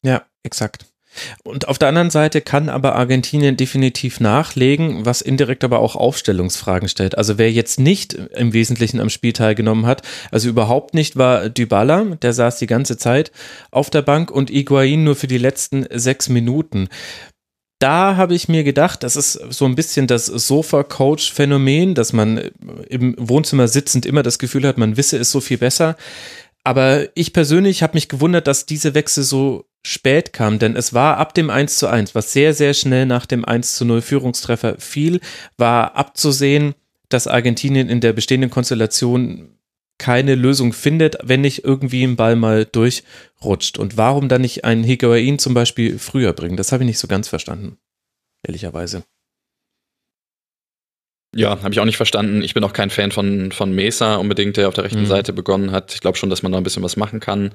Ja, 0.03 0.25
exakt. 0.43 0.87
Und 1.45 1.69
auf 1.69 1.79
der 1.79 1.89
anderen 1.89 2.11
Seite 2.11 2.41
kann 2.41 2.69
aber 2.69 2.97
Argentinien 2.97 3.57
definitiv 3.57 4.21
nachlegen, 4.21 5.07
was 5.07 5.21
indirekt 5.21 5.65
aber 5.65 5.79
auch 5.79 5.97
Aufstellungsfragen 5.97 6.89
stellt. 6.89 7.17
Also 7.17 7.39
wer 7.39 7.53
jetzt 7.53 7.79
nicht 7.79 8.15
im 8.15 8.53
Wesentlichen 8.53 9.01
am 9.01 9.11
Spiel 9.11 9.33
teilgenommen 9.33 9.87
hat, 9.87 10.03
also 10.31 10.49
überhaupt 10.49 10.95
nicht 10.95 11.17
war 11.17 11.49
Dybala, 11.49 12.17
der 12.21 12.33
saß 12.33 12.59
die 12.59 12.67
ganze 12.67 12.97
Zeit 12.97 13.31
auf 13.71 13.91
der 13.91 14.03
Bank 14.03 14.31
und 14.31 14.51
Iguain 14.51 15.05
nur 15.05 15.15
für 15.15 15.29
die 15.29 15.39
letzten 15.39 15.87
sechs 15.91 16.29
Minuten. 16.29 16.89
Da 17.85 18.17
habe 18.17 18.35
ich 18.35 18.49
mir 18.49 18.65
gedacht, 18.65 19.03
das 19.03 19.15
ist 19.15 19.33
so 19.51 19.67
ein 19.67 19.75
bisschen 19.75 20.07
das 20.07 20.25
Sofa-Coach-Phänomen, 20.25 21.95
dass 21.95 22.15
man 22.15 22.39
im 22.89 23.15
Wohnzimmer 23.19 23.69
sitzend 23.69 24.07
immer 24.07 24.23
das 24.23 24.39
Gefühl 24.39 24.67
hat, 24.67 24.79
man 24.79 24.97
wisse 24.97 25.19
es 25.19 25.31
so 25.31 25.43
viel 25.43 25.59
besser. 25.59 25.99
Aber 26.63 27.09
ich 27.15 27.35
persönlich 27.35 27.83
habe 27.83 27.93
mich 27.93 28.09
gewundert, 28.09 28.47
dass 28.47 28.65
diese 28.65 28.95
Wechsel 28.95 29.23
so 29.23 29.67
spät 29.83 30.33
kam, 30.33 30.59
denn 30.59 30.77
es 30.77 30.95
war 30.95 31.19
ab 31.19 31.35
dem 31.35 31.51
1 31.51 31.77
zu 31.77 31.87
1, 31.87 32.15
was 32.15 32.33
sehr, 32.33 32.55
sehr 32.55 32.73
schnell 32.73 33.05
nach 33.05 33.27
dem 33.27 33.45
1 33.45 33.77
zu 33.77 33.85
0 33.85 34.01
Führungstreffer 34.01 34.77
fiel, 34.79 35.21
war 35.59 35.95
abzusehen, 35.95 36.75
dass 37.11 37.27
Argentinien 37.27 37.91
in 37.91 38.01
der 38.01 38.15
bestehenden 38.15 38.49
Konstellation 38.49 39.59
keine 39.99 40.35
Lösung 40.35 40.73
findet, 40.73 41.17
wenn 41.23 41.41
nicht 41.41 41.65
irgendwie 41.65 42.05
ein 42.05 42.17
Ball 42.17 42.37
mal 42.37 42.65
durchrutscht. 42.65 43.79
Und 43.79 43.97
warum 43.97 44.29
dann 44.29 44.43
nicht 44.43 44.65
einen 44.65 44.85
Higuain 44.85 45.39
zum 45.39 45.55
Beispiel 45.55 45.99
früher 45.99 46.33
bringen? 46.33 46.57
Das 46.57 46.73
habe 46.73 46.83
ich 46.83 46.89
nicht 46.89 46.99
so 46.99 47.09
ganz 47.09 47.29
verstanden, 47.29 47.79
ehrlicherweise. 48.47 49.05
Ja, 51.37 51.63
habe 51.63 51.73
ich 51.73 51.81
auch 51.81 51.85
nicht 51.85 51.97
verstanden. 51.97 52.43
Ich 52.43 52.55
bin 52.55 52.63
auch 52.63 52.73
kein 52.73 52.91
Fan 52.91 53.11
von, 53.11 53.51
von 53.51 53.75
Mesa 53.75 54.17
unbedingt, 54.17 54.57
der 54.57 54.69
auf 54.69 54.75
der 54.75 54.85
rechten 54.85 55.01
mhm. 55.01 55.07
Seite 55.07 55.33
begonnen 55.33 55.73
hat. 55.73 55.93
Ich 55.93 56.01
glaube 56.01 56.17
schon, 56.17 56.31
dass 56.31 56.43
man 56.43 56.53
da 56.53 56.59
ein 56.59 56.65
bisschen 56.65 56.83
was 56.83 56.97
machen 56.97 57.19
kann. 57.21 57.53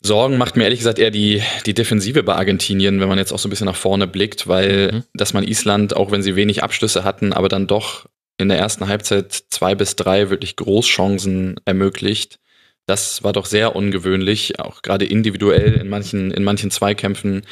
Sorgen 0.00 0.38
macht 0.38 0.56
mir 0.56 0.62
ehrlich 0.62 0.78
gesagt 0.78 1.00
eher 1.00 1.10
die, 1.10 1.42
die 1.66 1.74
Defensive 1.74 2.22
bei 2.22 2.36
Argentinien, 2.36 3.00
wenn 3.00 3.08
man 3.08 3.18
jetzt 3.18 3.32
auch 3.32 3.38
so 3.38 3.48
ein 3.48 3.50
bisschen 3.50 3.66
nach 3.66 3.74
vorne 3.74 4.06
blickt, 4.06 4.46
weil 4.46 4.92
mhm. 4.92 5.04
dass 5.14 5.32
man 5.32 5.42
Island, 5.42 5.96
auch 5.96 6.12
wenn 6.12 6.22
sie 6.22 6.36
wenig 6.36 6.62
Abschlüsse 6.62 7.02
hatten, 7.02 7.32
aber 7.32 7.48
dann 7.48 7.66
doch 7.66 8.06
in 8.38 8.48
der 8.48 8.58
ersten 8.58 8.88
Halbzeit 8.88 9.32
zwei 9.50 9.74
bis 9.74 9.96
drei 9.96 10.30
wirklich 10.30 10.56
Großchancen 10.56 11.56
ermöglicht. 11.64 12.38
Das 12.86 13.22
war 13.22 13.32
doch 13.32 13.44
sehr 13.44 13.76
ungewöhnlich, 13.76 14.60
auch 14.60 14.80
gerade 14.80 15.04
individuell 15.04 15.74
in 15.74 15.88
manchen, 15.88 16.30
in 16.30 16.44
manchen 16.44 16.70
Zweikämpfen. 16.70 17.42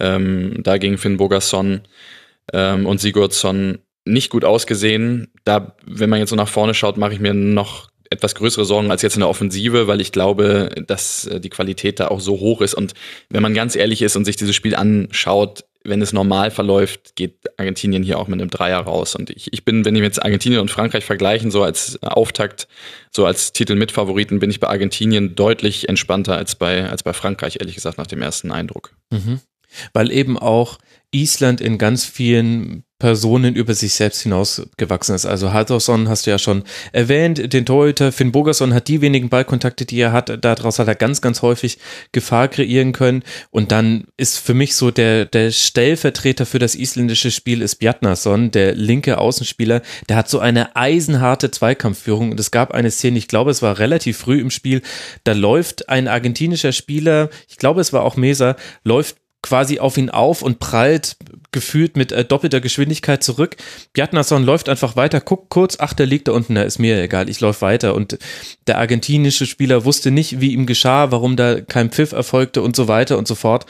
Ähm, 0.00 0.62
da 0.62 0.78
ging 0.78 0.98
Finn 0.98 1.18
Bogerson 1.18 1.82
ähm, 2.52 2.86
und 2.86 3.00
Sigurdsson 3.00 3.78
nicht 4.04 4.30
gut 4.30 4.44
ausgesehen. 4.44 5.28
Da, 5.44 5.76
wenn 5.86 6.10
man 6.10 6.18
jetzt 6.18 6.30
so 6.30 6.36
nach 6.36 6.48
vorne 6.48 6.74
schaut, 6.74 6.96
mache 6.96 7.12
ich 7.12 7.20
mir 7.20 7.34
noch 7.34 7.90
etwas 8.10 8.34
größere 8.34 8.64
Sorgen 8.64 8.90
als 8.90 9.02
jetzt 9.02 9.14
in 9.14 9.20
der 9.20 9.28
Offensive, 9.28 9.86
weil 9.86 10.00
ich 10.00 10.10
glaube, 10.10 10.70
dass 10.86 11.26
äh, 11.26 11.40
die 11.40 11.50
Qualität 11.50 12.00
da 12.00 12.08
auch 12.08 12.20
so 12.20 12.40
hoch 12.40 12.60
ist. 12.60 12.74
Und 12.74 12.94
wenn 13.28 13.42
man 13.42 13.54
ganz 13.54 13.76
ehrlich 13.76 14.02
ist 14.02 14.16
und 14.16 14.24
sich 14.24 14.36
dieses 14.36 14.56
Spiel 14.56 14.74
anschaut, 14.74 15.64
wenn 15.84 16.02
es 16.02 16.12
normal 16.12 16.50
verläuft, 16.50 17.16
geht 17.16 17.36
Argentinien 17.56 18.02
hier 18.02 18.18
auch 18.18 18.28
mit 18.28 18.40
einem 18.40 18.50
Dreier 18.50 18.80
raus. 18.80 19.14
Und 19.14 19.30
ich, 19.30 19.52
ich 19.52 19.64
bin, 19.64 19.84
wenn 19.84 19.96
ich 19.96 20.02
jetzt 20.02 20.22
Argentinien 20.22 20.60
und 20.60 20.70
Frankreich 20.70 21.04
vergleichen, 21.04 21.50
so 21.50 21.62
als 21.62 22.02
Auftakt, 22.02 22.68
so 23.10 23.24
als 23.24 23.52
Titel-Mitfavoriten, 23.52 24.38
bin 24.38 24.50
ich 24.50 24.60
bei 24.60 24.68
Argentinien 24.68 25.34
deutlich 25.34 25.88
entspannter 25.88 26.36
als 26.36 26.54
bei, 26.54 26.88
als 26.88 27.02
bei 27.02 27.12
Frankreich, 27.12 27.56
ehrlich 27.60 27.74
gesagt, 27.74 27.98
nach 27.98 28.06
dem 28.06 28.20
ersten 28.20 28.52
Eindruck. 28.52 28.92
Mhm. 29.10 29.40
Weil 29.92 30.10
eben 30.10 30.38
auch 30.38 30.78
Island 31.12 31.60
in 31.60 31.78
ganz 31.78 32.04
vielen 32.04 32.84
Personen 33.00 33.56
über 33.56 33.74
sich 33.74 33.94
selbst 33.94 34.20
hinausgewachsen 34.22 35.14
ist. 35.14 35.26
Also 35.26 35.52
Haldorsson 35.52 36.08
hast 36.08 36.26
du 36.26 36.30
ja 36.30 36.38
schon 36.38 36.62
erwähnt, 36.92 37.52
den 37.52 37.64
Torhüter 37.66 38.12
Finn 38.12 38.30
Bogerson 38.30 38.74
hat 38.74 38.88
die 38.88 39.00
wenigen 39.00 39.30
Ballkontakte, 39.30 39.86
die 39.86 39.98
er 39.98 40.12
hat, 40.12 40.44
daraus 40.44 40.78
hat 40.78 40.86
er 40.86 40.94
ganz, 40.94 41.22
ganz 41.22 41.40
häufig 41.42 41.78
Gefahr 42.12 42.46
kreieren 42.46 42.92
können. 42.92 43.24
Und 43.50 43.72
dann 43.72 44.04
ist 44.18 44.38
für 44.38 44.54
mich 44.54 44.76
so 44.76 44.90
der, 44.90 45.24
der 45.24 45.50
Stellvertreter 45.50 46.44
für 46.44 46.58
das 46.58 46.74
isländische 46.74 47.30
Spiel 47.30 47.62
ist 47.62 47.76
Bjarnason, 47.76 48.50
der 48.50 48.74
linke 48.74 49.18
Außenspieler, 49.18 49.80
der 50.08 50.16
hat 50.16 50.28
so 50.28 50.38
eine 50.38 50.76
eisenharte 50.76 51.50
Zweikampfführung. 51.50 52.32
Und 52.32 52.38
es 52.38 52.50
gab 52.50 52.72
eine 52.72 52.90
Szene, 52.90 53.18
ich 53.18 53.28
glaube 53.28 53.50
es 53.50 53.62
war 53.62 53.78
relativ 53.78 54.18
früh 54.18 54.38
im 54.38 54.50
Spiel, 54.50 54.82
da 55.24 55.32
läuft 55.32 55.88
ein 55.88 56.06
argentinischer 56.06 56.72
Spieler, 56.72 57.30
ich 57.48 57.56
glaube 57.56 57.80
es 57.80 57.94
war 57.94 58.02
auch 58.02 58.16
Mesa, 58.16 58.56
läuft 58.84 59.16
quasi 59.42 59.78
auf 59.78 59.96
ihn 59.96 60.10
auf 60.10 60.42
und 60.42 60.58
prallt 60.58 61.16
gefühlt 61.52 61.96
mit 61.96 62.12
äh, 62.12 62.24
doppelter 62.24 62.60
Geschwindigkeit 62.60 63.22
zurück. 63.22 63.56
Bjartnason 63.92 64.44
läuft 64.44 64.68
einfach 64.68 64.96
weiter, 64.96 65.20
guckt 65.20 65.48
kurz, 65.50 65.76
ach, 65.80 65.94
der 65.94 66.06
liegt 66.06 66.28
da 66.28 66.32
unten, 66.32 66.54
da 66.54 66.62
ist 66.62 66.78
mir 66.78 67.02
egal, 67.02 67.28
ich 67.28 67.40
laufe 67.40 67.62
weiter. 67.62 67.94
Und 67.94 68.18
der 68.66 68.78
argentinische 68.78 69.46
Spieler 69.46 69.84
wusste 69.84 70.10
nicht, 70.10 70.40
wie 70.40 70.52
ihm 70.52 70.66
geschah, 70.66 71.10
warum 71.10 71.36
da 71.36 71.60
kein 71.60 71.90
Pfiff 71.90 72.12
erfolgte 72.12 72.62
und 72.62 72.76
so 72.76 72.88
weiter 72.88 73.18
und 73.18 73.26
so 73.26 73.34
fort. 73.34 73.66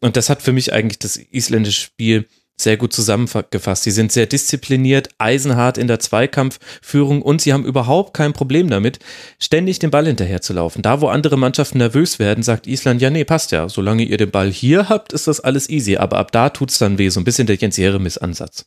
Und 0.00 0.16
das 0.16 0.30
hat 0.30 0.42
für 0.42 0.52
mich 0.52 0.72
eigentlich 0.72 0.98
das 0.98 1.16
isländische 1.16 1.82
Spiel 1.82 2.26
sehr 2.62 2.76
gut 2.76 2.92
zusammengefasst. 2.92 3.82
Sie 3.82 3.90
sind 3.90 4.12
sehr 4.12 4.26
diszipliniert, 4.26 5.08
eisenhart 5.18 5.78
in 5.78 5.86
der 5.86 5.98
Zweikampfführung 5.98 7.22
und 7.22 7.40
sie 7.40 7.52
haben 7.52 7.64
überhaupt 7.64 8.14
kein 8.14 8.32
Problem 8.32 8.70
damit, 8.70 8.98
ständig 9.38 9.78
den 9.78 9.90
Ball 9.90 10.06
hinterher 10.06 10.40
zu 10.40 10.52
laufen. 10.52 10.82
Da, 10.82 11.00
wo 11.00 11.08
andere 11.08 11.36
Mannschaften 11.36 11.78
nervös 11.78 12.18
werden, 12.18 12.42
sagt 12.42 12.66
Island, 12.66 13.00
ja, 13.02 13.10
nee, 13.10 13.24
passt 13.24 13.52
ja. 13.52 13.68
Solange 13.68 14.04
ihr 14.04 14.16
den 14.16 14.30
Ball 14.30 14.50
hier 14.50 14.88
habt, 14.88 15.12
ist 15.12 15.26
das 15.26 15.40
alles 15.40 15.68
easy. 15.68 15.96
Aber 15.96 16.18
ab 16.18 16.32
da 16.32 16.50
tut's 16.50 16.78
dann 16.78 16.98
weh. 16.98 17.08
So 17.08 17.20
ein 17.20 17.24
bisschen 17.24 17.46
der 17.46 17.56
Jens 17.56 17.76
Jeremis-Ansatz. 17.76 18.66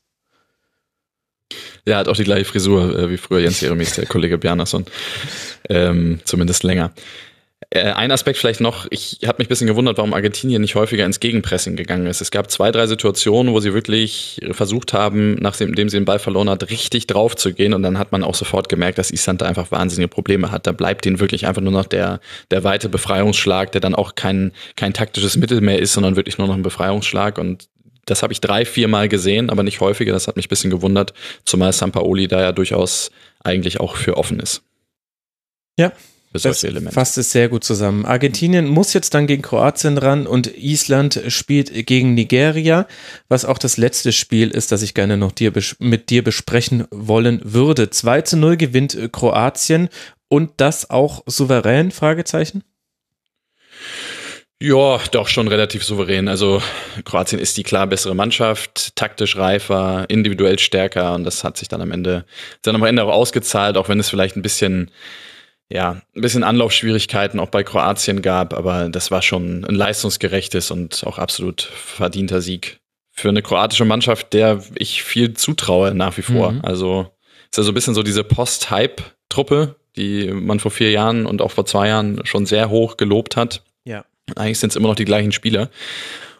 Ja, 1.85 1.97
hat 1.97 2.07
auch 2.07 2.15
die 2.15 2.23
gleiche 2.23 2.45
Frisur 2.45 2.97
äh, 2.97 3.09
wie 3.09 3.17
früher 3.17 3.39
Jens 3.39 3.59
Jeremis, 3.61 3.95
der 3.95 4.05
Kollege 4.05 4.37
Bjarnason. 4.37 4.85
Ähm, 5.69 6.19
zumindest 6.23 6.63
länger. 6.63 6.93
Äh, 7.69 7.91
ein 7.91 8.11
Aspekt 8.11 8.37
vielleicht 8.37 8.61
noch, 8.61 8.87
ich 8.89 9.19
habe 9.23 9.35
mich 9.37 9.47
ein 9.47 9.49
bisschen 9.49 9.67
gewundert, 9.67 9.97
warum 9.97 10.13
Argentinien 10.13 10.61
nicht 10.61 10.75
häufiger 10.75 11.05
ins 11.05 11.19
Gegenpressing 11.19 11.75
gegangen 11.75 12.07
ist. 12.07 12.21
Es 12.21 12.31
gab 12.31 12.49
zwei, 12.49 12.71
drei 12.71 12.87
Situationen, 12.87 13.53
wo 13.53 13.59
sie 13.59 13.73
wirklich 13.73 14.41
versucht 14.51 14.93
haben, 14.93 15.35
nachdem 15.35 15.75
sie 15.89 15.97
den 15.97 16.05
Ball 16.05 16.19
verloren 16.19 16.49
hat, 16.49 16.69
richtig 16.69 17.07
drauf 17.07 17.35
zu 17.35 17.53
gehen. 17.53 17.73
Und 17.73 17.83
dann 17.83 17.97
hat 17.97 18.11
man 18.11 18.23
auch 18.23 18.35
sofort 18.35 18.69
gemerkt, 18.69 18.97
dass 18.97 19.11
Island 19.11 19.41
da 19.41 19.45
einfach 19.45 19.71
wahnsinnige 19.71 20.07
Probleme 20.07 20.51
hat. 20.51 20.67
Da 20.67 20.71
bleibt 20.71 21.05
ihnen 21.05 21.19
wirklich 21.19 21.45
einfach 21.45 21.61
nur 21.61 21.73
noch 21.73 21.85
der, 21.85 22.19
der 22.51 22.63
weite 22.63 22.89
Befreiungsschlag, 22.89 23.71
der 23.71 23.81
dann 23.81 23.95
auch 23.95 24.15
kein, 24.15 24.51
kein 24.75 24.93
taktisches 24.93 25.37
Mittel 25.37 25.61
mehr 25.61 25.79
ist, 25.79 25.93
sondern 25.93 26.15
wirklich 26.15 26.37
nur 26.37 26.47
noch 26.47 26.55
ein 26.55 26.63
Befreiungsschlag. 26.63 27.37
Und 27.37 27.67
das 28.05 28.23
habe 28.23 28.33
ich 28.33 28.41
drei, 28.41 28.65
vier 28.65 28.87
Mal 28.87 29.07
gesehen, 29.07 29.49
aber 29.49 29.63
nicht 29.63 29.79
häufiger. 29.79 30.13
Das 30.13 30.27
hat 30.27 30.35
mich 30.35 30.47
ein 30.47 30.49
bisschen 30.49 30.71
gewundert, 30.71 31.13
zumal 31.45 31.71
Sampaoli 31.71 32.27
da 32.27 32.41
ja 32.41 32.51
durchaus 32.51 33.11
eigentlich 33.43 33.79
auch 33.79 33.95
für 33.95 34.17
offen 34.17 34.39
ist. 34.39 34.61
Ja, 35.77 35.91
für 36.41 36.67
Elemente. 36.67 36.93
Fasst 36.93 37.17
es 37.17 37.31
sehr 37.31 37.49
gut 37.49 37.63
zusammen. 37.63 38.05
Argentinien 38.05 38.67
muss 38.67 38.93
jetzt 38.93 39.13
dann 39.13 39.27
gegen 39.27 39.41
Kroatien 39.41 39.97
ran 39.97 40.27
und 40.27 40.57
Island 40.57 41.21
spielt 41.27 41.85
gegen 41.85 42.13
Nigeria, 42.13 42.87
was 43.29 43.45
auch 43.45 43.57
das 43.57 43.77
letzte 43.77 44.11
Spiel 44.11 44.49
ist, 44.49 44.71
das 44.71 44.81
ich 44.81 44.93
gerne 44.93 45.17
noch 45.17 45.31
dir, 45.31 45.53
mit 45.79 46.09
dir 46.09 46.23
besprechen 46.23 46.85
wollen 46.91 47.41
würde. 47.43 47.89
2 47.89 48.21
zu 48.21 48.37
0 48.37 48.57
gewinnt 48.57 48.97
Kroatien 49.11 49.89
und 50.27 50.51
das 50.57 50.89
auch 50.89 51.23
souverän? 51.27 51.91
Fragezeichen. 51.91 52.63
Ja, 54.65 54.97
doch 55.11 55.27
schon 55.27 55.49
relativ 55.49 55.83
souverän. 55.83 56.29
Also 56.29 56.61
Kroatien 57.03 57.41
ist 57.41 57.57
die 57.57 57.63
klar 57.63 57.85
bessere 57.85 58.15
Mannschaft, 58.15 58.95
taktisch 58.95 59.35
reifer, 59.35 60.05
individuell 60.07 60.57
stärker 60.57 61.15
und 61.15 61.25
das 61.25 61.43
hat 61.43 61.57
sich 61.57 61.67
dann 61.67 61.81
am 61.81 61.91
Ende 61.91 62.25
dann 62.61 62.75
am 62.75 62.83
Ende 62.83 63.03
auch 63.03 63.11
ausgezahlt, 63.11 63.75
auch 63.75 63.89
wenn 63.89 63.99
es 63.99 64.09
vielleicht 64.09 64.37
ein 64.37 64.41
bisschen 64.41 64.89
ja, 65.69 66.01
ein 66.15 66.21
bisschen 66.21 66.43
Anlaufschwierigkeiten 66.43 67.39
auch 67.39 67.49
bei 67.49 67.63
Kroatien 67.63 68.21
gab, 68.21 68.53
aber 68.53 68.89
das 68.89 69.11
war 69.11 69.21
schon 69.21 69.65
ein 69.65 69.75
leistungsgerechtes 69.75 70.71
und 70.71 71.03
auch 71.05 71.17
absolut 71.17 71.61
verdienter 71.61 72.41
Sieg 72.41 72.79
für 73.11 73.29
eine 73.29 73.41
kroatische 73.41 73.85
Mannschaft, 73.85 74.33
der 74.33 74.63
ich 74.75 75.03
viel 75.03 75.33
zutraue 75.33 75.93
nach 75.93 76.17
wie 76.17 76.23
vor. 76.23 76.51
Mhm. 76.51 76.61
Also 76.63 77.07
ist 77.51 77.57
ja 77.57 77.63
so 77.63 77.71
ein 77.71 77.75
bisschen 77.75 77.93
so 77.93 78.01
diese 78.01 78.23
Post-Hype-Truppe, 78.23 79.75
die 79.95 80.31
man 80.31 80.59
vor 80.59 80.71
vier 80.71 80.89
Jahren 80.91 81.27
und 81.27 81.41
auch 81.41 81.51
vor 81.51 81.65
zwei 81.65 81.89
Jahren 81.89 82.25
schon 82.25 82.47
sehr 82.47 82.69
hoch 82.69 82.97
gelobt 82.97 83.35
hat. 83.37 83.63
Ja. 83.85 84.05
Eigentlich 84.35 84.59
sind 84.59 84.71
es 84.71 84.75
immer 84.75 84.87
noch 84.87 84.95
die 84.95 85.05
gleichen 85.05 85.31
Spieler. 85.31 85.69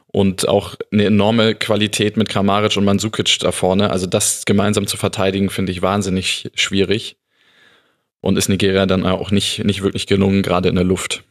Und 0.08 0.48
auch 0.48 0.76
eine 0.92 1.06
enorme 1.06 1.56
Qualität 1.56 2.18
mit 2.18 2.30
Kramaric 2.30 2.78
und 2.78 2.86
Mandzukic 2.86 3.40
da 3.40 3.52
vorne. 3.52 3.90
Also 3.90 4.06
das 4.06 4.46
gemeinsam 4.46 4.86
zu 4.88 4.98
verteidigen, 4.98 5.50
finde 5.50 5.72
ich 5.72 5.82
wahnsinnig 5.82 6.52
schwierig. 6.56 7.18
Und 8.24 8.38
ist 8.38 8.48
Nigeria 8.48 8.86
dann 8.86 9.06
auch 9.06 9.32
nicht, 9.32 9.66
nicht 9.66 9.84
wirklich 9.84 10.08
gelungen, 10.08 10.44
gerade 10.44 10.70
in 10.70 10.76
der 10.76 10.86
Luft. 10.86 11.26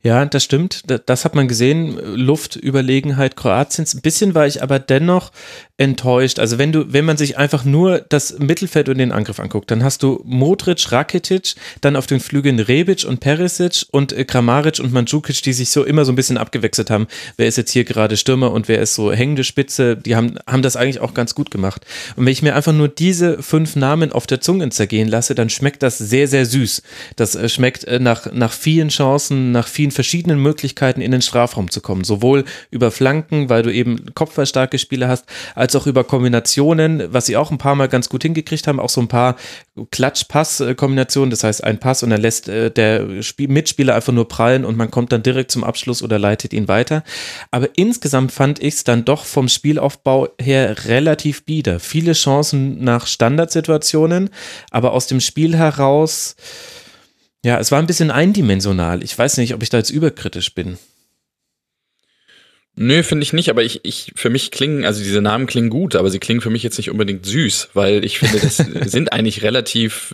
Ja, 0.00 0.24
das 0.24 0.44
stimmt. 0.44 0.84
Das 1.06 1.24
hat 1.24 1.34
man 1.34 1.48
gesehen. 1.48 1.98
Luftüberlegenheit 2.14 3.34
Kroatiens. 3.34 3.94
Ein 3.94 4.00
bisschen 4.00 4.32
war 4.32 4.46
ich 4.46 4.62
aber 4.62 4.78
dennoch 4.78 5.32
enttäuscht. 5.76 6.38
Also 6.38 6.58
wenn 6.58 6.70
du, 6.70 6.92
wenn 6.92 7.04
man 7.04 7.16
sich 7.16 7.36
einfach 7.36 7.64
nur 7.64 7.98
das 8.08 8.38
Mittelfeld 8.38 8.88
und 8.88 8.98
den 8.98 9.10
Angriff 9.10 9.40
anguckt, 9.40 9.72
dann 9.72 9.82
hast 9.82 10.04
du 10.04 10.22
Modric, 10.24 10.92
Rakitic, 10.92 11.54
dann 11.80 11.96
auf 11.96 12.06
den 12.06 12.20
Flügeln 12.20 12.60
Rebic 12.60 13.04
und 13.04 13.18
Perisic 13.18 13.86
und 13.90 14.12
äh, 14.12 14.24
Kramaric 14.24 14.78
und 14.78 14.92
Mandzukic, 14.92 15.42
die 15.42 15.52
sich 15.52 15.70
so 15.70 15.82
immer 15.82 16.04
so 16.04 16.12
ein 16.12 16.16
bisschen 16.16 16.38
abgewechselt 16.38 16.90
haben. 16.90 17.08
Wer 17.36 17.48
ist 17.48 17.56
jetzt 17.56 17.72
hier 17.72 17.82
gerade 17.82 18.16
Stürmer 18.16 18.52
und 18.52 18.68
wer 18.68 18.80
ist 18.80 18.94
so 18.94 19.12
hängende 19.12 19.42
Spitze? 19.42 19.96
Die 19.96 20.14
haben, 20.14 20.38
haben 20.46 20.62
das 20.62 20.76
eigentlich 20.76 21.00
auch 21.00 21.12
ganz 21.12 21.34
gut 21.34 21.50
gemacht. 21.50 21.84
Und 22.14 22.24
wenn 22.24 22.32
ich 22.32 22.42
mir 22.42 22.54
einfach 22.54 22.72
nur 22.72 22.86
diese 22.86 23.42
fünf 23.42 23.74
Namen 23.74 24.12
auf 24.12 24.28
der 24.28 24.40
Zunge 24.40 24.68
zergehen 24.68 25.08
lasse, 25.08 25.34
dann 25.34 25.50
schmeckt 25.50 25.82
das 25.82 25.98
sehr, 25.98 26.28
sehr 26.28 26.46
süß. 26.46 26.82
Das 27.16 27.34
äh, 27.34 27.48
schmeckt 27.48 27.82
äh, 27.84 27.98
nach, 27.98 28.32
nach 28.32 28.52
vielen 28.52 28.90
Chancen, 28.90 29.50
nach 29.50 29.66
vielen 29.66 29.90
verschiedenen 29.90 30.38
Möglichkeiten 30.38 31.00
in 31.00 31.10
den 31.10 31.22
Strafraum 31.22 31.68
zu 31.68 31.80
kommen. 31.80 32.04
Sowohl 32.04 32.44
über 32.70 32.92
Flanken, 32.92 33.48
weil 33.48 33.64
du 33.64 33.72
eben 33.72 34.14
kopfballstarke 34.14 34.78
Spieler 34.78 35.08
hast, 35.08 35.24
als 35.56 35.63
auch 35.76 35.86
über 35.86 36.04
Kombinationen, 36.04 37.12
was 37.12 37.26
sie 37.26 37.36
auch 37.36 37.50
ein 37.50 37.58
paar 37.58 37.74
Mal 37.74 37.88
ganz 37.88 38.08
gut 38.08 38.22
hingekriegt 38.22 38.66
haben, 38.66 38.80
auch 38.80 38.88
so 38.88 39.00
ein 39.00 39.08
paar 39.08 39.36
Klatsch-Pass-Kombinationen, 39.90 41.30
das 41.30 41.44
heißt 41.44 41.64
ein 41.64 41.78
Pass 41.78 42.02
und 42.02 42.10
dann 42.10 42.20
lässt 42.20 42.48
äh, 42.48 42.70
der 42.70 43.22
Spiel 43.22 43.48
Mitspieler 43.48 43.94
einfach 43.94 44.12
nur 44.12 44.28
prallen 44.28 44.64
und 44.64 44.76
man 44.76 44.90
kommt 44.90 45.12
dann 45.12 45.22
direkt 45.22 45.50
zum 45.50 45.64
Abschluss 45.64 46.02
oder 46.02 46.18
leitet 46.18 46.52
ihn 46.52 46.68
weiter. 46.68 47.02
Aber 47.50 47.68
insgesamt 47.76 48.32
fand 48.32 48.62
ich 48.62 48.74
es 48.74 48.84
dann 48.84 49.04
doch 49.04 49.24
vom 49.24 49.48
Spielaufbau 49.48 50.28
her 50.40 50.86
relativ 50.86 51.44
bieder. 51.44 51.80
Viele 51.80 52.12
Chancen 52.12 52.84
nach 52.84 53.06
Standardsituationen, 53.06 54.30
aber 54.70 54.92
aus 54.92 55.06
dem 55.06 55.20
Spiel 55.20 55.56
heraus, 55.56 56.36
ja, 57.44 57.58
es 57.58 57.70
war 57.70 57.78
ein 57.78 57.86
bisschen 57.86 58.10
eindimensional. 58.10 59.02
Ich 59.02 59.16
weiß 59.16 59.36
nicht, 59.36 59.54
ob 59.54 59.62
ich 59.62 59.70
da 59.70 59.78
jetzt 59.78 59.90
überkritisch 59.90 60.54
bin. 60.54 60.78
Nö, 62.76 63.02
finde 63.04 63.22
ich 63.22 63.32
nicht, 63.32 63.50
aber 63.50 63.62
ich, 63.62 63.84
ich, 63.84 64.12
für 64.16 64.30
mich 64.30 64.50
klingen, 64.50 64.84
also 64.84 65.02
diese 65.02 65.20
Namen 65.20 65.46
klingen 65.46 65.70
gut, 65.70 65.94
aber 65.94 66.10
sie 66.10 66.18
klingen 66.18 66.40
für 66.40 66.50
mich 66.50 66.64
jetzt 66.64 66.76
nicht 66.76 66.90
unbedingt 66.90 67.24
süß, 67.24 67.70
weil 67.74 68.04
ich 68.04 68.18
finde, 68.18 68.40
das 68.40 68.56
sind 68.90 69.12
eigentlich 69.12 69.42
relativ, 69.42 70.12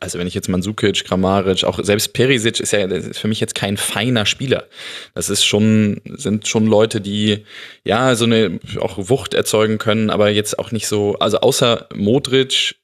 also 0.00 0.18
wenn 0.18 0.26
ich 0.26 0.34
jetzt 0.34 0.48
Mansukic, 0.48 1.04
Kramaric, 1.04 1.64
auch 1.64 1.82
selbst 1.82 2.12
Perisic 2.12 2.60
ist 2.60 2.72
ja 2.72 2.80
ist 2.86 3.18
für 3.18 3.28
mich 3.28 3.40
jetzt 3.40 3.54
kein 3.54 3.78
feiner 3.78 4.26
Spieler. 4.26 4.66
Das 5.14 5.30
ist 5.30 5.44
schon, 5.44 6.02
sind 6.04 6.46
schon 6.46 6.66
Leute, 6.66 7.00
die 7.00 7.44
ja 7.82 8.14
so 8.14 8.26
eine 8.26 8.60
auch 8.78 9.08
Wucht 9.08 9.32
erzeugen 9.32 9.78
können, 9.78 10.10
aber 10.10 10.28
jetzt 10.28 10.58
auch 10.58 10.72
nicht 10.72 10.88
so, 10.88 11.16
also 11.18 11.38
außer 11.38 11.88
Modric 11.94 12.76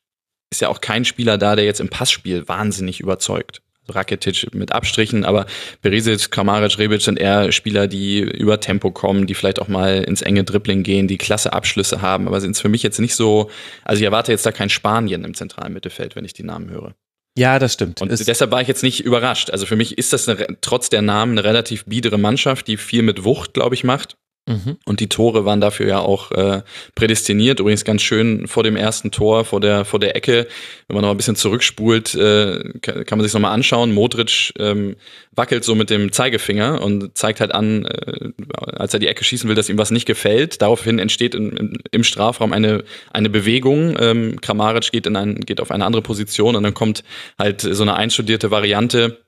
ist 0.50 0.60
ja 0.62 0.68
auch 0.68 0.80
kein 0.80 1.04
Spieler 1.04 1.36
da, 1.36 1.54
der 1.54 1.66
jetzt 1.66 1.80
im 1.80 1.90
Passspiel 1.90 2.48
wahnsinnig 2.48 3.00
überzeugt. 3.00 3.60
Rakitic 3.88 4.54
mit 4.54 4.72
Abstrichen, 4.72 5.24
aber 5.24 5.46
Berisic, 5.80 6.30
Kramaric, 6.30 6.78
Rebic 6.78 7.02
sind 7.02 7.18
eher 7.18 7.52
Spieler, 7.52 7.86
die 7.88 8.20
über 8.20 8.60
Tempo 8.60 8.90
kommen, 8.90 9.26
die 9.26 9.34
vielleicht 9.34 9.60
auch 9.60 9.68
mal 9.68 10.02
ins 10.04 10.22
enge 10.22 10.44
Dribbling 10.44 10.82
gehen, 10.82 11.08
die 11.08 11.18
klasse 11.18 11.52
Abschlüsse 11.52 12.02
haben, 12.02 12.28
aber 12.28 12.40
sind 12.40 12.52
es 12.52 12.60
für 12.60 12.68
mich 12.68 12.82
jetzt 12.82 13.00
nicht 13.00 13.14
so, 13.14 13.50
also 13.84 14.00
ich 14.00 14.04
erwarte 14.04 14.32
jetzt 14.32 14.46
da 14.46 14.52
kein 14.52 14.70
Spanien 14.70 15.24
im 15.24 15.34
zentralen 15.34 15.72
Mittelfeld, 15.72 16.16
wenn 16.16 16.24
ich 16.24 16.32
die 16.32 16.44
Namen 16.44 16.70
höre. 16.70 16.94
Ja, 17.36 17.58
das 17.58 17.72
stimmt. 17.72 18.02
Und 18.02 18.12
es 18.12 18.22
deshalb 18.24 18.50
war 18.50 18.60
ich 18.60 18.68
jetzt 18.68 18.82
nicht 18.82 19.00
überrascht. 19.00 19.50
Also 19.50 19.64
für 19.64 19.76
mich 19.76 19.96
ist 19.96 20.12
das 20.12 20.28
eine, 20.28 20.58
trotz 20.60 20.90
der 20.90 21.00
Namen 21.00 21.32
eine 21.32 21.44
relativ 21.44 21.86
biedere 21.86 22.18
Mannschaft, 22.18 22.68
die 22.68 22.76
viel 22.76 23.02
mit 23.02 23.24
Wucht, 23.24 23.54
glaube 23.54 23.74
ich, 23.74 23.84
macht. 23.84 24.16
Mhm. 24.46 24.76
Und 24.84 24.98
die 24.98 25.08
Tore 25.08 25.44
waren 25.44 25.60
dafür 25.60 25.86
ja 25.86 26.00
auch 26.00 26.32
äh, 26.32 26.62
prädestiniert. 26.96 27.60
Übrigens 27.60 27.84
ganz 27.84 28.02
schön 28.02 28.48
vor 28.48 28.64
dem 28.64 28.74
ersten 28.74 29.12
Tor, 29.12 29.44
vor 29.44 29.60
der, 29.60 29.84
vor 29.84 30.00
der 30.00 30.16
Ecke. 30.16 30.48
Wenn 30.88 30.96
man 30.96 31.04
noch 31.04 31.12
ein 31.12 31.16
bisschen 31.16 31.36
zurückspult, 31.36 32.14
äh, 32.16 32.72
kann, 32.80 33.06
kann 33.06 33.18
man 33.18 33.24
sich 33.24 33.32
nochmal 33.32 33.52
anschauen. 33.52 33.92
Modric 33.94 34.52
ähm, 34.58 34.96
wackelt 35.30 35.62
so 35.62 35.76
mit 35.76 35.90
dem 35.90 36.10
Zeigefinger 36.10 36.82
und 36.82 37.16
zeigt 37.16 37.40
halt 37.40 37.52
an, 37.52 37.84
äh, 37.84 38.30
als 38.72 38.92
er 38.92 39.00
die 39.00 39.06
Ecke 39.06 39.22
schießen 39.22 39.48
will, 39.48 39.54
dass 39.54 39.68
ihm 39.68 39.78
was 39.78 39.92
nicht 39.92 40.06
gefällt. 40.06 40.60
Daraufhin 40.60 40.98
entsteht 40.98 41.36
in, 41.36 41.56
in, 41.56 41.78
im 41.92 42.02
Strafraum 42.02 42.52
eine, 42.52 42.82
eine 43.12 43.30
Bewegung. 43.30 43.96
Ähm, 44.00 44.40
Kramaric 44.40 44.90
geht, 44.90 45.06
in 45.06 45.14
ein, 45.14 45.36
geht 45.36 45.60
auf 45.60 45.70
eine 45.70 45.84
andere 45.84 46.02
Position 46.02 46.56
und 46.56 46.64
dann 46.64 46.74
kommt 46.74 47.04
halt 47.38 47.60
so 47.60 47.82
eine 47.82 47.94
einstudierte 47.94 48.50
Variante 48.50 49.21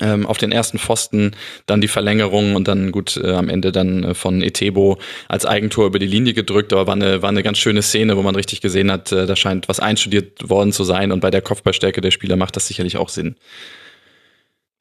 ähm, 0.00 0.26
auf 0.26 0.38
den 0.38 0.52
ersten 0.52 0.78
Pfosten, 0.78 1.32
dann 1.66 1.80
die 1.80 1.88
Verlängerung 1.88 2.56
und 2.56 2.68
dann 2.68 2.92
gut 2.92 3.16
äh, 3.16 3.32
am 3.32 3.48
Ende 3.48 3.72
dann 3.72 4.04
äh, 4.04 4.14
von 4.14 4.42
Etebo 4.42 4.98
als 5.28 5.46
Eigentor 5.46 5.86
über 5.86 5.98
die 5.98 6.06
Linie 6.06 6.34
gedrückt, 6.34 6.72
aber 6.72 6.86
war 6.86 6.94
eine, 6.94 7.22
war 7.22 7.28
eine 7.28 7.42
ganz 7.42 7.58
schöne 7.58 7.82
Szene, 7.82 8.16
wo 8.16 8.22
man 8.22 8.34
richtig 8.34 8.60
gesehen 8.60 8.90
hat, 8.90 9.12
äh, 9.12 9.26
da 9.26 9.36
scheint 9.36 9.68
was 9.68 9.80
einstudiert 9.80 10.48
worden 10.48 10.72
zu 10.72 10.84
sein 10.84 11.12
und 11.12 11.20
bei 11.20 11.30
der 11.30 11.42
Kopfballstärke 11.42 12.00
der 12.00 12.10
Spieler 12.10 12.36
macht 12.36 12.56
das 12.56 12.66
sicherlich 12.66 12.96
auch 12.96 13.08
Sinn. 13.08 13.36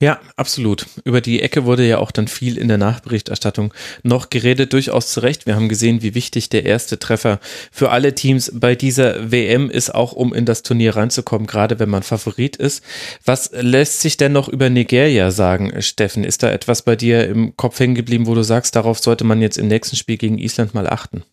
Ja, 0.03 0.19
absolut. 0.35 0.85
Über 1.05 1.21
die 1.21 1.41
Ecke 1.41 1.63
wurde 1.63 1.87
ja 1.87 1.97
auch 1.97 2.11
dann 2.11 2.27
viel 2.27 2.57
in 2.57 2.67
der 2.67 2.77
Nachberichterstattung 2.77 3.73
noch 4.03 4.29
geredet, 4.29 4.73
durchaus 4.73 5.13
zu 5.13 5.21
Recht. 5.21 5.45
Wir 5.45 5.55
haben 5.55 5.69
gesehen, 5.69 6.01
wie 6.01 6.13
wichtig 6.13 6.49
der 6.49 6.65
erste 6.65 6.99
Treffer 6.99 7.39
für 7.71 7.89
alle 7.89 8.13
Teams 8.13 8.51
bei 8.53 8.75
dieser 8.75 9.31
WM 9.31 9.69
ist, 9.69 9.95
auch 9.95 10.11
um 10.11 10.33
in 10.33 10.45
das 10.45 10.61
Turnier 10.61 10.97
reinzukommen, 10.97 11.47
gerade 11.47 11.79
wenn 11.79 11.87
man 11.87 12.03
Favorit 12.03 12.57
ist. 12.57 12.83
Was 13.23 13.51
lässt 13.53 14.01
sich 14.01 14.17
denn 14.17 14.33
noch 14.33 14.49
über 14.49 14.69
Nigeria 14.69 15.31
sagen, 15.31 15.81
Steffen? 15.81 16.25
Ist 16.25 16.43
da 16.43 16.51
etwas 16.51 16.81
bei 16.81 16.97
dir 16.97 17.25
im 17.29 17.55
Kopf 17.55 17.79
hängen 17.79 17.95
geblieben, 17.95 18.27
wo 18.27 18.35
du 18.35 18.43
sagst, 18.43 18.75
darauf 18.75 18.99
sollte 18.99 19.23
man 19.23 19.41
jetzt 19.41 19.57
im 19.57 19.69
nächsten 19.69 19.95
Spiel 19.95 20.17
gegen 20.17 20.37
Island 20.37 20.73
mal 20.73 20.89
achten? 20.89 21.23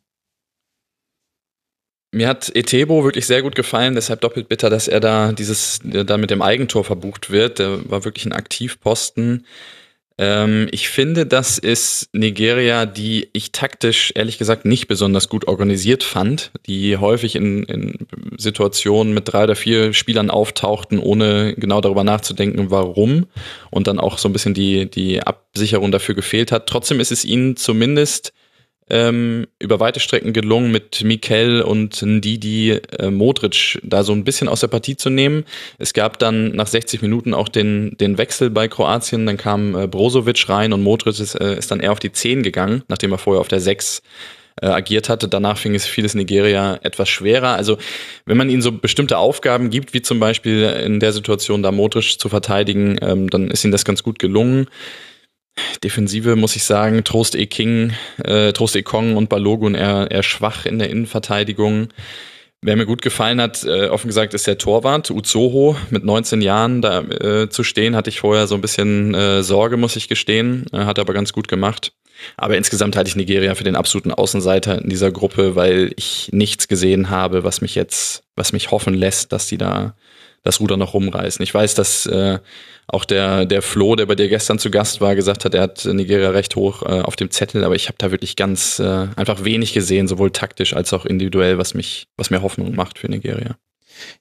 Mir 2.13 2.27
hat 2.27 2.51
Etebo 2.55 3.05
wirklich 3.05 3.27
sehr 3.27 3.43
gut 3.43 3.55
gefallen, 3.55 3.95
deshalb 3.95 4.21
doppelt 4.21 4.49
bitter, 4.49 4.69
dass 4.69 4.89
er 4.89 4.99
da 4.99 5.31
dieses, 5.33 5.79
da 5.85 6.17
mit 6.17 6.31
dem 6.31 6.43
Eigentor 6.43 6.83
verbucht 6.83 7.31
wird. 7.31 7.61
Der 7.61 7.89
war 7.89 8.05
wirklich 8.05 8.27
ein 8.27 8.33
Aktivposten. 8.33 9.47
Ähm, 10.21 10.69
ich 10.71 10.91
finde, 10.91 11.25
das 11.25 11.57
ist 11.57 12.11
Nigeria, 12.13 12.85
die 12.85 13.31
ich 13.33 13.53
taktisch 13.53 14.13
ehrlich 14.15 14.37
gesagt 14.37 14.67
nicht 14.67 14.87
besonders 14.87 15.31
gut 15.31 15.49
organisiert 15.49 16.03
fand, 16.03 16.51
die 16.67 16.99
häufig 16.99 17.37
in, 17.37 17.63
in 17.63 18.07
Situationen 18.37 19.15
mit 19.15 19.33
drei 19.33 19.45
oder 19.45 19.57
vier 19.57 19.95
Spielern 19.95 20.29
auftauchten, 20.29 20.99
ohne 20.99 21.55
genau 21.57 21.81
darüber 21.81 22.05
nachzudenken, 22.05 22.71
warum 22.71 23.29
und 23.71 23.87
dann 23.87 23.99
auch 23.99 24.19
so 24.19 24.29
ein 24.29 24.35
bisschen 24.35 24.53
die, 24.53 24.91
die 24.91 25.23
Absicherung 25.23 25.91
dafür 25.91 26.15
gefehlt 26.15 26.53
hat. 26.53 26.67
Trotzdem 26.67 27.01
ist 27.01 27.13
es 27.13 27.25
ihnen 27.25 27.57
zumindest 27.57 28.35
ähm, 28.91 29.47
über 29.59 29.81
weite 29.81 30.01
Strecken 30.01 30.33
gelungen, 30.33 30.71
mit 30.71 31.03
Mikel 31.03 31.63
und 31.63 32.03
Ndidi 32.03 32.73
äh, 32.99 33.11
Modric 33.11 33.79
da 33.83 34.03
so 34.03 34.13
ein 34.13 34.25
bisschen 34.25 34.49
aus 34.49 34.61
der 34.61 34.69
Partie 34.69 34.97
zu 34.97 35.11
nehmen. 35.11 35.45
Es 35.79 35.93
gab 35.93 36.19
dann 36.19 36.55
nach 36.55 36.67
60 36.67 37.01
Minuten 37.03 37.33
auch 37.33 37.49
den, 37.49 37.97
den 37.99 38.19
Wechsel 38.19 38.51
bei 38.51 38.69
Kroatien, 38.69 39.27
dann 39.27 39.37
kam 39.37 39.75
äh, 39.75 39.87
Brozovic 39.87 40.49
rein 40.49 40.73
und 40.73 40.83
Modric 40.83 41.19
ist, 41.21 41.35
äh, 41.35 41.57
ist 41.57 41.71
dann 41.71 41.81
eher 41.81 41.93
auf 41.93 42.01
die 42.01 42.13
10 42.13 42.43
gegangen, 42.43 42.83
nachdem 42.89 43.13
er 43.13 43.19
vorher 43.19 43.41
auf 43.41 43.49
der 43.49 43.61
6 43.61 44.03
äh, 44.61 44.67
agiert 44.67 45.09
hatte. 45.09 45.29
Danach 45.29 45.59
fing 45.59 45.75
es 45.75 45.87
vieles 45.87 46.15
Nigeria 46.15 46.79
etwas 46.83 47.09
schwerer. 47.09 47.55
Also 47.55 47.79
wenn 48.27 48.37
man 48.37 48.51
ihnen 48.51 48.63
so 48.63 48.73
bestimmte 48.73 49.19
Aufgaben 49.19 49.71
gibt, 49.71 49.95
wie 49.95 50.03
zum 50.03 50.21
Beispiel 50.21 50.65
in 50.65 51.01
der 51.01 51.13
Situation 51.13 51.63
da 51.63 51.73
Modric 51.73 52.19
zu 52.19 52.29
verteidigen, 52.29 52.99
ähm, 53.01 53.31
dann 53.31 53.51
ist 53.51 53.65
ihnen 53.65 53.73
das 53.73 53.85
ganz 53.85 54.03
gut 54.03 54.19
gelungen. 54.19 54.67
Defensive 55.83 56.37
muss 56.37 56.57
ich 56.57 56.65
sagen, 56.65 57.05
Trost 57.05 57.35
E. 57.35 57.47
King, 57.47 57.93
äh, 58.25 58.53
Trost 58.53 58.77
E. 58.77 58.83
Kong 58.83 59.17
und 59.17 59.29
Balogun 59.29 59.75
eher, 59.75 60.11
eher 60.11 60.23
schwach 60.23 60.67
in 60.67 60.79
der 60.79 60.91
Innenverteidigung. 60.91 61.89
Wer 62.63 62.77
mir 62.77 62.85
gut 62.85 63.01
gefallen 63.01 63.41
hat, 63.41 63.65
äh, 63.65 63.87
offen 63.87 64.09
gesagt, 64.09 64.35
ist 64.35 64.47
der 64.47 64.59
Torwart, 64.59 65.11
Uzoho, 65.11 65.77
mit 65.89 66.05
19 66.05 66.43
Jahren 66.43 66.83
da 66.83 67.01
äh, 67.01 67.49
zu 67.49 67.65
stehen, 67.65 67.97
hatte 67.97 68.11
ich 68.11 68.21
vorher 68.21 68.47
so 68.47 68.55
ein 68.55 68.61
bisschen 68.61 69.15
äh, 69.15 69.43
Sorge, 69.43 69.79
muss 69.79 69.97
ich 69.97 70.09
gestehen, 70.09 70.67
äh, 70.73 70.85
hat 70.85 70.99
aber 70.99 71.15
ganz 71.15 71.33
gut 71.33 71.49
gemacht. 71.49 71.93
Aber 72.37 72.59
insgesamt 72.59 72.97
halte 72.97 73.09
ich 73.09 73.17
Nigeria 73.17 73.55
für 73.55 73.65
den 73.65 73.77
absoluten 73.77 74.13
Außenseiter 74.13 74.83
in 74.83 74.91
dieser 74.91 75.11
Gruppe, 75.11 75.57
weil 75.57 75.93
ich 75.97 76.29
nichts 76.33 76.69
gesehen 76.69 77.09
habe, 77.09 77.45
was 77.45 77.63
mich 77.63 77.75
jetzt, 77.75 78.25
was 78.37 78.53
mich 78.53 78.71
hoffen 78.71 78.93
lässt, 78.93 79.33
dass 79.33 79.47
die 79.47 79.57
da 79.57 79.95
das 80.43 80.61
Ruder 80.61 80.77
noch 80.77 80.95
rumreißen. 80.95 81.43
Ich 81.43 81.53
weiß, 81.53 81.75
dass 81.75 82.07
äh, 82.07 82.39
auch 82.93 83.05
der, 83.05 83.47
der 83.47 83.63
Flo, 83.63 83.97
der 83.97 84.07
bei 84.07 84.15
dir 84.15 84.29
gestern 84.29 84.59
zu 84.59 84.71
Gast 84.71 85.01
war, 85.01 85.15
gesagt 85.15 85.45
hat, 85.45 85.55
er 85.55 85.63
hat 85.63 85.85
Nigeria 85.85 86.31
recht 86.31 86.57
hoch 86.57 86.83
äh, 86.83 87.01
auf 87.03 87.17
dem 87.17 87.31
Zettel, 87.31 87.65
aber 87.65 87.75
ich 87.75 87.89
habe 87.89 87.97
da 87.99 88.11
wirklich 88.11 88.37
ganz 88.37 88.79
äh, 88.79 89.07
einfach 89.17 89.45
wenig 89.45 89.73
gesehen, 89.73 90.09
sowohl 90.09 90.31
taktisch 90.31 90.75
als 90.75 90.93
auch 90.93 91.07
individuell, 91.07 91.59
was 91.59 91.75
mich, 91.75 92.07
was 92.17 92.31
mir 92.31 92.43
Hoffnung 92.43 92.75
macht 92.75 92.99
für 92.99 93.09
Nigeria. 93.09 93.57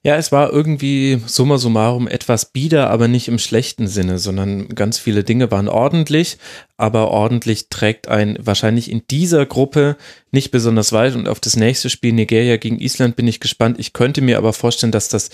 Ja, 0.02 0.16
es 0.16 0.32
war 0.32 0.52
irgendwie 0.52 1.20
summa 1.26 1.58
summarum 1.58 2.08
etwas 2.08 2.46
bieder, 2.52 2.90
aber 2.90 3.08
nicht 3.08 3.28
im 3.28 3.38
schlechten 3.38 3.86
Sinne, 3.86 4.18
sondern 4.18 4.68
ganz 4.68 4.98
viele 4.98 5.24
Dinge 5.24 5.50
waren 5.50 5.68
ordentlich, 5.68 6.38
aber 6.76 7.08
ordentlich 7.08 7.68
trägt 7.68 8.08
ein 8.08 8.38
wahrscheinlich 8.40 8.90
in 8.90 9.02
dieser 9.10 9.44
Gruppe 9.46 9.96
nicht 10.30 10.50
besonders 10.50 10.92
weit 10.92 11.14
und 11.14 11.28
auf 11.28 11.40
das 11.40 11.56
nächste 11.56 11.90
Spiel 11.90 12.12
Nigeria 12.12 12.56
gegen 12.56 12.78
Island 12.78 13.16
bin 13.16 13.28
ich 13.28 13.40
gespannt. 13.40 13.78
Ich 13.78 13.92
könnte 13.92 14.22
mir 14.22 14.38
aber 14.38 14.52
vorstellen, 14.52 14.92
dass 14.92 15.08
das 15.08 15.30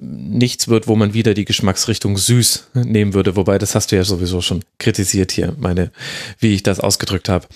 nichts 0.00 0.68
wird, 0.68 0.88
wo 0.88 0.96
man 0.96 1.14
wieder 1.14 1.34
die 1.34 1.44
Geschmacksrichtung 1.44 2.16
süß 2.16 2.68
nehmen 2.74 3.14
würde, 3.14 3.36
wobei 3.36 3.58
das 3.58 3.74
hast 3.74 3.92
du 3.92 3.96
ja 3.96 4.04
sowieso 4.04 4.40
schon 4.40 4.64
kritisiert 4.78 5.32
hier, 5.32 5.54
meine, 5.58 5.90
wie 6.38 6.54
ich 6.54 6.62
das 6.62 6.80
ausgedrückt 6.80 7.28
habe. 7.28 7.46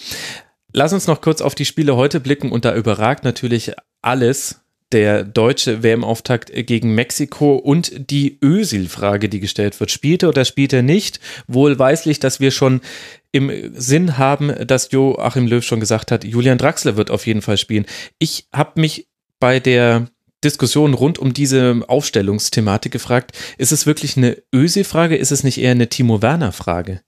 Lass 0.72 0.92
uns 0.92 1.06
noch 1.06 1.20
kurz 1.20 1.40
auf 1.40 1.54
die 1.54 1.64
Spiele 1.64 1.96
heute 1.96 2.20
blicken 2.20 2.52
und 2.52 2.64
da 2.64 2.74
überragt 2.74 3.24
natürlich 3.24 3.72
alles 4.02 4.59
der 4.92 5.24
deutsche 5.24 5.82
WM-Auftakt 5.82 6.50
gegen 6.66 6.94
Mexiko 6.94 7.56
und 7.56 8.10
die 8.10 8.38
Ösil-Frage, 8.42 9.28
die 9.28 9.40
gestellt 9.40 9.78
wird. 9.78 9.90
Spielt 9.90 10.22
er 10.22 10.30
oder 10.30 10.44
spielt 10.44 10.72
er 10.72 10.82
nicht? 10.82 11.20
Wohlweislich, 11.46 12.18
dass 12.18 12.40
wir 12.40 12.50
schon 12.50 12.80
im 13.32 13.72
Sinn 13.74 14.18
haben, 14.18 14.66
dass 14.66 14.90
Joachim 14.90 15.46
Löw 15.46 15.64
schon 15.64 15.80
gesagt 15.80 16.10
hat, 16.10 16.24
Julian 16.24 16.58
Draxler 16.58 16.96
wird 16.96 17.10
auf 17.10 17.26
jeden 17.26 17.42
Fall 17.42 17.56
spielen. 17.56 17.86
Ich 18.18 18.48
habe 18.52 18.80
mich 18.80 19.08
bei 19.38 19.60
der 19.60 20.08
Diskussion 20.42 20.94
rund 20.94 21.18
um 21.18 21.34
diese 21.34 21.82
Aufstellungsthematik 21.86 22.92
gefragt, 22.92 23.36
ist 23.58 23.72
es 23.72 23.86
wirklich 23.86 24.16
eine 24.16 24.42
Ösil-Frage? 24.54 25.16
Ist 25.16 25.32
es 25.32 25.44
nicht 25.44 25.58
eher 25.58 25.72
eine 25.72 25.88
Timo 25.88 26.22
Werner-Frage? 26.22 27.02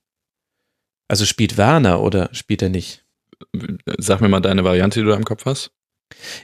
Also 1.08 1.24
spielt 1.24 1.56
Werner 1.56 2.00
oder 2.00 2.28
spielt 2.32 2.62
er 2.62 2.68
nicht? 2.68 3.04
Sag 3.98 4.20
mir 4.20 4.28
mal 4.28 4.40
deine 4.40 4.64
Variante, 4.64 5.00
die 5.00 5.04
du 5.04 5.10
da 5.10 5.16
im 5.16 5.24
Kopf 5.24 5.46
hast. 5.46 5.72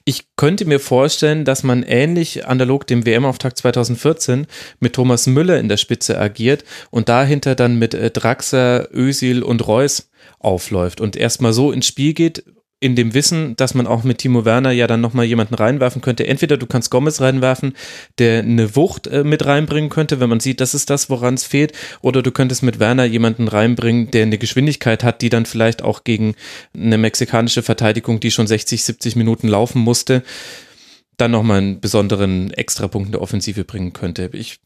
Ich 0.05 0.25
könnte 0.37 0.65
mir 0.65 0.81
vorstellen, 0.81 1.45
dass 1.45 1.63
man 1.63 1.83
ähnlich 1.83 2.47
analog 2.47 2.87
dem 2.87 3.07
WM-Auftakt 3.07 3.59
2014 3.59 4.47
mit 4.81 4.95
Thomas 4.95 5.27
Müller 5.27 5.59
in 5.59 5.69
der 5.69 5.77
Spitze 5.77 6.19
agiert 6.19 6.65
und 6.91 7.09
dahinter 7.09 7.55
dann 7.55 7.79
mit 7.79 7.95
äh, 7.95 8.11
Draxler, 8.11 8.89
Ösil 8.93 9.43
und 9.43 9.67
Reus 9.67 10.11
aufläuft 10.39 11.01
und 11.01 11.17
erstmal 11.17 11.53
so 11.53 11.73
ins 11.73 11.87
Spiel 11.87 12.15
geht, 12.15 12.45
in 12.81 12.95
dem 12.95 13.13
Wissen, 13.13 13.57
dass 13.57 13.75
man 13.75 13.89
auch 13.89 14.05
mit 14.05 14.19
Timo 14.19 14.45
Werner 14.45 14.71
ja 14.71 14.87
dann 14.87 15.01
nochmal 15.01 15.25
jemanden 15.25 15.55
reinwerfen 15.55 16.01
könnte. 16.01 16.27
Entweder 16.27 16.57
du 16.57 16.67
kannst 16.67 16.91
Gomez 16.91 17.21
reinwerfen, 17.21 17.75
der 18.19 18.41
eine 18.41 18.77
Wucht 18.77 19.09
äh, 19.09 19.25
mit 19.25 19.45
reinbringen 19.45 19.91
könnte, 19.91 20.21
wenn 20.21 20.29
man 20.29 20.39
sieht, 20.39 20.61
das 20.61 20.75
ist 20.75 20.89
das, 20.89 21.11
woran 21.11 21.35
es 21.35 21.45
fehlt, 21.45 21.73
oder 22.03 22.23
du 22.23 22.31
könntest 22.31 22.63
mit 22.63 22.79
Werner 22.79 23.05
jemanden 23.05 23.49
reinbringen, 23.49 24.11
der 24.13 24.23
eine 24.23 24.39
Geschwindigkeit 24.39 25.03
hat, 25.03 25.23
die 25.23 25.29
dann 25.29 25.45
vielleicht 25.45 25.83
auch 25.83 26.05
gegen 26.05 26.37
eine 26.73 26.99
mexikanische 26.99 27.63
Verteidigung, 27.63 28.21
die 28.21 28.31
schon 28.31 28.47
60, 28.47 28.85
70 28.85 29.17
Minuten 29.17 29.49
laufen 29.49 29.83
musste, 29.83 30.23
dann 31.17 31.33
nochmal 31.33 31.59
einen 31.59 31.81
besonderen 31.81 32.53
Extrapunkt 32.53 33.09
in 33.09 33.13
der 33.13 33.23
Offensive 33.23 33.65
bringen 33.65 33.93
könnte. 33.93 34.31
Ich, 34.35 34.61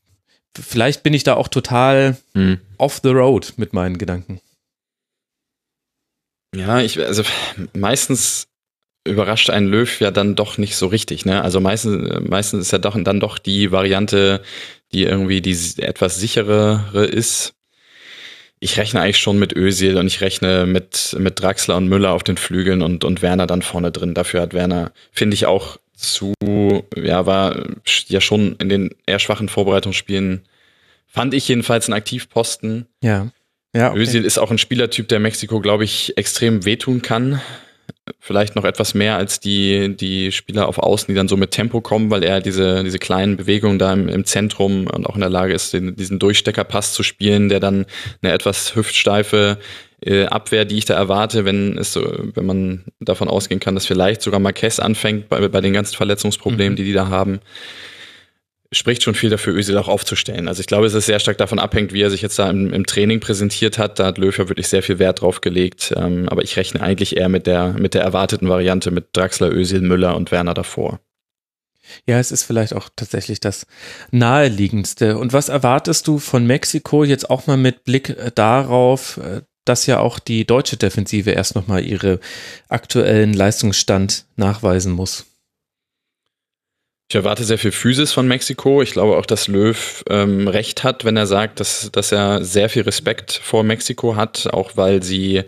vielleicht 0.55 1.03
bin 1.03 1.15
ich 1.15 1.25
da 1.25 1.35
auch 1.35 1.49
total 1.49 2.19
hm. 2.35 2.59
off 2.77 3.01
the 3.03 3.09
road 3.09 3.55
mit 3.57 3.73
meinen 3.73 3.97
Gedanken. 3.97 4.41
Ja, 6.55 6.81
ich, 6.81 6.99
also 7.01 7.23
meistens 7.73 8.49
überrascht 9.05 9.51
ein 9.51 9.67
Löw 9.67 10.01
ja 10.01 10.11
dann 10.11 10.35
doch 10.35 10.59
nicht 10.59 10.77
so 10.77 10.87
richtig, 10.87 11.25
ne? 11.25 11.43
Also 11.43 11.61
meistens, 11.61 12.29
meistens 12.29 12.67
ist 12.67 12.73
ja 12.73 12.79
doch 12.79 12.97
dann 13.03 13.21
doch 13.21 13.39
die 13.39 13.73
Variante, 13.73 14.43
die 14.93 15.05
irgendwie 15.05 15.41
die 15.41 15.57
etwas 15.79 16.19
sicherere 16.19 17.07
ist. 17.07 17.55
Ich 18.61 18.77
rechne 18.77 19.01
eigentlich 19.01 19.19
schon 19.19 19.41
mit 19.41 19.57
Özil 19.57 19.97
und 19.97 20.07
ich 20.07 20.21
rechne 20.21 20.67
mit, 20.67 21.17
mit 21.19 21.41
Draxler 21.41 21.77
und 21.77 21.89
Müller 21.89 22.13
auf 22.13 22.23
den 22.23 22.37
Flügeln 22.37 22.83
und, 22.83 23.03
und 23.03 23.23
Werner 23.23 23.49
dann 23.49 23.63
vorne 23.63 23.91
drin. 23.91 24.15
Dafür 24.15 24.43
hat 24.43 24.55
Werner, 24.55 24.93
finde 25.11 25.35
ich, 25.35 25.47
auch 25.47 25.79
zu, 25.97 26.35
ja, 26.97 27.27
war 27.27 27.65
ja 28.07 28.21
schon 28.21 28.57
in 28.57 28.69
den 28.69 28.95
eher 29.07 29.19
schwachen 29.19 29.49
Vorbereitungsspielen, 29.49 30.43
fand 31.07 31.35
ich 31.35 31.49
jedenfalls 31.49 31.87
einen 31.89 31.95
Aktivposten. 31.95 32.87
Ja. 33.03 33.31
Ja, 33.75 33.91
okay. 33.91 34.01
Özil 34.01 34.25
ist 34.25 34.39
auch 34.39 34.51
ein 34.51 34.59
Spielertyp, 34.59 35.09
der 35.09 35.21
Mexiko, 35.21 35.61
glaube 35.61 35.85
ich, 35.85 36.17
extrem 36.17 36.65
wehtun 36.65 37.01
kann. 37.01 37.41
Vielleicht 38.19 38.57
noch 38.57 38.65
etwas 38.65 38.95
mehr 38.95 39.17
als 39.17 39.41
die, 39.41 39.97
die 39.97 40.33
Spieler 40.33 40.69
auf 40.69 40.79
Außen, 40.79 41.07
die 41.09 41.15
dann 41.15 41.29
so 41.29 41.37
mit 41.37 41.53
Tempo 41.53 41.81
kommen, 41.81 42.11
weil 42.11 42.23
er 42.23 42.41
diese, 42.41 42.85
diese 42.85 42.99
kleinen 42.99 43.37
Bewegungen 43.37 43.79
da 43.79 43.93
im, 43.93 44.09
im 44.09 44.25
Zentrum 44.25 44.87
und 44.89 45.07
auch 45.07 45.15
in 45.15 45.21
der 45.21 45.31
Lage 45.31 45.55
ist, 45.55 45.73
den, 45.73 45.97
diesen 45.97 46.19
Durchsteckerpass 46.19 46.93
zu 46.93 47.03
spielen, 47.03 47.49
der 47.49 47.61
dann 47.61 47.87
eine 48.21 48.33
etwas 48.33 48.75
hüftsteife 48.75 49.59
äh, 50.05 50.27
Abwehr, 50.27 50.65
die 50.65 50.79
ich 50.79 50.85
da 50.85 50.95
erwarte, 50.95 51.45
wenn 51.45 51.79
es 51.79 51.93
so, 51.93 52.03
wenn 52.35 52.45
man 52.45 52.85
davon 53.01 53.29
ausgehen 53.29 53.61
kann, 53.61 53.75
dass 53.75 53.87
vielleicht 53.87 54.21
sogar 54.21 54.41
Marquez 54.41 54.81
anfängt 54.81 55.29
bei, 55.29 55.47
bei 55.49 55.61
den 55.61 55.73
ganzen 55.73 55.95
Verletzungsproblemen, 55.97 56.73
mhm. 56.73 56.77
die 56.77 56.85
die 56.85 56.93
da 56.93 57.09
haben 57.09 57.41
spricht 58.73 59.03
schon 59.03 59.15
viel 59.15 59.31
dafür, 59.31 59.55
Özil 59.55 59.77
auch 59.79 59.89
aufzustellen. 59.89 60.49
Also 60.49 60.61
ich 60.61 60.67
glaube, 60.67 60.87
es 60.87 60.95
ist 60.95 61.07
sehr 61.07 61.21
stark 61.21 61.39
davon 61.39 61.59
abhängt, 61.59 61.93
wie 61.93 62.03
er 62.03 62.11
sich 62.11 62.23
jetzt 62.23 62.39
da 62.39 62.51
im, 62.51 62.73
im 62.73 62.87
Training 62.87 63.21
präsentiert 63.21 63.79
hat. 63.79 63.99
Da 63.99 64.07
hat 64.07 64.19
ja 64.19 64.49
wirklich 64.49 64.69
sehr 64.69 64.83
viel 64.83 64.99
Wert 64.99 65.21
drauf 65.21 65.41
gelegt. 65.41 65.93
Ähm, 65.97 66.29
aber 66.29 66.43
ich 66.43 66.57
rechne 66.57 66.81
eigentlich 66.81 67.17
eher 67.17 67.29
mit 67.29 67.47
der, 67.47 67.75
mit 67.75 67.95
der 67.95 68.03
erwarteten 68.03 68.49
Variante 68.49 68.91
mit 68.91 69.17
Draxler, 69.17 69.53
Özil, 69.53 69.83
Müller 69.83 70.17
und 70.17 70.33
Werner 70.33 70.55
davor. 70.55 71.01
Ja, 72.07 72.19
es 72.19 72.33
ist 72.33 72.45
vielleicht 72.45 72.75
auch 72.75 72.89
tatsächlich 72.97 73.41
das 73.41 73.67
naheliegendste. 74.11 75.19
Und 75.19 75.33
was 75.33 75.49
erwartest 75.49 76.09
du 76.09 76.19
von 76.19 76.47
Mexiko 76.47 77.05
jetzt 77.05 77.29
auch 77.29 77.47
mal 77.47 77.57
mit 77.59 77.85
Blick 77.85 78.17
darauf, 78.35 79.19
äh, 79.19 79.43
dass 79.65 79.87
ja 79.87 80.01
auch 80.01 80.19
die 80.19 80.45
deutsche 80.45 80.77
Defensive 80.77 81.31
erst 81.31 81.55
nochmal 81.55 81.85
ihre 81.85 82.21
aktuellen 82.69 83.33
Leistungsstand 83.33 84.25
nachweisen 84.37 84.93
muss? 84.93 85.27
Ich 87.13 87.17
erwarte 87.17 87.45
sehr 87.45 87.59
viel 87.59 87.73
Physis 87.73 88.11
von 88.11 88.27
Mexiko. 88.27 88.81
Ich 88.81 88.93
glaube 88.93 89.19
auch, 89.19 89.27
dass 89.27 89.47
Löw 89.47 90.03
ähm, 90.09 90.49
recht 90.49 90.83
hat, 90.83 91.05
wenn 91.05 91.15
er 91.15 91.27
sagt, 91.27 91.61
dass, 91.61 91.93
dass 91.93 92.11
er 92.11 92.43
sehr 92.43 92.71
viel 92.71 92.85
Respekt 92.85 93.33
vor 93.33 93.65
Mexiko 93.65 94.17
hat, 94.17 94.49
auch 94.51 94.79
weil 94.79 95.03
sie 95.03 95.43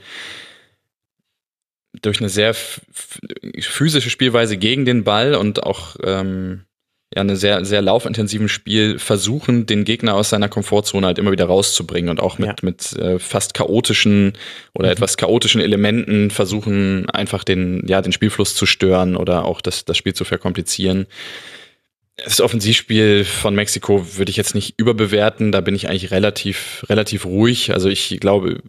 durch 2.03 2.21
eine 2.21 2.29
sehr 2.29 2.55
physische 2.93 4.11
Spielweise 4.11 4.59
gegen 4.59 4.85
den 4.85 5.05
Ball 5.05 5.35
und 5.35 5.63
auch 5.63 5.97
ähm, 6.05 6.67
ja, 7.15 7.21
eine 7.21 7.37
sehr, 7.37 7.65
sehr 7.65 7.81
laufintensiven 7.81 8.49
Spiel 8.49 8.99
versuchen, 8.99 9.67
den 9.67 9.85
Gegner 9.85 10.15
aus 10.15 10.31
seiner 10.31 10.49
Komfortzone 10.49 11.07
halt 11.07 11.19
immer 11.19 11.31
wieder 11.31 11.47
rauszubringen 11.47 12.11
und 12.11 12.21
auch 12.21 12.39
mit, 12.39 12.49
ja. 12.49 12.55
mit 12.63 12.93
äh, 12.95 13.21
fast 13.21 13.55
chaotischen 13.55 14.33
oder 14.75 14.89
mhm. 14.89 14.93
etwas 14.95 15.17
chaotischen 15.17 15.61
Elementen 15.61 16.31
versuchen, 16.31 17.09
einfach 17.11 17.45
den, 17.45 17.85
ja, 17.87 18.03
den 18.03 18.13
Spielfluss 18.13 18.57
zu 18.57 18.67
stören 18.67 19.15
oder 19.17 19.45
auch 19.45 19.61
das, 19.61 19.85
das 19.85 19.97
Spiel 19.97 20.15
zu 20.15 20.25
verkomplizieren. 20.25 21.07
Das 22.17 22.41
Offensivspiel 22.41 23.25
von 23.25 23.55
Mexiko 23.55 24.17
würde 24.17 24.31
ich 24.31 24.37
jetzt 24.37 24.55
nicht 24.55 24.75
überbewerten. 24.77 25.51
Da 25.51 25.61
bin 25.61 25.75
ich 25.75 25.89
eigentlich 25.89 26.13
relativ, 26.13 26.85
relativ 26.89 27.27
ruhig. 27.27 27.73
Also 27.73 27.89
ich 27.89 28.19
glaube, 28.21 28.61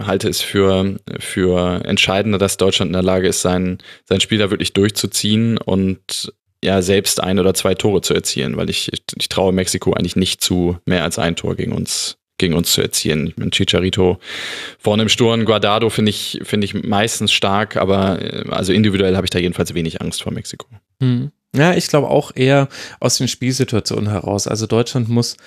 halte 0.00 0.28
es 0.28 0.40
für, 0.40 0.96
für 1.18 1.84
entscheidender, 1.84 2.38
dass 2.38 2.56
Deutschland 2.56 2.88
in 2.88 2.94
der 2.94 3.02
Lage 3.02 3.28
ist, 3.28 3.42
sein, 3.42 3.78
sein 4.04 4.20
Spiel 4.20 4.38
da 4.38 4.50
wirklich 4.50 4.72
durchzuziehen 4.72 5.58
und 5.58 6.32
ja, 6.62 6.82
selbst 6.82 7.22
ein 7.22 7.38
oder 7.38 7.54
zwei 7.54 7.74
Tore 7.74 8.00
zu 8.00 8.14
erzielen, 8.14 8.56
weil 8.56 8.68
ich, 8.70 8.90
ich, 8.92 9.28
traue 9.28 9.52
Mexiko 9.52 9.92
eigentlich 9.92 10.16
nicht 10.16 10.40
zu, 10.40 10.78
mehr 10.86 11.04
als 11.04 11.18
ein 11.18 11.36
Tor 11.36 11.54
gegen 11.54 11.72
uns 11.72 12.18
gegen 12.40 12.54
uns 12.54 12.72
zu 12.72 12.80
erzielen. 12.80 13.26
Ich 13.26 13.36
meine, 13.36 13.50
Chicharito 13.50 14.18
vorne 14.78 15.02
im 15.02 15.08
Sturm, 15.08 15.44
Guardado 15.44 15.90
finde 15.90 16.10
ich, 16.10 16.40
finde 16.44 16.66
ich 16.66 16.74
meistens 16.74 17.32
stark, 17.32 17.76
aber 17.76 18.22
äh, 18.22 18.44
also 18.50 18.72
individuell 18.72 19.16
habe 19.16 19.26
ich 19.26 19.30
da 19.30 19.40
jedenfalls 19.40 19.74
wenig 19.74 20.00
Angst 20.00 20.22
vor 20.22 20.32
Mexiko. 20.32 20.68
Hm. 21.02 21.32
Ja, 21.56 21.72
ich 21.72 21.88
glaube 21.88 22.08
auch 22.08 22.32
eher 22.34 22.68
aus 23.00 23.16
den 23.16 23.26
Spielsituationen 23.26 24.10
heraus. 24.10 24.46
Also 24.46 24.66
Deutschland 24.66 25.08
muss 25.08 25.38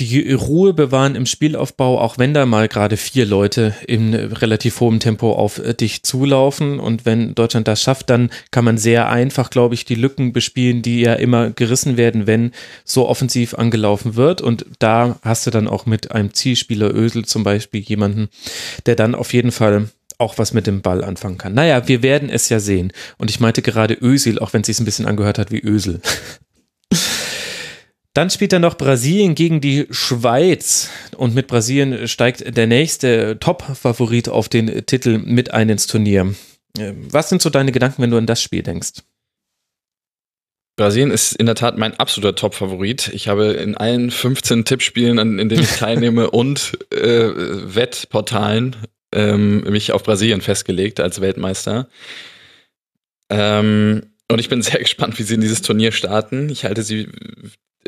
die 0.00 0.32
Ruhe 0.32 0.72
bewahren 0.72 1.14
im 1.14 1.26
Spielaufbau, 1.26 2.00
auch 2.00 2.16
wenn 2.16 2.32
da 2.32 2.46
mal 2.46 2.68
gerade 2.68 2.96
vier 2.96 3.26
Leute 3.26 3.74
in 3.86 4.14
relativ 4.14 4.80
hohem 4.80 4.98
Tempo 4.98 5.32
auf 5.32 5.60
dich 5.78 6.02
zulaufen. 6.02 6.80
Und 6.80 7.04
wenn 7.04 7.34
Deutschland 7.34 7.68
das 7.68 7.82
schafft, 7.82 8.08
dann 8.08 8.30
kann 8.50 8.64
man 8.64 8.78
sehr 8.78 9.10
einfach, 9.10 9.50
glaube 9.50 9.74
ich, 9.74 9.84
die 9.84 9.94
Lücken 9.94 10.32
bespielen, 10.32 10.80
die 10.80 11.02
ja 11.02 11.12
immer 11.12 11.50
gerissen 11.50 11.98
werden, 11.98 12.26
wenn 12.26 12.52
so 12.84 13.06
offensiv 13.06 13.52
angelaufen 13.54 14.16
wird. 14.16 14.40
Und 14.40 14.64
da 14.78 15.18
hast 15.20 15.46
du 15.46 15.50
dann 15.50 15.68
auch 15.68 15.84
mit 15.84 16.12
einem 16.12 16.32
Zielspieler 16.32 16.94
Ösel 16.94 17.26
zum 17.26 17.44
Beispiel 17.44 17.82
jemanden, 17.82 18.28
der 18.86 18.96
dann 18.96 19.14
auf 19.14 19.34
jeden 19.34 19.52
Fall 19.52 19.88
auch 20.18 20.38
was 20.38 20.52
mit 20.52 20.66
dem 20.66 20.82
Ball 20.82 21.04
anfangen 21.04 21.38
kann. 21.38 21.54
Naja, 21.54 21.88
wir 21.88 22.02
werden 22.02 22.28
es 22.30 22.48
ja 22.48 22.60
sehen. 22.60 22.92
Und 23.18 23.30
ich 23.30 23.40
meinte 23.40 23.62
gerade 23.62 23.94
Ösil, 23.94 24.38
auch 24.38 24.52
wenn 24.52 24.62
es 24.62 24.66
sich 24.66 24.78
ein 24.78 24.84
bisschen 24.84 25.06
angehört 25.06 25.38
hat 25.38 25.50
wie 25.50 25.60
Ösel. 25.60 26.00
Dann 28.14 28.30
spielt 28.30 28.54
er 28.54 28.60
noch 28.60 28.78
Brasilien 28.78 29.34
gegen 29.34 29.60
die 29.60 29.86
Schweiz. 29.90 30.88
Und 31.16 31.34
mit 31.34 31.48
Brasilien 31.48 32.08
steigt 32.08 32.56
der 32.56 32.66
nächste 32.66 33.38
Top-Favorit 33.38 34.30
auf 34.30 34.48
den 34.48 34.86
Titel 34.86 35.18
mit 35.18 35.52
ein 35.52 35.68
ins 35.68 35.86
Turnier. 35.86 36.34
Ähm, 36.78 37.08
was 37.10 37.28
sind 37.28 37.42
so 37.42 37.50
deine 37.50 37.72
Gedanken, 37.72 38.00
wenn 38.00 38.10
du 38.10 38.16
an 38.16 38.26
das 38.26 38.40
Spiel 38.40 38.62
denkst? 38.62 39.02
Brasilien 40.76 41.10
ist 41.10 41.34
in 41.34 41.46
der 41.46 41.54
Tat 41.54 41.78
mein 41.78 41.94
absoluter 41.98 42.34
Top-Favorit. 42.34 43.08
Ich 43.08 43.28
habe 43.28 43.52
in 43.52 43.76
allen 43.76 44.10
15 44.10 44.64
Tippspielen, 44.64 45.18
in 45.38 45.48
denen 45.48 45.62
ich 45.62 45.76
teilnehme 45.76 46.30
und 46.32 46.78
äh, 46.92 47.30
Wettportalen 47.74 48.76
ähm, 49.12 49.60
mich 49.62 49.92
auf 49.92 50.02
Brasilien 50.02 50.40
festgelegt 50.40 51.00
als 51.00 51.20
Weltmeister. 51.20 51.88
Ähm, 53.30 54.12
und 54.30 54.38
ich 54.38 54.48
bin 54.48 54.62
sehr 54.62 54.80
gespannt, 54.80 55.18
wie 55.18 55.22
sie 55.22 55.34
in 55.34 55.40
dieses 55.40 55.62
Turnier 55.62 55.92
starten. 55.92 56.48
Ich 56.48 56.64
halte 56.64 56.82
sie 56.82 57.08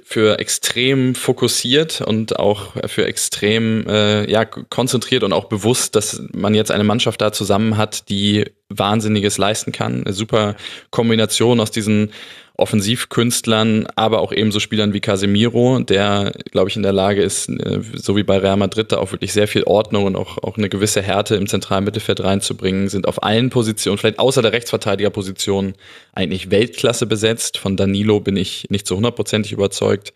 für 0.04 0.38
extrem 0.38 1.14
fokussiert 1.14 2.00
und 2.00 2.38
auch 2.38 2.72
für 2.86 3.04
extrem 3.04 3.86
äh, 3.86 4.30
ja, 4.30 4.44
konzentriert 4.44 5.22
und 5.22 5.32
auch 5.32 5.46
bewusst, 5.46 5.96
dass 5.96 6.22
man 6.32 6.54
jetzt 6.54 6.70
eine 6.70 6.84
Mannschaft 6.84 7.20
da 7.20 7.32
zusammen 7.32 7.76
hat, 7.76 8.08
die 8.08 8.46
Wahnsinniges 8.68 9.38
leisten 9.38 9.72
kann. 9.72 10.04
Eine 10.04 10.12
super 10.12 10.54
Kombination 10.90 11.60
aus 11.60 11.70
diesen 11.70 12.10
Offensivkünstlern, 12.58 13.86
aber 13.94 14.20
auch 14.20 14.32
eben 14.32 14.50
so 14.50 14.58
Spielern 14.58 14.92
wie 14.92 15.00
Casemiro, 15.00 15.78
der, 15.78 16.32
glaube 16.50 16.68
ich, 16.68 16.76
in 16.76 16.82
der 16.82 16.92
Lage 16.92 17.22
ist, 17.22 17.48
äh, 17.48 17.80
so 17.94 18.16
wie 18.16 18.24
bei 18.24 18.38
Real 18.38 18.56
Madrid, 18.56 18.90
da 18.90 18.98
auch 18.98 19.12
wirklich 19.12 19.32
sehr 19.32 19.46
viel 19.46 19.62
Ordnung 19.62 20.06
und 20.06 20.16
auch, 20.16 20.38
auch 20.42 20.58
eine 20.58 20.68
gewisse 20.68 21.00
Härte 21.00 21.36
im 21.36 21.46
zentralen 21.46 21.84
Mittelfeld 21.84 22.22
reinzubringen, 22.22 22.88
sind 22.88 23.06
auf 23.06 23.22
allen 23.22 23.50
Positionen, 23.50 23.96
vielleicht 23.96 24.18
außer 24.18 24.42
der 24.42 24.52
Rechtsverteidigerposition, 24.52 25.74
eigentlich 26.12 26.50
Weltklasse 26.50 27.06
besetzt. 27.06 27.58
Von 27.58 27.76
Danilo 27.76 28.18
bin 28.18 28.36
ich 28.36 28.66
nicht 28.70 28.88
so 28.88 28.96
hundertprozentig 28.96 29.52
überzeugt. 29.52 30.12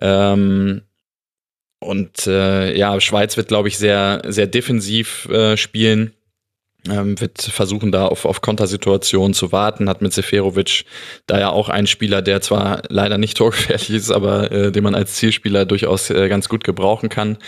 Ähm, 0.00 0.80
und 1.80 2.26
äh, 2.26 2.74
ja, 2.74 2.98
Schweiz 2.98 3.36
wird, 3.36 3.48
glaube 3.48 3.68
ich, 3.68 3.76
sehr, 3.76 4.22
sehr 4.26 4.46
defensiv 4.46 5.28
äh, 5.28 5.58
spielen 5.58 6.14
ähm, 6.90 7.20
wird 7.20 7.40
versuchen, 7.40 7.92
da 7.92 8.06
auf, 8.06 8.24
auf 8.24 8.40
Kontersituationen 8.40 9.34
zu 9.34 9.52
warten, 9.52 9.88
hat 9.88 10.02
mit 10.02 10.12
Seferovic 10.12 10.84
da 11.26 11.40
ja 11.40 11.50
auch 11.50 11.68
einen 11.68 11.86
Spieler, 11.86 12.22
der 12.22 12.40
zwar 12.40 12.82
leider 12.88 13.18
nicht 13.18 13.36
torgefährlich 13.38 13.90
ist, 13.90 14.10
aber 14.10 14.50
äh, 14.52 14.72
den 14.72 14.84
man 14.84 14.94
als 14.94 15.14
Zielspieler 15.14 15.64
durchaus 15.64 16.10
äh, 16.10 16.28
ganz 16.28 16.48
gut 16.48 16.64
gebrauchen 16.64 17.08
kann. 17.08 17.38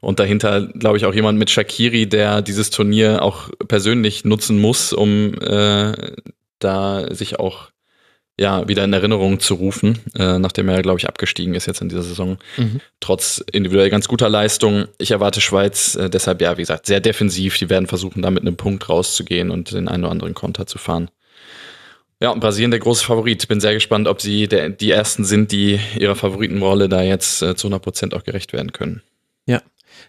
Und 0.00 0.20
dahinter, 0.20 0.68
glaube 0.68 0.96
ich, 0.96 1.06
auch 1.06 1.14
jemand 1.14 1.38
mit 1.38 1.50
Shakiri, 1.50 2.08
der 2.08 2.40
dieses 2.40 2.70
Turnier 2.70 3.22
auch 3.22 3.50
persönlich 3.66 4.24
nutzen 4.24 4.60
muss, 4.60 4.92
um 4.92 5.34
äh, 5.40 6.12
da 6.60 7.12
sich 7.12 7.40
auch 7.40 7.70
ja, 8.38 8.68
wieder 8.68 8.84
in 8.84 8.92
Erinnerung 8.92 9.40
zu 9.40 9.54
rufen, 9.54 9.98
äh, 10.14 10.38
nachdem 10.38 10.68
er, 10.68 10.80
glaube 10.82 11.00
ich, 11.00 11.08
abgestiegen 11.08 11.54
ist 11.54 11.66
jetzt 11.66 11.80
in 11.80 11.88
dieser 11.88 12.02
Saison. 12.02 12.38
Mhm. 12.56 12.80
Trotz 13.00 13.42
individuell 13.52 13.90
ganz 13.90 14.06
guter 14.06 14.28
Leistung. 14.28 14.86
Ich 14.98 15.10
erwarte 15.10 15.40
Schweiz 15.40 15.96
äh, 15.96 16.08
deshalb, 16.08 16.40
ja, 16.40 16.56
wie 16.56 16.62
gesagt, 16.62 16.86
sehr 16.86 17.00
defensiv. 17.00 17.58
Die 17.58 17.68
werden 17.68 17.88
versuchen, 17.88 18.22
da 18.22 18.30
mit 18.30 18.42
einem 18.42 18.56
Punkt 18.56 18.88
rauszugehen 18.88 19.50
und 19.50 19.72
den 19.72 19.88
einen 19.88 20.04
oder 20.04 20.12
anderen 20.12 20.34
Konter 20.34 20.66
zu 20.66 20.78
fahren. 20.78 21.10
Ja, 22.20 22.30
und 22.30 22.40
Brasilien 22.40 22.70
der 22.70 22.80
große 22.80 23.04
Favorit. 23.04 23.46
Bin 23.48 23.60
sehr 23.60 23.74
gespannt, 23.74 24.06
ob 24.06 24.20
sie 24.20 24.46
der, 24.46 24.70
die 24.70 24.92
Ersten 24.92 25.24
sind, 25.24 25.50
die 25.50 25.80
ihrer 25.98 26.16
Favoritenrolle 26.16 26.88
da 26.88 27.02
jetzt 27.02 27.42
äh, 27.42 27.56
zu 27.56 27.66
100 27.66 27.82
Prozent 27.82 28.14
auch 28.14 28.22
gerecht 28.22 28.52
werden 28.52 28.72
können. 28.72 29.02
Ja, 29.46 29.62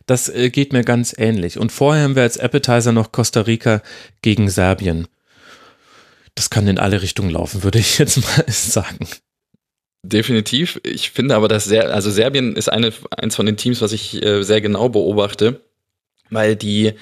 das 0.05 0.29
äh, 0.29 0.51
geht 0.51 0.71
mir 0.71 0.83
ganz 0.83 1.15
ähnlich. 1.17 1.57
Und 1.57 1.71
vorher 1.71 2.03
haben 2.03 2.15
wir 2.15 2.23
als 2.23 2.37
Appetizer 2.37 2.91
noch 2.91 3.11
Costa 3.11 3.41
Rica 3.41 3.81
gegen 4.21 4.49
Serbien 4.49 5.07
das 6.35 6.49
kann 6.49 6.67
in 6.67 6.79
alle 6.79 7.01
Richtungen 7.01 7.29
laufen, 7.29 7.63
würde 7.63 7.79
ich 7.79 7.97
jetzt 7.97 8.17
mal 8.21 8.45
sagen. 8.47 9.07
Definitiv. 10.03 10.79
Ich 10.83 11.11
finde 11.11 11.35
aber, 11.35 11.47
dass 11.47 11.65
sehr, 11.65 11.93
also 11.93 12.09
Serbien 12.09 12.55
ist 12.55 12.69
eine, 12.69 12.93
eins 13.11 13.35
von 13.35 13.45
den 13.45 13.57
Teams, 13.57 13.81
was 13.81 13.91
ich 13.91 14.23
äh, 14.23 14.43
sehr 14.43 14.61
genau 14.61 14.89
beobachte, 14.89 15.61
weil 16.29 16.55
die 16.55 16.93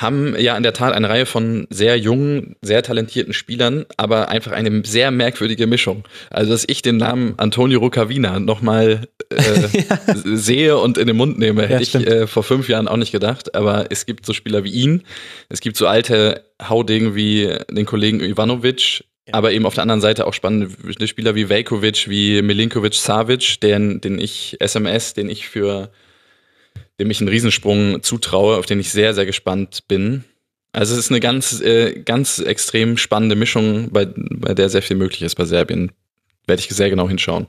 haben 0.00 0.36
ja 0.38 0.56
in 0.56 0.62
der 0.62 0.72
Tat 0.72 0.94
eine 0.94 1.08
Reihe 1.08 1.26
von 1.26 1.66
sehr 1.70 1.98
jungen, 1.98 2.54
sehr 2.62 2.82
talentierten 2.82 3.32
Spielern, 3.32 3.84
aber 3.96 4.28
einfach 4.28 4.52
eine 4.52 4.82
sehr 4.84 5.10
merkwürdige 5.10 5.66
Mischung. 5.66 6.04
Also, 6.30 6.52
dass 6.52 6.64
ich 6.68 6.82
den 6.82 6.98
Namen 6.98 7.34
Antonio 7.36 7.80
Rucavina 7.80 8.38
nochmal 8.38 9.08
äh, 9.30 9.78
ja. 9.88 9.98
sehe 10.14 10.78
und 10.78 10.98
in 10.98 11.08
den 11.08 11.16
Mund 11.16 11.38
nehme, 11.38 11.62
hätte 11.62 11.98
ja, 11.98 12.00
ich 12.00 12.06
äh, 12.06 12.26
vor 12.28 12.44
fünf 12.44 12.68
Jahren 12.68 12.86
auch 12.86 12.96
nicht 12.96 13.10
gedacht. 13.10 13.56
Aber 13.56 13.86
es 13.90 14.06
gibt 14.06 14.24
so 14.24 14.32
Spieler 14.32 14.62
wie 14.62 14.70
ihn, 14.70 15.02
es 15.48 15.60
gibt 15.60 15.76
so 15.76 15.88
alte 15.88 16.44
Hauding 16.62 17.16
wie 17.16 17.56
den 17.70 17.84
Kollegen 17.84 18.20
Ivanovic, 18.20 19.04
aber 19.32 19.52
eben 19.52 19.66
auf 19.66 19.74
der 19.74 19.82
anderen 19.82 20.00
Seite 20.00 20.26
auch 20.26 20.32
spannende 20.32 20.70
Spieler 21.06 21.34
wie 21.34 21.48
Velkovic, 21.48 22.08
wie 22.08 22.40
Milinkovic 22.40 22.94
Savic, 22.94 23.60
den, 23.60 24.00
den 24.00 24.18
ich 24.18 24.56
SMS, 24.60 25.14
den 25.14 25.28
ich 25.28 25.48
für 25.48 25.90
dem 26.98 27.10
ich 27.10 27.20
einen 27.20 27.28
Riesensprung 27.28 28.02
zutraue, 28.02 28.56
auf 28.56 28.66
den 28.66 28.80
ich 28.80 28.90
sehr, 28.90 29.14
sehr 29.14 29.26
gespannt 29.26 29.84
bin. 29.88 30.24
Also 30.72 30.94
es 30.94 31.00
ist 31.00 31.10
eine 31.10 31.20
ganz, 31.20 31.60
äh, 31.60 32.02
ganz 32.04 32.38
extrem 32.38 32.96
spannende 32.96 33.36
Mischung, 33.36 33.90
bei, 33.90 34.06
bei 34.06 34.54
der 34.54 34.68
sehr 34.68 34.82
viel 34.82 34.96
möglich 34.96 35.22
ist 35.22 35.34
bei 35.34 35.44
Serbien. 35.44 35.92
Werde 36.46 36.60
ich 36.60 36.68
sehr 36.68 36.90
genau 36.90 37.08
hinschauen. 37.08 37.46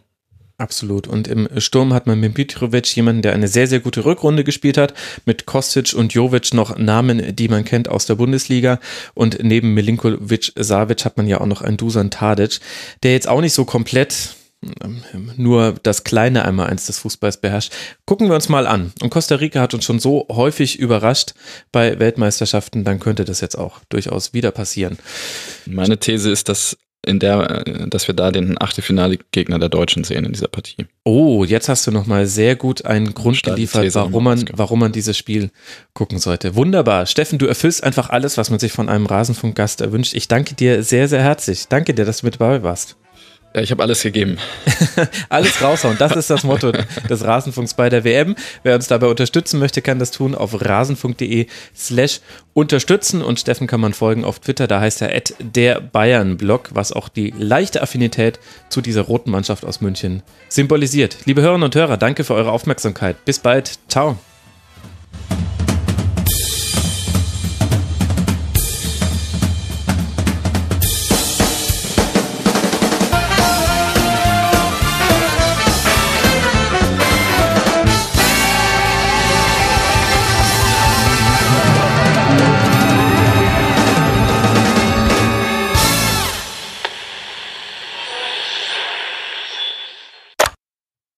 Absolut. 0.59 1.07
Und 1.07 1.29
im 1.29 1.47
Sturm 1.57 1.93
hat 1.93 2.05
man 2.05 2.19
mit 2.19 2.37
Mitrovic 2.37 2.93
jemanden, 2.93 3.21
der 3.21 3.31
eine 3.31 3.47
sehr, 3.47 3.65
sehr 3.65 3.79
gute 3.79 4.03
Rückrunde 4.03 4.43
gespielt 4.43 4.77
hat. 4.77 4.93
Mit 5.25 5.45
Kostic 5.45 5.93
und 5.93 6.13
Jovic 6.13 6.53
noch 6.53 6.77
Namen, 6.77 7.33
die 7.33 7.47
man 7.47 7.63
kennt 7.63 7.87
aus 7.87 8.05
der 8.05 8.15
Bundesliga. 8.15 8.79
Und 9.13 9.41
neben 9.41 9.73
Milinkovic 9.73 10.51
Savic 10.57 11.05
hat 11.05 11.15
man 11.15 11.27
ja 11.27 11.39
auch 11.39 11.45
noch 11.45 11.61
einen 11.61 11.77
Dusan 11.77 12.11
Tadic, 12.11 12.59
der 13.03 13.13
jetzt 13.13 13.29
auch 13.29 13.39
nicht 13.39 13.53
so 13.53 13.63
komplett 13.63 14.35
nur 15.38 15.76
das 15.84 16.03
kleine 16.03 16.43
einmal 16.43 16.68
eins 16.68 16.88
des 16.88 16.99
Fußballs 16.99 17.38
beherrscht. 17.38 17.72
Gucken 18.05 18.28
wir 18.28 18.36
uns 18.36 18.49
mal 18.49 18.68
an. 18.68 18.91
Und 19.01 19.10
Costa 19.10 19.36
Rica 19.36 19.62
hat 19.62 19.74
uns 19.74 19.86
schon 19.86 19.99
so 19.99 20.28
häufig 20.30 20.80
überrascht 20.80 21.34
bei 21.72 21.99
Weltmeisterschaften, 21.99 22.84
dann 22.84 22.99
könnte 22.99 23.24
das 23.26 23.41
jetzt 23.41 23.57
auch 23.57 23.80
durchaus 23.89 24.34
wieder 24.34 24.51
passieren. 24.51 24.97
Meine 25.66 25.97
These 25.97 26.30
ist, 26.30 26.49
dass 26.49 26.78
in 27.05 27.20
der, 27.20 27.64
dass 27.88 28.07
wir 28.07 28.16
da 28.16 28.30
den 28.30 28.62
Achtelfinale-Gegner 28.62 29.57
der 29.57 29.70
Deutschen 29.70 30.03
sehen 30.03 30.26
in 30.26 30.34
dieser 30.34 30.49
Partie. 30.49 30.86
Oh, 31.05 31.45
jetzt 31.45 31.70
hast 31.70 31.88
du 31.88 31.91
nochmal 31.91 32.26
sehr 32.26 32.57
gut 32.57 32.84
einen 32.84 33.14
Grund 33.14 33.41
geliefert, 33.41 33.95
warum 33.95 34.26
man, 34.26 34.45
warum 34.51 34.80
man 34.80 34.91
dieses 34.91 35.18
Spiel 35.18 35.49
gucken 35.93 36.20
sollte. 36.20 36.55
Wunderbar. 36.55 37.05
Steffen, 37.05 37.39
du 37.39 37.45
erfüllst 37.45 37.84
einfach 37.84 38.10
alles, 38.10 38.38
was 38.38 38.49
man 38.49 38.60
sich 38.60 38.74
von 38.74 38.89
einem 38.89 39.05
Rasenfunkgast 39.05 39.80
erwünscht. 39.80 40.14
Ich 40.14 40.28
danke 40.28 40.55
dir 40.55 40.84
sehr, 40.84 41.07
sehr 41.07 41.24
herzlich. 41.24 41.68
Danke 41.70 41.93
dir, 41.93 42.03
dass 42.03 42.20
du 42.20 42.26
mit 42.26 42.36
dabei 42.36 42.64
warst. 42.64 42.97
Ja, 43.53 43.61
ich 43.61 43.71
habe 43.71 43.81
alles 43.81 44.03
gegeben. 44.03 44.37
alles 45.29 45.61
raushauen. 45.61 45.97
Das 45.97 46.15
ist 46.15 46.29
das 46.29 46.43
Motto 46.43 46.71
des 46.71 47.23
Rasenfunks 47.23 47.73
bei 47.73 47.89
der 47.89 48.03
WM. 48.03 48.35
Wer 48.61 48.75
uns 48.75 48.87
dabei 48.87 49.07
unterstützen 49.07 49.59
möchte, 49.59 49.81
kann 49.81 49.97
das 49.97 50.11
tun 50.11 50.35
auf 50.35 50.63
rasenfunk.de 50.63 51.47
slash 51.75 52.19
unterstützen. 52.53 53.23
Und 53.23 53.39
Steffen 53.39 53.65
kann 53.65 53.81
man 53.81 53.93
folgen 53.93 54.23
auf 54.23 54.39
Twitter. 54.39 54.67
Da 54.67 54.79
heißt 54.79 55.01
er 55.01 55.19
der 55.39 55.81
Bayern-Blog, 55.81 56.69
was 56.73 56.91
auch 56.91 57.09
die 57.09 57.33
leichte 57.37 57.81
Affinität 57.81 58.39
zu 58.69 58.81
dieser 58.81 59.01
roten 59.01 59.31
Mannschaft 59.31 59.65
aus 59.65 59.81
München 59.81 60.21
symbolisiert. 60.47 61.17
Liebe 61.25 61.41
Hörerinnen 61.41 61.65
und 61.65 61.75
Hörer, 61.75 61.97
danke 61.97 62.23
für 62.23 62.35
eure 62.35 62.51
Aufmerksamkeit. 62.51 63.25
Bis 63.25 63.39
bald. 63.39 63.79
Ciao. 63.87 64.19